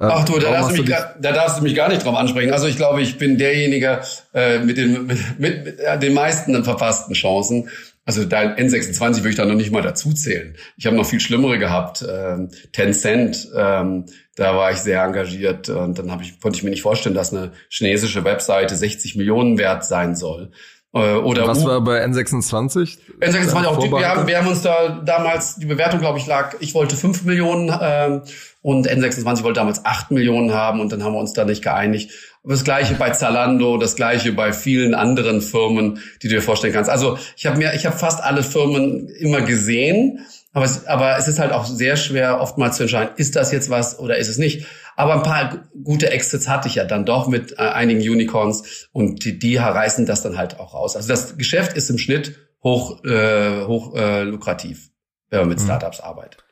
Ach 0.02 0.24
du, 0.24 0.40
da 0.40 0.52
darfst 0.52 0.78
du, 0.78 0.82
mich 0.82 0.90
gar, 0.90 1.16
da 1.20 1.34
darfst 1.34 1.60
du 1.60 1.64
mich 1.64 1.76
gar 1.76 1.90
nicht 1.90 2.06
drauf 2.06 2.16
ansprechen. 2.16 2.54
Also 2.54 2.68
ich 2.68 2.78
glaube, 2.78 3.02
ich 3.02 3.18
bin 3.18 3.38
derjenige 3.38 4.00
äh, 4.34 4.60
mit, 4.60 4.78
den, 4.78 5.06
mit, 5.06 5.40
mit, 5.40 5.66
mit 5.66 5.80
äh, 5.80 6.00
den 6.00 6.14
meisten 6.14 6.64
verpassten 6.64 7.14
Chancen. 7.14 7.70
Also 8.10 8.26
da 8.26 8.42
N26 8.42 9.18
würde 9.18 9.30
ich 9.30 9.36
da 9.36 9.46
noch 9.46 9.54
nicht 9.54 9.70
mal 9.70 9.84
dazu 9.84 10.12
zählen. 10.14 10.56
Ich 10.78 10.88
habe 10.88 10.96
noch 10.96 11.06
viel 11.06 11.20
schlimmere 11.20 11.60
gehabt. 11.60 12.04
Ähm, 12.10 12.50
Tencent, 12.72 13.50
ähm, 13.56 14.06
da 14.36 14.56
war 14.56 14.72
ich 14.72 14.78
sehr 14.78 15.04
engagiert 15.04 15.70
und 15.70 16.00
dann 16.00 16.10
hab 16.10 16.20
ich, 16.20 16.42
konnte 16.42 16.58
ich 16.58 16.64
mir 16.64 16.72
nicht 16.72 16.82
vorstellen, 16.82 17.14
dass 17.14 17.32
eine 17.32 17.52
chinesische 17.70 18.24
Webseite 18.24 18.76
60 18.76 19.16
Millionen 19.16 19.60
wert 19.60 19.86
sein 19.86 20.16
soll. 20.16 20.50
Äh, 20.92 21.18
oder 21.18 21.46
Was 21.46 21.64
U 21.64 21.68
war 21.68 21.82
bei 21.82 22.04
N26? 22.04 22.98
N26 23.20 23.66
auch. 23.66 23.78
Die, 23.78 23.92
wir, 23.92 24.10
haben, 24.10 24.26
wir 24.26 24.40
haben 24.40 24.48
uns 24.48 24.64
da 24.64 25.02
damals, 25.06 25.58
die 25.58 25.68
Bewertung, 25.68 26.00
glaube 26.00 26.18
ich, 26.18 26.26
lag, 26.26 26.56
ich 26.62 26.74
wollte 26.74 26.96
5 26.96 27.26
Millionen 27.26 27.72
ähm, 27.80 28.24
und 28.64 28.90
N26 28.90 29.44
wollte 29.44 29.60
damals 29.60 29.86
8 29.86 30.10
Millionen 30.10 30.52
haben 30.52 30.80
und 30.80 30.92
dann 30.92 31.04
haben 31.04 31.14
wir 31.14 31.20
uns 31.20 31.34
da 31.34 31.46
nicht 31.46 31.64
geeinigt. 31.64 32.12
Das 32.44 32.64
gleiche 32.64 32.96
bei 32.96 33.10
Zalando, 33.10 33.78
das 33.78 33.96
gleiche 33.96 34.32
bei 34.32 34.54
vielen 34.54 34.94
anderen 34.94 35.42
Firmen, 35.42 36.00
die 36.22 36.30
du 36.30 36.36
dir 36.36 36.42
vorstellen 36.42 36.74
kannst. 36.74 36.90
Also 36.90 37.18
ich 37.36 37.46
habe 37.46 37.58
mir, 37.58 37.74
ich 37.74 37.86
habe 37.86 37.98
fast 37.98 38.24
alle 38.24 38.44
Firmen 38.44 39.10
immer 39.10 39.42
gesehen, 39.42 40.26
aber 40.54 40.66
es, 40.66 40.88
aber 40.88 41.18
es 41.18 41.28
ist 41.28 41.38
halt 41.38 41.52
auch 41.52 41.66
sehr 41.66 41.96
schwer, 41.96 42.42
oftmals 42.42 42.78
zu 42.78 42.84
entscheiden, 42.84 43.14
ist 43.18 43.36
das 43.36 43.52
jetzt 43.52 43.70
was 43.70 44.00
oder 44.00 44.18
ist 44.18 44.30
es 44.30 44.38
nicht. 44.38 44.66
Aber 44.96 45.14
ein 45.14 45.24
paar 45.24 45.70
gute 45.84 46.12
Exits 46.12 46.48
hatte 46.48 46.68
ich 46.68 46.76
ja 46.76 46.86
dann 46.86 47.06
doch 47.06 47.28
mit 47.28 47.54
äh, 47.54 47.62
einigen 47.62 48.02
Unicorns 48.02 48.90
und 48.92 49.24
die, 49.24 49.38
die 49.38 49.58
reißen 49.58 50.06
das 50.06 50.24
dann 50.24 50.38
halt 50.38 50.60
auch 50.60 50.74
raus. 50.74 50.96
Also 50.96 51.08
das 51.08 51.38
Geschäft 51.38 51.78
ist 51.78 51.90
im 51.90 51.98
Schnitt 51.98 52.36
hoch, 52.64 53.04
äh, 53.06 53.66
hoch 53.66 53.96
äh, 53.96 54.24
lukrativ, 54.24 54.90
wenn 55.30 55.42
man 55.42 55.50
mit 55.50 55.60
mhm. 55.60 55.64
Startups 55.64 56.00
arbeitet. 56.00 56.44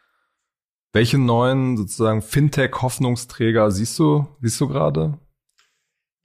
Welche 0.94 1.18
neuen 1.18 1.78
sozusagen 1.78 2.22
Fintech-Hoffnungsträger 2.22 3.70
siehst 3.72 4.00
du, 4.00 4.28
siehst 4.42 4.60
du 4.62 4.68
gerade? 4.68 5.18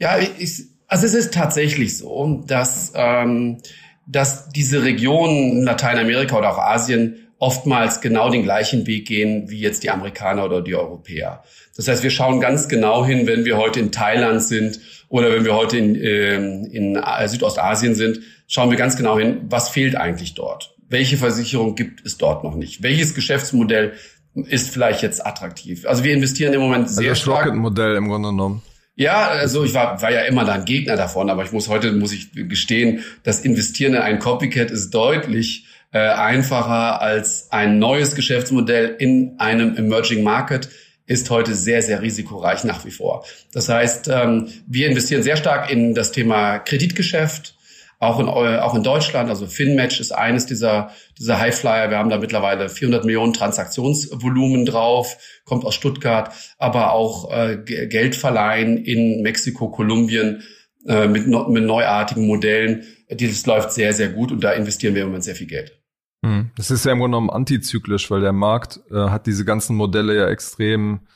Ja, 0.02 0.18
ich, 0.18 0.64
also 0.88 1.06
es 1.06 1.14
ist 1.14 1.32
tatsächlich 1.32 1.96
so, 1.96 2.42
dass, 2.48 2.92
ähm, 2.96 3.58
dass 4.04 4.48
diese 4.48 4.82
Regionen 4.82 5.62
Lateinamerika 5.62 6.36
oder 6.36 6.50
auch 6.50 6.58
Asien 6.58 7.28
oftmals 7.38 8.00
genau 8.00 8.28
den 8.28 8.42
gleichen 8.42 8.84
Weg 8.88 9.06
gehen 9.06 9.48
wie 9.48 9.60
jetzt 9.60 9.84
die 9.84 9.90
Amerikaner 9.90 10.44
oder 10.44 10.60
die 10.60 10.74
Europäer. 10.74 11.44
Das 11.76 11.86
heißt, 11.86 12.02
wir 12.02 12.10
schauen 12.10 12.40
ganz 12.40 12.68
genau 12.68 13.06
hin, 13.06 13.28
wenn 13.28 13.44
wir 13.44 13.56
heute 13.58 13.78
in 13.78 13.92
Thailand 13.92 14.42
sind 14.42 14.80
oder 15.08 15.32
wenn 15.32 15.44
wir 15.44 15.54
heute 15.54 15.78
in, 15.78 15.94
ähm, 15.94 16.64
in 16.64 16.96
äh, 16.96 17.28
Südostasien 17.28 17.94
sind, 17.94 18.18
schauen 18.48 18.70
wir 18.70 18.76
ganz 18.76 18.96
genau 18.96 19.16
hin, 19.16 19.42
was 19.50 19.68
fehlt 19.68 19.94
eigentlich 19.94 20.34
dort? 20.34 20.74
Welche 20.88 21.16
Versicherung 21.16 21.76
gibt 21.76 22.04
es 22.04 22.18
dort 22.18 22.42
noch 22.42 22.56
nicht? 22.56 22.82
Welches 22.82 23.14
Geschäftsmodell 23.14 23.92
ist 24.34 24.70
vielleicht 24.70 25.02
jetzt 25.02 25.24
attraktiv? 25.24 25.86
Also 25.86 26.02
wir 26.02 26.12
investieren 26.12 26.54
im 26.54 26.60
Moment 26.60 26.90
sehr 26.90 27.10
also 27.10 27.30
das 27.30 27.38
Rocket-Modell 27.38 27.94
im 27.94 28.08
Grunde 28.08 28.30
genommen. 28.30 28.62
Ja, 28.94 29.28
also 29.28 29.64
ich 29.64 29.72
war, 29.72 30.00
war 30.02 30.12
ja 30.12 30.22
immer 30.22 30.44
da 30.44 30.52
ein 30.52 30.64
Gegner 30.64 30.96
davon, 30.96 31.30
aber 31.30 31.44
ich 31.44 31.52
muss 31.52 31.68
heute, 31.68 31.92
muss 31.92 32.12
ich 32.12 32.32
gestehen, 32.32 33.04
das 33.22 33.40
Investieren 33.40 33.94
in 33.94 34.02
ein 34.02 34.18
Copycat 34.18 34.70
ist 34.70 34.90
deutlich 34.90 35.66
äh, 35.92 35.98
einfacher 35.98 37.00
als 37.00 37.50
ein 37.50 37.78
neues 37.78 38.14
Geschäftsmodell 38.14 38.96
in 38.98 39.38
einem 39.38 39.76
Emerging 39.76 40.22
Market 40.22 40.68
ist 41.06 41.30
heute 41.30 41.54
sehr, 41.54 41.82
sehr 41.82 42.00
risikoreich 42.00 42.64
nach 42.64 42.84
wie 42.84 42.90
vor. 42.90 43.24
Das 43.52 43.68
heißt, 43.68 44.08
ähm, 44.08 44.48
wir 44.66 44.88
investieren 44.88 45.22
sehr 45.22 45.36
stark 45.36 45.70
in 45.70 45.94
das 45.94 46.12
Thema 46.12 46.58
Kreditgeschäft, 46.58 47.54
auch 48.02 48.18
in, 48.18 48.28
auch 48.28 48.74
in 48.74 48.82
Deutschland. 48.82 49.30
Also 49.30 49.46
FinMatch 49.46 50.00
ist 50.00 50.12
eines 50.12 50.46
dieser, 50.46 50.90
dieser 51.18 51.38
Highflyer. 51.38 51.88
Wir 51.88 51.98
haben 51.98 52.10
da 52.10 52.18
mittlerweile 52.18 52.68
400 52.68 53.04
Millionen 53.04 53.32
Transaktionsvolumen 53.32 54.66
drauf, 54.66 55.16
kommt 55.44 55.64
aus 55.64 55.76
Stuttgart, 55.76 56.34
aber 56.58 56.92
auch 56.92 57.30
äh, 57.30 57.58
Geld 57.58 58.16
verleihen 58.16 58.76
in 58.76 59.22
Mexiko, 59.22 59.70
Kolumbien 59.70 60.42
äh, 60.84 61.06
mit, 61.06 61.28
mit 61.28 61.64
neuartigen 61.64 62.26
Modellen. 62.26 62.82
Das 63.08 63.46
läuft 63.46 63.72
sehr, 63.72 63.92
sehr 63.92 64.08
gut 64.08 64.32
und 64.32 64.42
da 64.42 64.50
investieren 64.50 64.96
wir 64.96 65.02
im 65.02 65.08
Moment 65.08 65.24
sehr 65.24 65.36
viel 65.36 65.46
Geld. 65.46 65.80
Hm. 66.24 66.50
Das 66.56 66.72
ist 66.72 66.84
ja 66.84 66.92
im 66.92 66.98
Grunde 66.98 67.16
genommen 67.16 67.30
antizyklisch, 67.30 68.10
weil 68.10 68.20
der 68.20 68.32
Markt 68.32 68.80
äh, 68.90 68.96
hat 68.96 69.28
diese 69.28 69.44
ganzen 69.44 69.76
Modelle 69.76 70.16
ja 70.16 70.28
extrem 70.28 71.06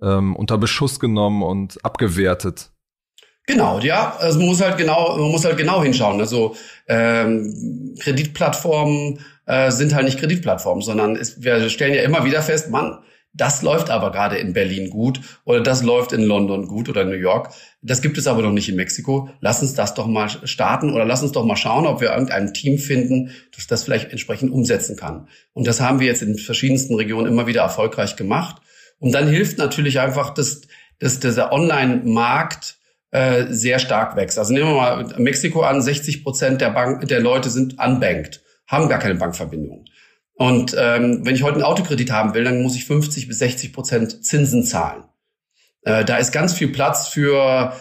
ähm, 0.00 0.36
unter 0.36 0.56
Beschuss 0.56 1.00
genommen 1.00 1.42
und 1.42 1.84
abgewertet. 1.84 2.70
Genau, 3.48 3.80
ja, 3.80 4.14
also 4.18 4.38
man 4.38 4.48
muss 4.48 4.60
halt 4.60 4.76
genau, 4.76 5.16
man 5.16 5.30
muss 5.30 5.46
halt 5.46 5.56
genau 5.56 5.82
hinschauen. 5.82 6.20
Also 6.20 6.54
ähm, 6.86 7.94
Kreditplattformen 7.98 9.20
äh, 9.46 9.70
sind 9.70 9.94
halt 9.94 10.04
nicht 10.04 10.18
Kreditplattformen, 10.18 10.82
sondern 10.82 11.16
es, 11.16 11.42
wir 11.42 11.70
stellen 11.70 11.94
ja 11.94 12.02
immer 12.02 12.26
wieder 12.26 12.42
fest, 12.42 12.68
man, 12.68 12.98
das 13.32 13.62
läuft 13.62 13.88
aber 13.88 14.12
gerade 14.12 14.36
in 14.36 14.52
Berlin 14.52 14.90
gut 14.90 15.22
oder 15.46 15.62
das 15.62 15.82
läuft 15.82 16.12
in 16.12 16.24
London 16.24 16.68
gut 16.68 16.90
oder 16.90 17.06
New 17.06 17.16
York. 17.16 17.54
Das 17.80 18.02
gibt 18.02 18.18
es 18.18 18.26
aber 18.26 18.42
noch 18.42 18.52
nicht 18.52 18.68
in 18.68 18.76
Mexiko. 18.76 19.30
Lass 19.40 19.62
uns 19.62 19.72
das 19.72 19.94
doch 19.94 20.06
mal 20.06 20.28
starten 20.28 20.92
oder 20.92 21.06
lass 21.06 21.22
uns 21.22 21.32
doch 21.32 21.46
mal 21.46 21.56
schauen, 21.56 21.86
ob 21.86 22.02
wir 22.02 22.10
irgendein 22.10 22.52
Team 22.52 22.76
finden, 22.76 23.30
das 23.56 23.66
das 23.66 23.82
vielleicht 23.82 24.10
entsprechend 24.10 24.52
umsetzen 24.52 24.94
kann. 24.94 25.26
Und 25.54 25.66
das 25.66 25.80
haben 25.80 26.00
wir 26.00 26.06
jetzt 26.06 26.20
in 26.20 26.36
verschiedensten 26.36 26.96
Regionen 26.96 27.26
immer 27.32 27.46
wieder 27.46 27.62
erfolgreich 27.62 28.14
gemacht. 28.16 28.60
Und 28.98 29.12
dann 29.12 29.26
hilft 29.26 29.56
natürlich 29.56 30.00
einfach, 30.00 30.34
dass, 30.34 30.60
dass 30.98 31.18
dieser 31.18 31.50
Online-Markt 31.50 32.77
äh, 33.10 33.46
sehr 33.48 33.78
stark 33.78 34.16
wächst. 34.16 34.38
Also 34.38 34.52
nehmen 34.52 34.68
wir 34.68 34.74
mal 34.74 35.14
Mexiko 35.18 35.62
an, 35.62 35.80
60 35.80 36.22
Prozent 36.22 36.60
der, 36.60 36.70
Bank, 36.70 37.08
der 37.08 37.20
Leute 37.20 37.50
sind 37.50 37.78
unbanked, 37.78 38.42
haben 38.66 38.88
gar 38.88 38.98
keine 38.98 39.14
Bankverbindung. 39.14 39.84
Und 40.34 40.76
ähm, 40.78 41.24
wenn 41.24 41.34
ich 41.34 41.42
heute 41.42 41.54
einen 41.54 41.64
Autokredit 41.64 42.12
haben 42.12 42.34
will, 42.34 42.44
dann 42.44 42.62
muss 42.62 42.76
ich 42.76 42.84
50 42.84 43.26
bis 43.26 43.38
60 43.38 43.72
Prozent 43.72 44.24
Zinsen 44.24 44.62
zahlen. 44.62 45.04
Äh, 45.82 46.04
da 46.04 46.16
ist 46.18 46.32
ganz 46.32 46.52
viel 46.52 46.68
Platz 46.68 47.08
für 47.08 47.72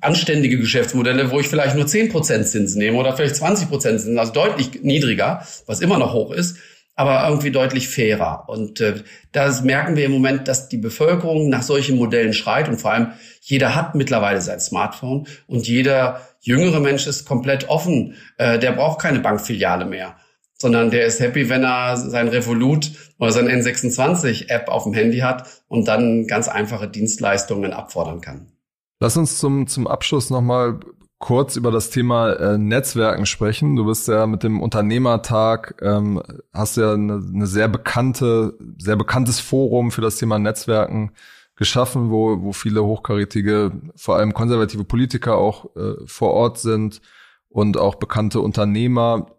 anständige 0.00 0.58
Geschäftsmodelle, 0.58 1.30
wo 1.30 1.40
ich 1.40 1.48
vielleicht 1.48 1.74
nur 1.74 1.86
10 1.86 2.10
Prozent 2.10 2.46
Zinsen 2.46 2.78
nehme 2.78 2.98
oder 2.98 3.16
vielleicht 3.16 3.36
20 3.36 3.68
Prozent 3.68 4.00
Zinsen, 4.00 4.18
also 4.18 4.32
deutlich 4.32 4.82
niedriger, 4.82 5.44
was 5.66 5.80
immer 5.80 5.98
noch 5.98 6.12
hoch 6.12 6.32
ist, 6.32 6.58
aber 6.96 7.28
irgendwie 7.28 7.50
deutlich 7.52 7.88
fairer. 7.88 8.48
Und 8.48 8.80
äh, 8.80 9.04
da 9.30 9.60
merken 9.62 9.96
wir 9.96 10.06
im 10.06 10.12
Moment, 10.12 10.48
dass 10.48 10.68
die 10.68 10.78
Bevölkerung 10.78 11.48
nach 11.48 11.62
solchen 11.62 11.96
Modellen 11.96 12.32
schreit 12.32 12.68
und 12.68 12.80
vor 12.80 12.92
allem 12.92 13.12
jeder 13.40 13.76
hat 13.76 13.94
mittlerweile 13.94 14.40
sein 14.40 14.58
Smartphone 14.58 15.28
und 15.46 15.68
jeder 15.68 16.22
jüngere 16.40 16.80
Mensch 16.80 17.06
ist 17.06 17.26
komplett 17.26 17.68
offen. 17.68 18.14
Äh, 18.38 18.58
der 18.58 18.72
braucht 18.72 19.00
keine 19.00 19.20
Bankfiliale 19.20 19.84
mehr 19.84 20.16
sondern 20.58 20.90
der 20.90 21.06
ist 21.06 21.20
happy, 21.20 21.48
wenn 21.48 21.64
er 21.64 21.96
sein 21.96 22.28
Revolut 22.28 22.90
oder 23.18 23.32
sein 23.32 23.48
N26-App 23.48 24.68
auf 24.68 24.84
dem 24.84 24.94
Handy 24.94 25.18
hat 25.18 25.62
und 25.68 25.86
dann 25.88 26.26
ganz 26.26 26.48
einfache 26.48 26.88
Dienstleistungen 26.88 27.72
abfordern 27.72 28.20
kann. 28.20 28.52
Lass 28.98 29.16
uns 29.16 29.38
zum, 29.38 29.66
zum 29.66 29.86
Abschluss 29.86 30.30
nochmal 30.30 30.80
kurz 31.18 31.56
über 31.56 31.70
das 31.70 31.90
Thema 31.90 32.32
äh, 32.32 32.58
Netzwerken 32.58 33.26
sprechen. 33.26 33.76
Du 33.76 33.86
bist 33.86 34.06
ja 34.08 34.26
mit 34.26 34.42
dem 34.42 34.60
Unternehmertag, 34.60 35.76
ähm, 35.80 36.22
hast 36.52 36.76
ja 36.76 36.92
eine, 36.92 37.22
eine 37.34 37.46
sehr 37.46 37.68
bekannte, 37.68 38.56
sehr 38.78 38.96
bekanntes 38.96 39.40
Forum 39.40 39.90
für 39.90 40.02
das 40.02 40.16
Thema 40.18 40.38
Netzwerken 40.38 41.12
geschaffen, 41.56 42.10
wo, 42.10 42.42
wo 42.42 42.52
viele 42.52 42.84
hochkarätige, 42.84 43.72
vor 43.96 44.16
allem 44.16 44.34
konservative 44.34 44.84
Politiker 44.84 45.36
auch 45.36 45.74
äh, 45.74 45.94
vor 46.04 46.32
Ort 46.32 46.58
sind 46.58 47.00
und 47.48 47.78
auch 47.78 47.94
bekannte 47.94 48.40
Unternehmer 48.40 49.30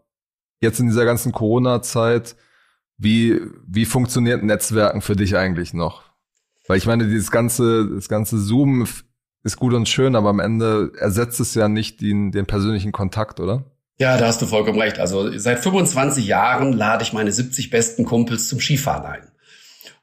jetzt 0.59 0.79
in 0.79 0.87
dieser 0.87 1.05
ganzen 1.05 1.31
Corona-Zeit, 1.31 2.35
wie, 2.97 3.39
wie 3.67 3.85
funktioniert 3.85 4.43
Netzwerken 4.43 5.01
für 5.01 5.15
dich 5.15 5.37
eigentlich 5.37 5.75
noch? 5.75 6.03
Weil 6.67 6.77
ich 6.77 6.87
meine, 6.87 7.05
dieses 7.07 7.29
ganze, 7.29 7.87
das 7.87 8.09
ganze 8.09 8.39
Zoom 8.39 8.87
ist 9.43 9.57
gut 9.57 9.73
und 9.73 9.87
schön, 9.87 10.15
aber 10.15 10.29
am 10.29 10.39
Ende 10.39 10.91
ersetzt 10.99 11.39
es 11.39 11.55
ja 11.55 11.67
nicht 11.67 12.01
den, 12.01 12.31
den 12.31 12.45
persönlichen 12.45 12.91
Kontakt, 12.91 13.39
oder? 13.39 13.63
Ja, 13.99 14.17
da 14.17 14.27
hast 14.27 14.41
du 14.41 14.45
vollkommen 14.45 14.79
recht. 14.79 14.99
Also 14.99 15.37
seit 15.37 15.59
25 15.59 16.25
Jahren 16.25 16.73
lade 16.73 17.03
ich 17.03 17.13
meine 17.13 17.31
70 17.31 17.69
besten 17.69 18.05
Kumpels 18.05 18.47
zum 18.47 18.59
Skifahren 18.59 19.05
ein. 19.05 19.27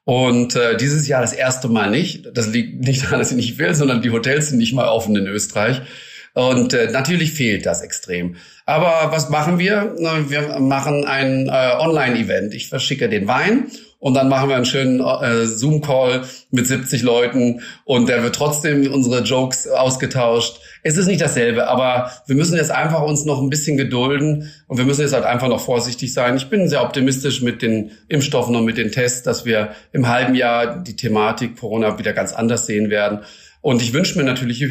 Und 0.04 0.56
äh, 0.56 0.76
dieses 0.76 1.06
Jahr 1.08 1.22
das 1.22 1.32
erste 1.32 1.68
Mal 1.68 1.90
nicht. 1.90 2.28
Das 2.34 2.48
liegt 2.48 2.80
nicht 2.80 3.04
daran, 3.04 3.20
dass 3.20 3.30
ich 3.30 3.36
nicht 3.36 3.58
will, 3.58 3.74
sondern 3.74 4.02
die 4.02 4.10
Hotels 4.10 4.48
sind 4.48 4.58
nicht 4.58 4.74
mal 4.74 4.88
offen 4.88 5.16
in 5.16 5.26
Österreich. 5.26 5.80
Und 6.34 6.74
äh, 6.74 6.90
natürlich 6.90 7.32
fehlt 7.32 7.64
das 7.64 7.80
extrem. 7.80 8.36
Aber 8.66 9.12
was 9.12 9.30
machen 9.30 9.58
wir? 9.58 9.94
Wir 10.28 10.58
machen 10.58 11.04
ein 11.04 11.48
äh, 11.48 11.76
Online-Event. 11.78 12.52
Ich 12.54 12.68
verschicke 12.68 13.08
den 13.08 13.28
Wein 13.28 13.70
und 14.04 14.12
dann 14.12 14.28
machen 14.28 14.50
wir 14.50 14.56
einen 14.56 14.66
schönen 14.66 15.00
äh, 15.00 15.46
Zoom-Call 15.46 16.24
mit 16.50 16.66
70 16.66 17.00
Leuten 17.00 17.62
und 17.86 18.06
der 18.06 18.22
wird 18.22 18.34
trotzdem 18.34 18.92
unsere 18.92 19.22
Jokes 19.22 19.66
ausgetauscht. 19.66 20.60
Es 20.82 20.98
ist 20.98 21.06
nicht 21.06 21.22
dasselbe, 21.22 21.68
aber 21.68 22.10
wir 22.26 22.36
müssen 22.36 22.54
jetzt 22.54 22.70
einfach 22.70 23.00
uns 23.00 23.24
noch 23.24 23.40
ein 23.40 23.48
bisschen 23.48 23.78
gedulden 23.78 24.52
und 24.66 24.76
wir 24.76 24.84
müssen 24.84 25.00
jetzt 25.00 25.14
halt 25.14 25.24
einfach 25.24 25.48
noch 25.48 25.64
vorsichtig 25.64 26.12
sein. 26.12 26.36
Ich 26.36 26.50
bin 26.50 26.68
sehr 26.68 26.82
optimistisch 26.82 27.40
mit 27.40 27.62
den 27.62 27.92
Impfstoffen 28.08 28.54
und 28.54 28.66
mit 28.66 28.76
den 28.76 28.92
Tests, 28.92 29.22
dass 29.22 29.46
wir 29.46 29.70
im 29.92 30.06
halben 30.06 30.34
Jahr 30.34 30.82
die 30.82 30.96
Thematik 30.96 31.58
Corona 31.58 31.98
wieder 31.98 32.12
ganz 32.12 32.34
anders 32.34 32.66
sehen 32.66 32.90
werden. 32.90 33.20
Und 33.62 33.80
ich 33.80 33.94
wünsche 33.94 34.18
mir 34.18 34.24
natürlich, 34.24 34.62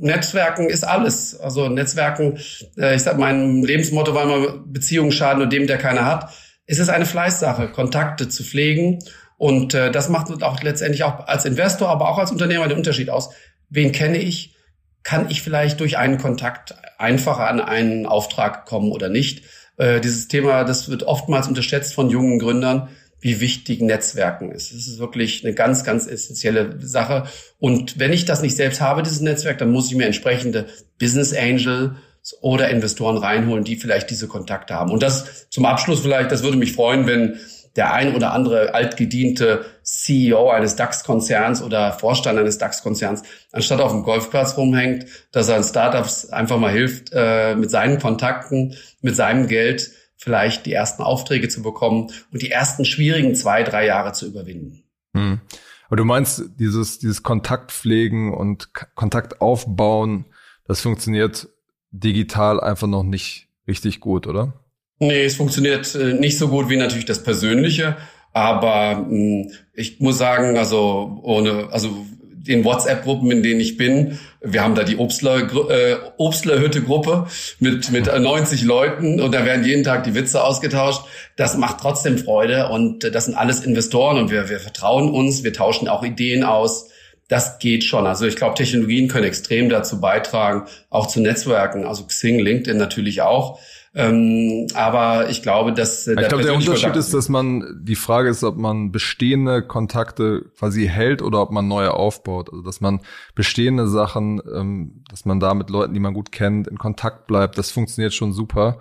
Netzwerken 0.00 0.68
ist 0.68 0.82
alles. 0.82 1.38
Also 1.38 1.68
Netzwerken, 1.68 2.40
äh, 2.76 2.96
ich 2.96 3.02
sag, 3.02 3.16
mein 3.16 3.62
Lebensmotto 3.62 4.12
war 4.12 4.24
immer, 4.24 4.58
Beziehungen 4.66 5.12
schaden 5.12 5.38
nur 5.38 5.48
dem, 5.48 5.68
der 5.68 5.78
keine 5.78 6.04
hat. 6.04 6.32
Es 6.72 6.78
ist 6.78 6.88
eine 6.88 7.04
Fleißsache, 7.04 7.68
Kontakte 7.68 8.30
zu 8.30 8.42
pflegen 8.42 9.00
Und 9.36 9.74
äh, 9.74 9.90
das 9.90 10.08
macht 10.08 10.42
auch 10.42 10.62
letztendlich 10.62 11.04
auch 11.04 11.26
als 11.26 11.44
Investor, 11.44 11.90
aber 11.90 12.08
auch 12.08 12.16
als 12.16 12.32
Unternehmer 12.32 12.66
den 12.66 12.78
Unterschied 12.78 13.10
aus. 13.10 13.28
Wen 13.68 13.92
kenne 13.92 14.16
ich? 14.16 14.56
Kann 15.02 15.28
ich 15.28 15.42
vielleicht 15.42 15.80
durch 15.80 15.98
einen 15.98 16.16
Kontakt 16.16 16.76
einfacher 16.96 17.46
an 17.46 17.60
einen 17.60 18.06
Auftrag 18.06 18.64
kommen 18.64 18.90
oder 18.90 19.10
nicht? 19.10 19.42
Äh, 19.76 20.00
dieses 20.00 20.28
Thema, 20.28 20.64
das 20.64 20.88
wird 20.88 21.02
oftmals 21.02 21.46
unterschätzt 21.46 21.92
von 21.92 22.08
jungen 22.08 22.38
Gründern 22.38 22.88
wie 23.20 23.40
wichtig 23.40 23.82
Netzwerken 23.82 24.50
ist. 24.50 24.72
Es 24.72 24.88
ist 24.88 24.98
wirklich 24.98 25.44
eine 25.44 25.52
ganz, 25.52 25.84
ganz 25.84 26.06
essentielle 26.06 26.78
Sache. 26.80 27.24
Und 27.58 27.98
wenn 27.98 28.14
ich 28.14 28.24
das 28.24 28.40
nicht 28.40 28.56
selbst 28.56 28.80
habe, 28.80 29.02
dieses 29.02 29.20
Netzwerk, 29.20 29.58
dann 29.58 29.72
muss 29.72 29.90
ich 29.90 29.96
mir 29.96 30.06
entsprechende 30.06 30.68
Business 30.98 31.34
Angel 31.34 31.96
oder 32.40 32.70
Investoren 32.70 33.16
reinholen, 33.16 33.64
die 33.64 33.76
vielleicht 33.76 34.10
diese 34.10 34.28
Kontakte 34.28 34.74
haben. 34.74 34.92
Und 34.92 35.02
das 35.02 35.48
zum 35.50 35.64
Abschluss 35.64 36.00
vielleicht, 36.00 36.30
das 36.30 36.42
würde 36.42 36.56
mich 36.56 36.72
freuen, 36.72 37.06
wenn 37.06 37.38
der 37.76 37.92
ein 37.92 38.14
oder 38.14 38.32
andere 38.32 38.74
altgediente 38.74 39.64
CEO 39.82 40.50
eines 40.50 40.76
DAX-Konzerns 40.76 41.62
oder 41.62 41.92
Vorstand 41.92 42.38
eines 42.38 42.58
DAX-Konzerns 42.58 43.22
anstatt 43.50 43.80
auf 43.80 43.92
dem 43.92 44.02
Golfplatz 44.02 44.56
rumhängt, 44.56 45.06
dass 45.32 45.48
er 45.48 45.62
Startups 45.62 46.26
einfach 46.30 46.58
mal 46.58 46.70
hilft, 46.70 47.10
äh, 47.12 47.54
mit 47.54 47.70
seinen 47.70 47.98
Kontakten, 47.98 48.76
mit 49.00 49.16
seinem 49.16 49.48
Geld 49.48 49.90
vielleicht 50.16 50.66
die 50.66 50.72
ersten 50.72 51.02
Aufträge 51.02 51.48
zu 51.48 51.62
bekommen 51.62 52.10
und 52.30 52.42
die 52.42 52.50
ersten 52.50 52.84
schwierigen 52.84 53.34
zwei, 53.34 53.62
drei 53.62 53.86
Jahre 53.86 54.12
zu 54.12 54.26
überwinden. 54.26 54.84
Hm. 55.16 55.40
Aber 55.86 55.96
du 55.96 56.04
meinst, 56.04 56.42
dieses, 56.58 56.98
dieses 56.98 57.22
Kontaktpflegen 57.22 58.32
und 58.32 58.70
Kontakt 58.94 59.40
aufbauen, 59.40 60.26
das 60.66 60.80
funktioniert 60.80 61.48
digital 61.92 62.60
einfach 62.60 62.88
noch 62.88 63.04
nicht 63.04 63.48
richtig 63.68 64.00
gut, 64.00 64.26
oder? 64.26 64.54
Nee, 64.98 65.24
es 65.24 65.36
funktioniert 65.36 65.94
äh, 65.94 66.14
nicht 66.14 66.38
so 66.38 66.48
gut 66.48 66.68
wie 66.68 66.76
natürlich 66.76 67.04
das 67.04 67.22
Persönliche. 67.22 67.96
Aber 68.32 69.06
hm, 69.08 69.50
ich 69.74 70.00
muss 70.00 70.18
sagen, 70.18 70.56
also 70.56 71.20
ohne, 71.22 71.68
also 71.70 72.06
den 72.46 72.64
WhatsApp-Gruppen, 72.64 73.30
in 73.30 73.42
denen 73.42 73.60
ich 73.60 73.76
bin. 73.76 74.18
Wir 74.40 74.62
haben 74.62 74.74
da 74.74 74.82
die 74.82 74.96
Obstler, 74.96 75.48
äh, 75.70 75.96
Obstlerhütte-Gruppe 76.16 77.26
mit, 77.60 77.90
mit 77.92 78.06
90 78.18 78.62
Leuten 78.62 79.20
und 79.20 79.32
da 79.32 79.44
werden 79.44 79.64
jeden 79.64 79.84
Tag 79.84 80.04
die 80.04 80.14
Witze 80.14 80.42
ausgetauscht. 80.42 81.02
Das 81.36 81.56
macht 81.56 81.78
trotzdem 81.80 82.18
Freude 82.18 82.68
und 82.68 83.04
das 83.14 83.26
sind 83.26 83.34
alles 83.34 83.60
Investoren 83.60 84.18
und 84.18 84.30
wir, 84.30 84.48
wir 84.48 84.58
vertrauen 84.58 85.10
uns, 85.10 85.44
wir 85.44 85.52
tauschen 85.52 85.88
auch 85.88 86.02
Ideen 86.02 86.42
aus. 86.42 86.88
Das 87.32 87.58
geht 87.58 87.82
schon. 87.82 88.06
Also 88.06 88.26
ich 88.26 88.36
glaube, 88.36 88.56
Technologien 88.56 89.08
können 89.08 89.24
extrem 89.24 89.70
dazu 89.70 90.02
beitragen, 90.02 90.66
auch 90.90 91.06
zu 91.06 91.18
Netzwerken. 91.18 91.86
Also 91.86 92.04
Xing, 92.04 92.38
LinkedIn 92.38 92.76
natürlich 92.76 93.22
auch. 93.22 93.58
Ähm, 93.94 94.66
aber 94.74 95.30
ich 95.30 95.40
glaube, 95.40 95.72
dass 95.72 96.06
äh, 96.06 96.12
ich 96.20 96.28
glaube, 96.28 96.44
der 96.44 96.52
Unterschied 96.52 96.82
Kontakt 96.82 96.96
ist, 96.98 97.14
dass 97.14 97.30
man 97.30 97.80
die 97.82 97.94
Frage 97.94 98.28
ist, 98.28 98.44
ob 98.44 98.58
man 98.58 98.92
bestehende 98.92 99.62
Kontakte 99.62 100.44
quasi 100.58 100.86
hält 100.86 101.22
oder 101.22 101.40
ob 101.40 101.52
man 101.52 101.66
neue 101.68 101.94
aufbaut. 101.94 102.50
Also 102.50 102.62
dass 102.62 102.82
man 102.82 103.00
bestehende 103.34 103.88
Sachen, 103.88 104.42
ähm, 104.54 105.02
dass 105.10 105.24
man 105.24 105.40
da 105.40 105.54
mit 105.54 105.70
Leuten, 105.70 105.94
die 105.94 106.00
man 106.00 106.12
gut 106.12 106.32
kennt, 106.32 106.68
in 106.68 106.76
Kontakt 106.76 107.26
bleibt. 107.26 107.56
Das 107.56 107.70
funktioniert 107.70 108.12
schon 108.12 108.34
super. 108.34 108.78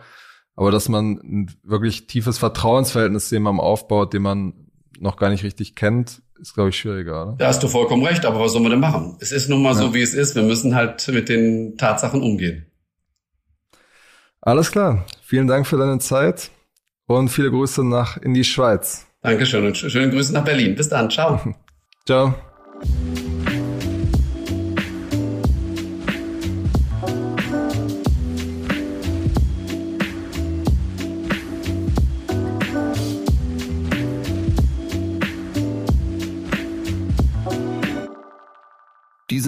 Aber 0.58 0.72
dass 0.72 0.90
man 0.90 1.22
ein 1.24 1.56
wirklich 1.64 2.08
tiefes 2.08 2.38
Vertrauensverhältnis 2.38 3.32
jemandem 3.32 3.62
aufbaut, 3.62 4.14
den 4.14 4.24
man 4.24 4.54
noch 5.00 5.16
gar 5.16 5.30
nicht 5.30 5.46
richtig 5.46 5.76
kennt, 5.76 6.22
ist, 6.42 6.56
glaube 6.56 6.70
ich, 6.70 6.78
schwieriger. 6.78 7.24
Oder? 7.24 7.36
Da 7.38 7.48
hast 7.48 7.62
du 7.62 7.68
vollkommen 7.68 8.04
recht, 8.04 8.26
aber 8.26 8.40
was 8.40 8.54
soll 8.54 8.62
man 8.62 8.72
denn 8.72 8.80
machen? 8.80 9.16
Es 9.20 9.32
ist 9.32 9.48
nun 9.48 9.62
mal 9.62 9.74
ja. 9.74 9.76
so, 9.76 9.94
wie 9.94 10.02
es 10.02 10.14
ist. 10.14 10.36
Wir 10.36 10.44
müssen 10.44 10.76
halt 10.76 11.08
mit 11.08 11.30
den 11.30 11.78
Tatsachen 11.78 12.22
umgehen. 12.22 12.66
Alles 14.42 14.72
klar. 14.72 15.06
Vielen 15.22 15.48
Dank 15.48 15.68
für 15.68 15.78
deine 15.78 16.00
Zeit 16.00 16.50
und 17.06 17.30
viele 17.30 17.52
Grüße 17.52 17.88
nach 17.88 18.18
in 18.18 18.34
die 18.34 18.44
Schweiz. 18.44 19.06
Dankeschön 19.22 19.66
und 19.66 19.78
schöne 19.78 20.10
Grüße 20.10 20.34
nach 20.34 20.44
Berlin. 20.44 20.76
Bis 20.76 20.90
dann. 20.90 21.10
Ciao. 21.12 21.40
Ciao. 22.06 22.34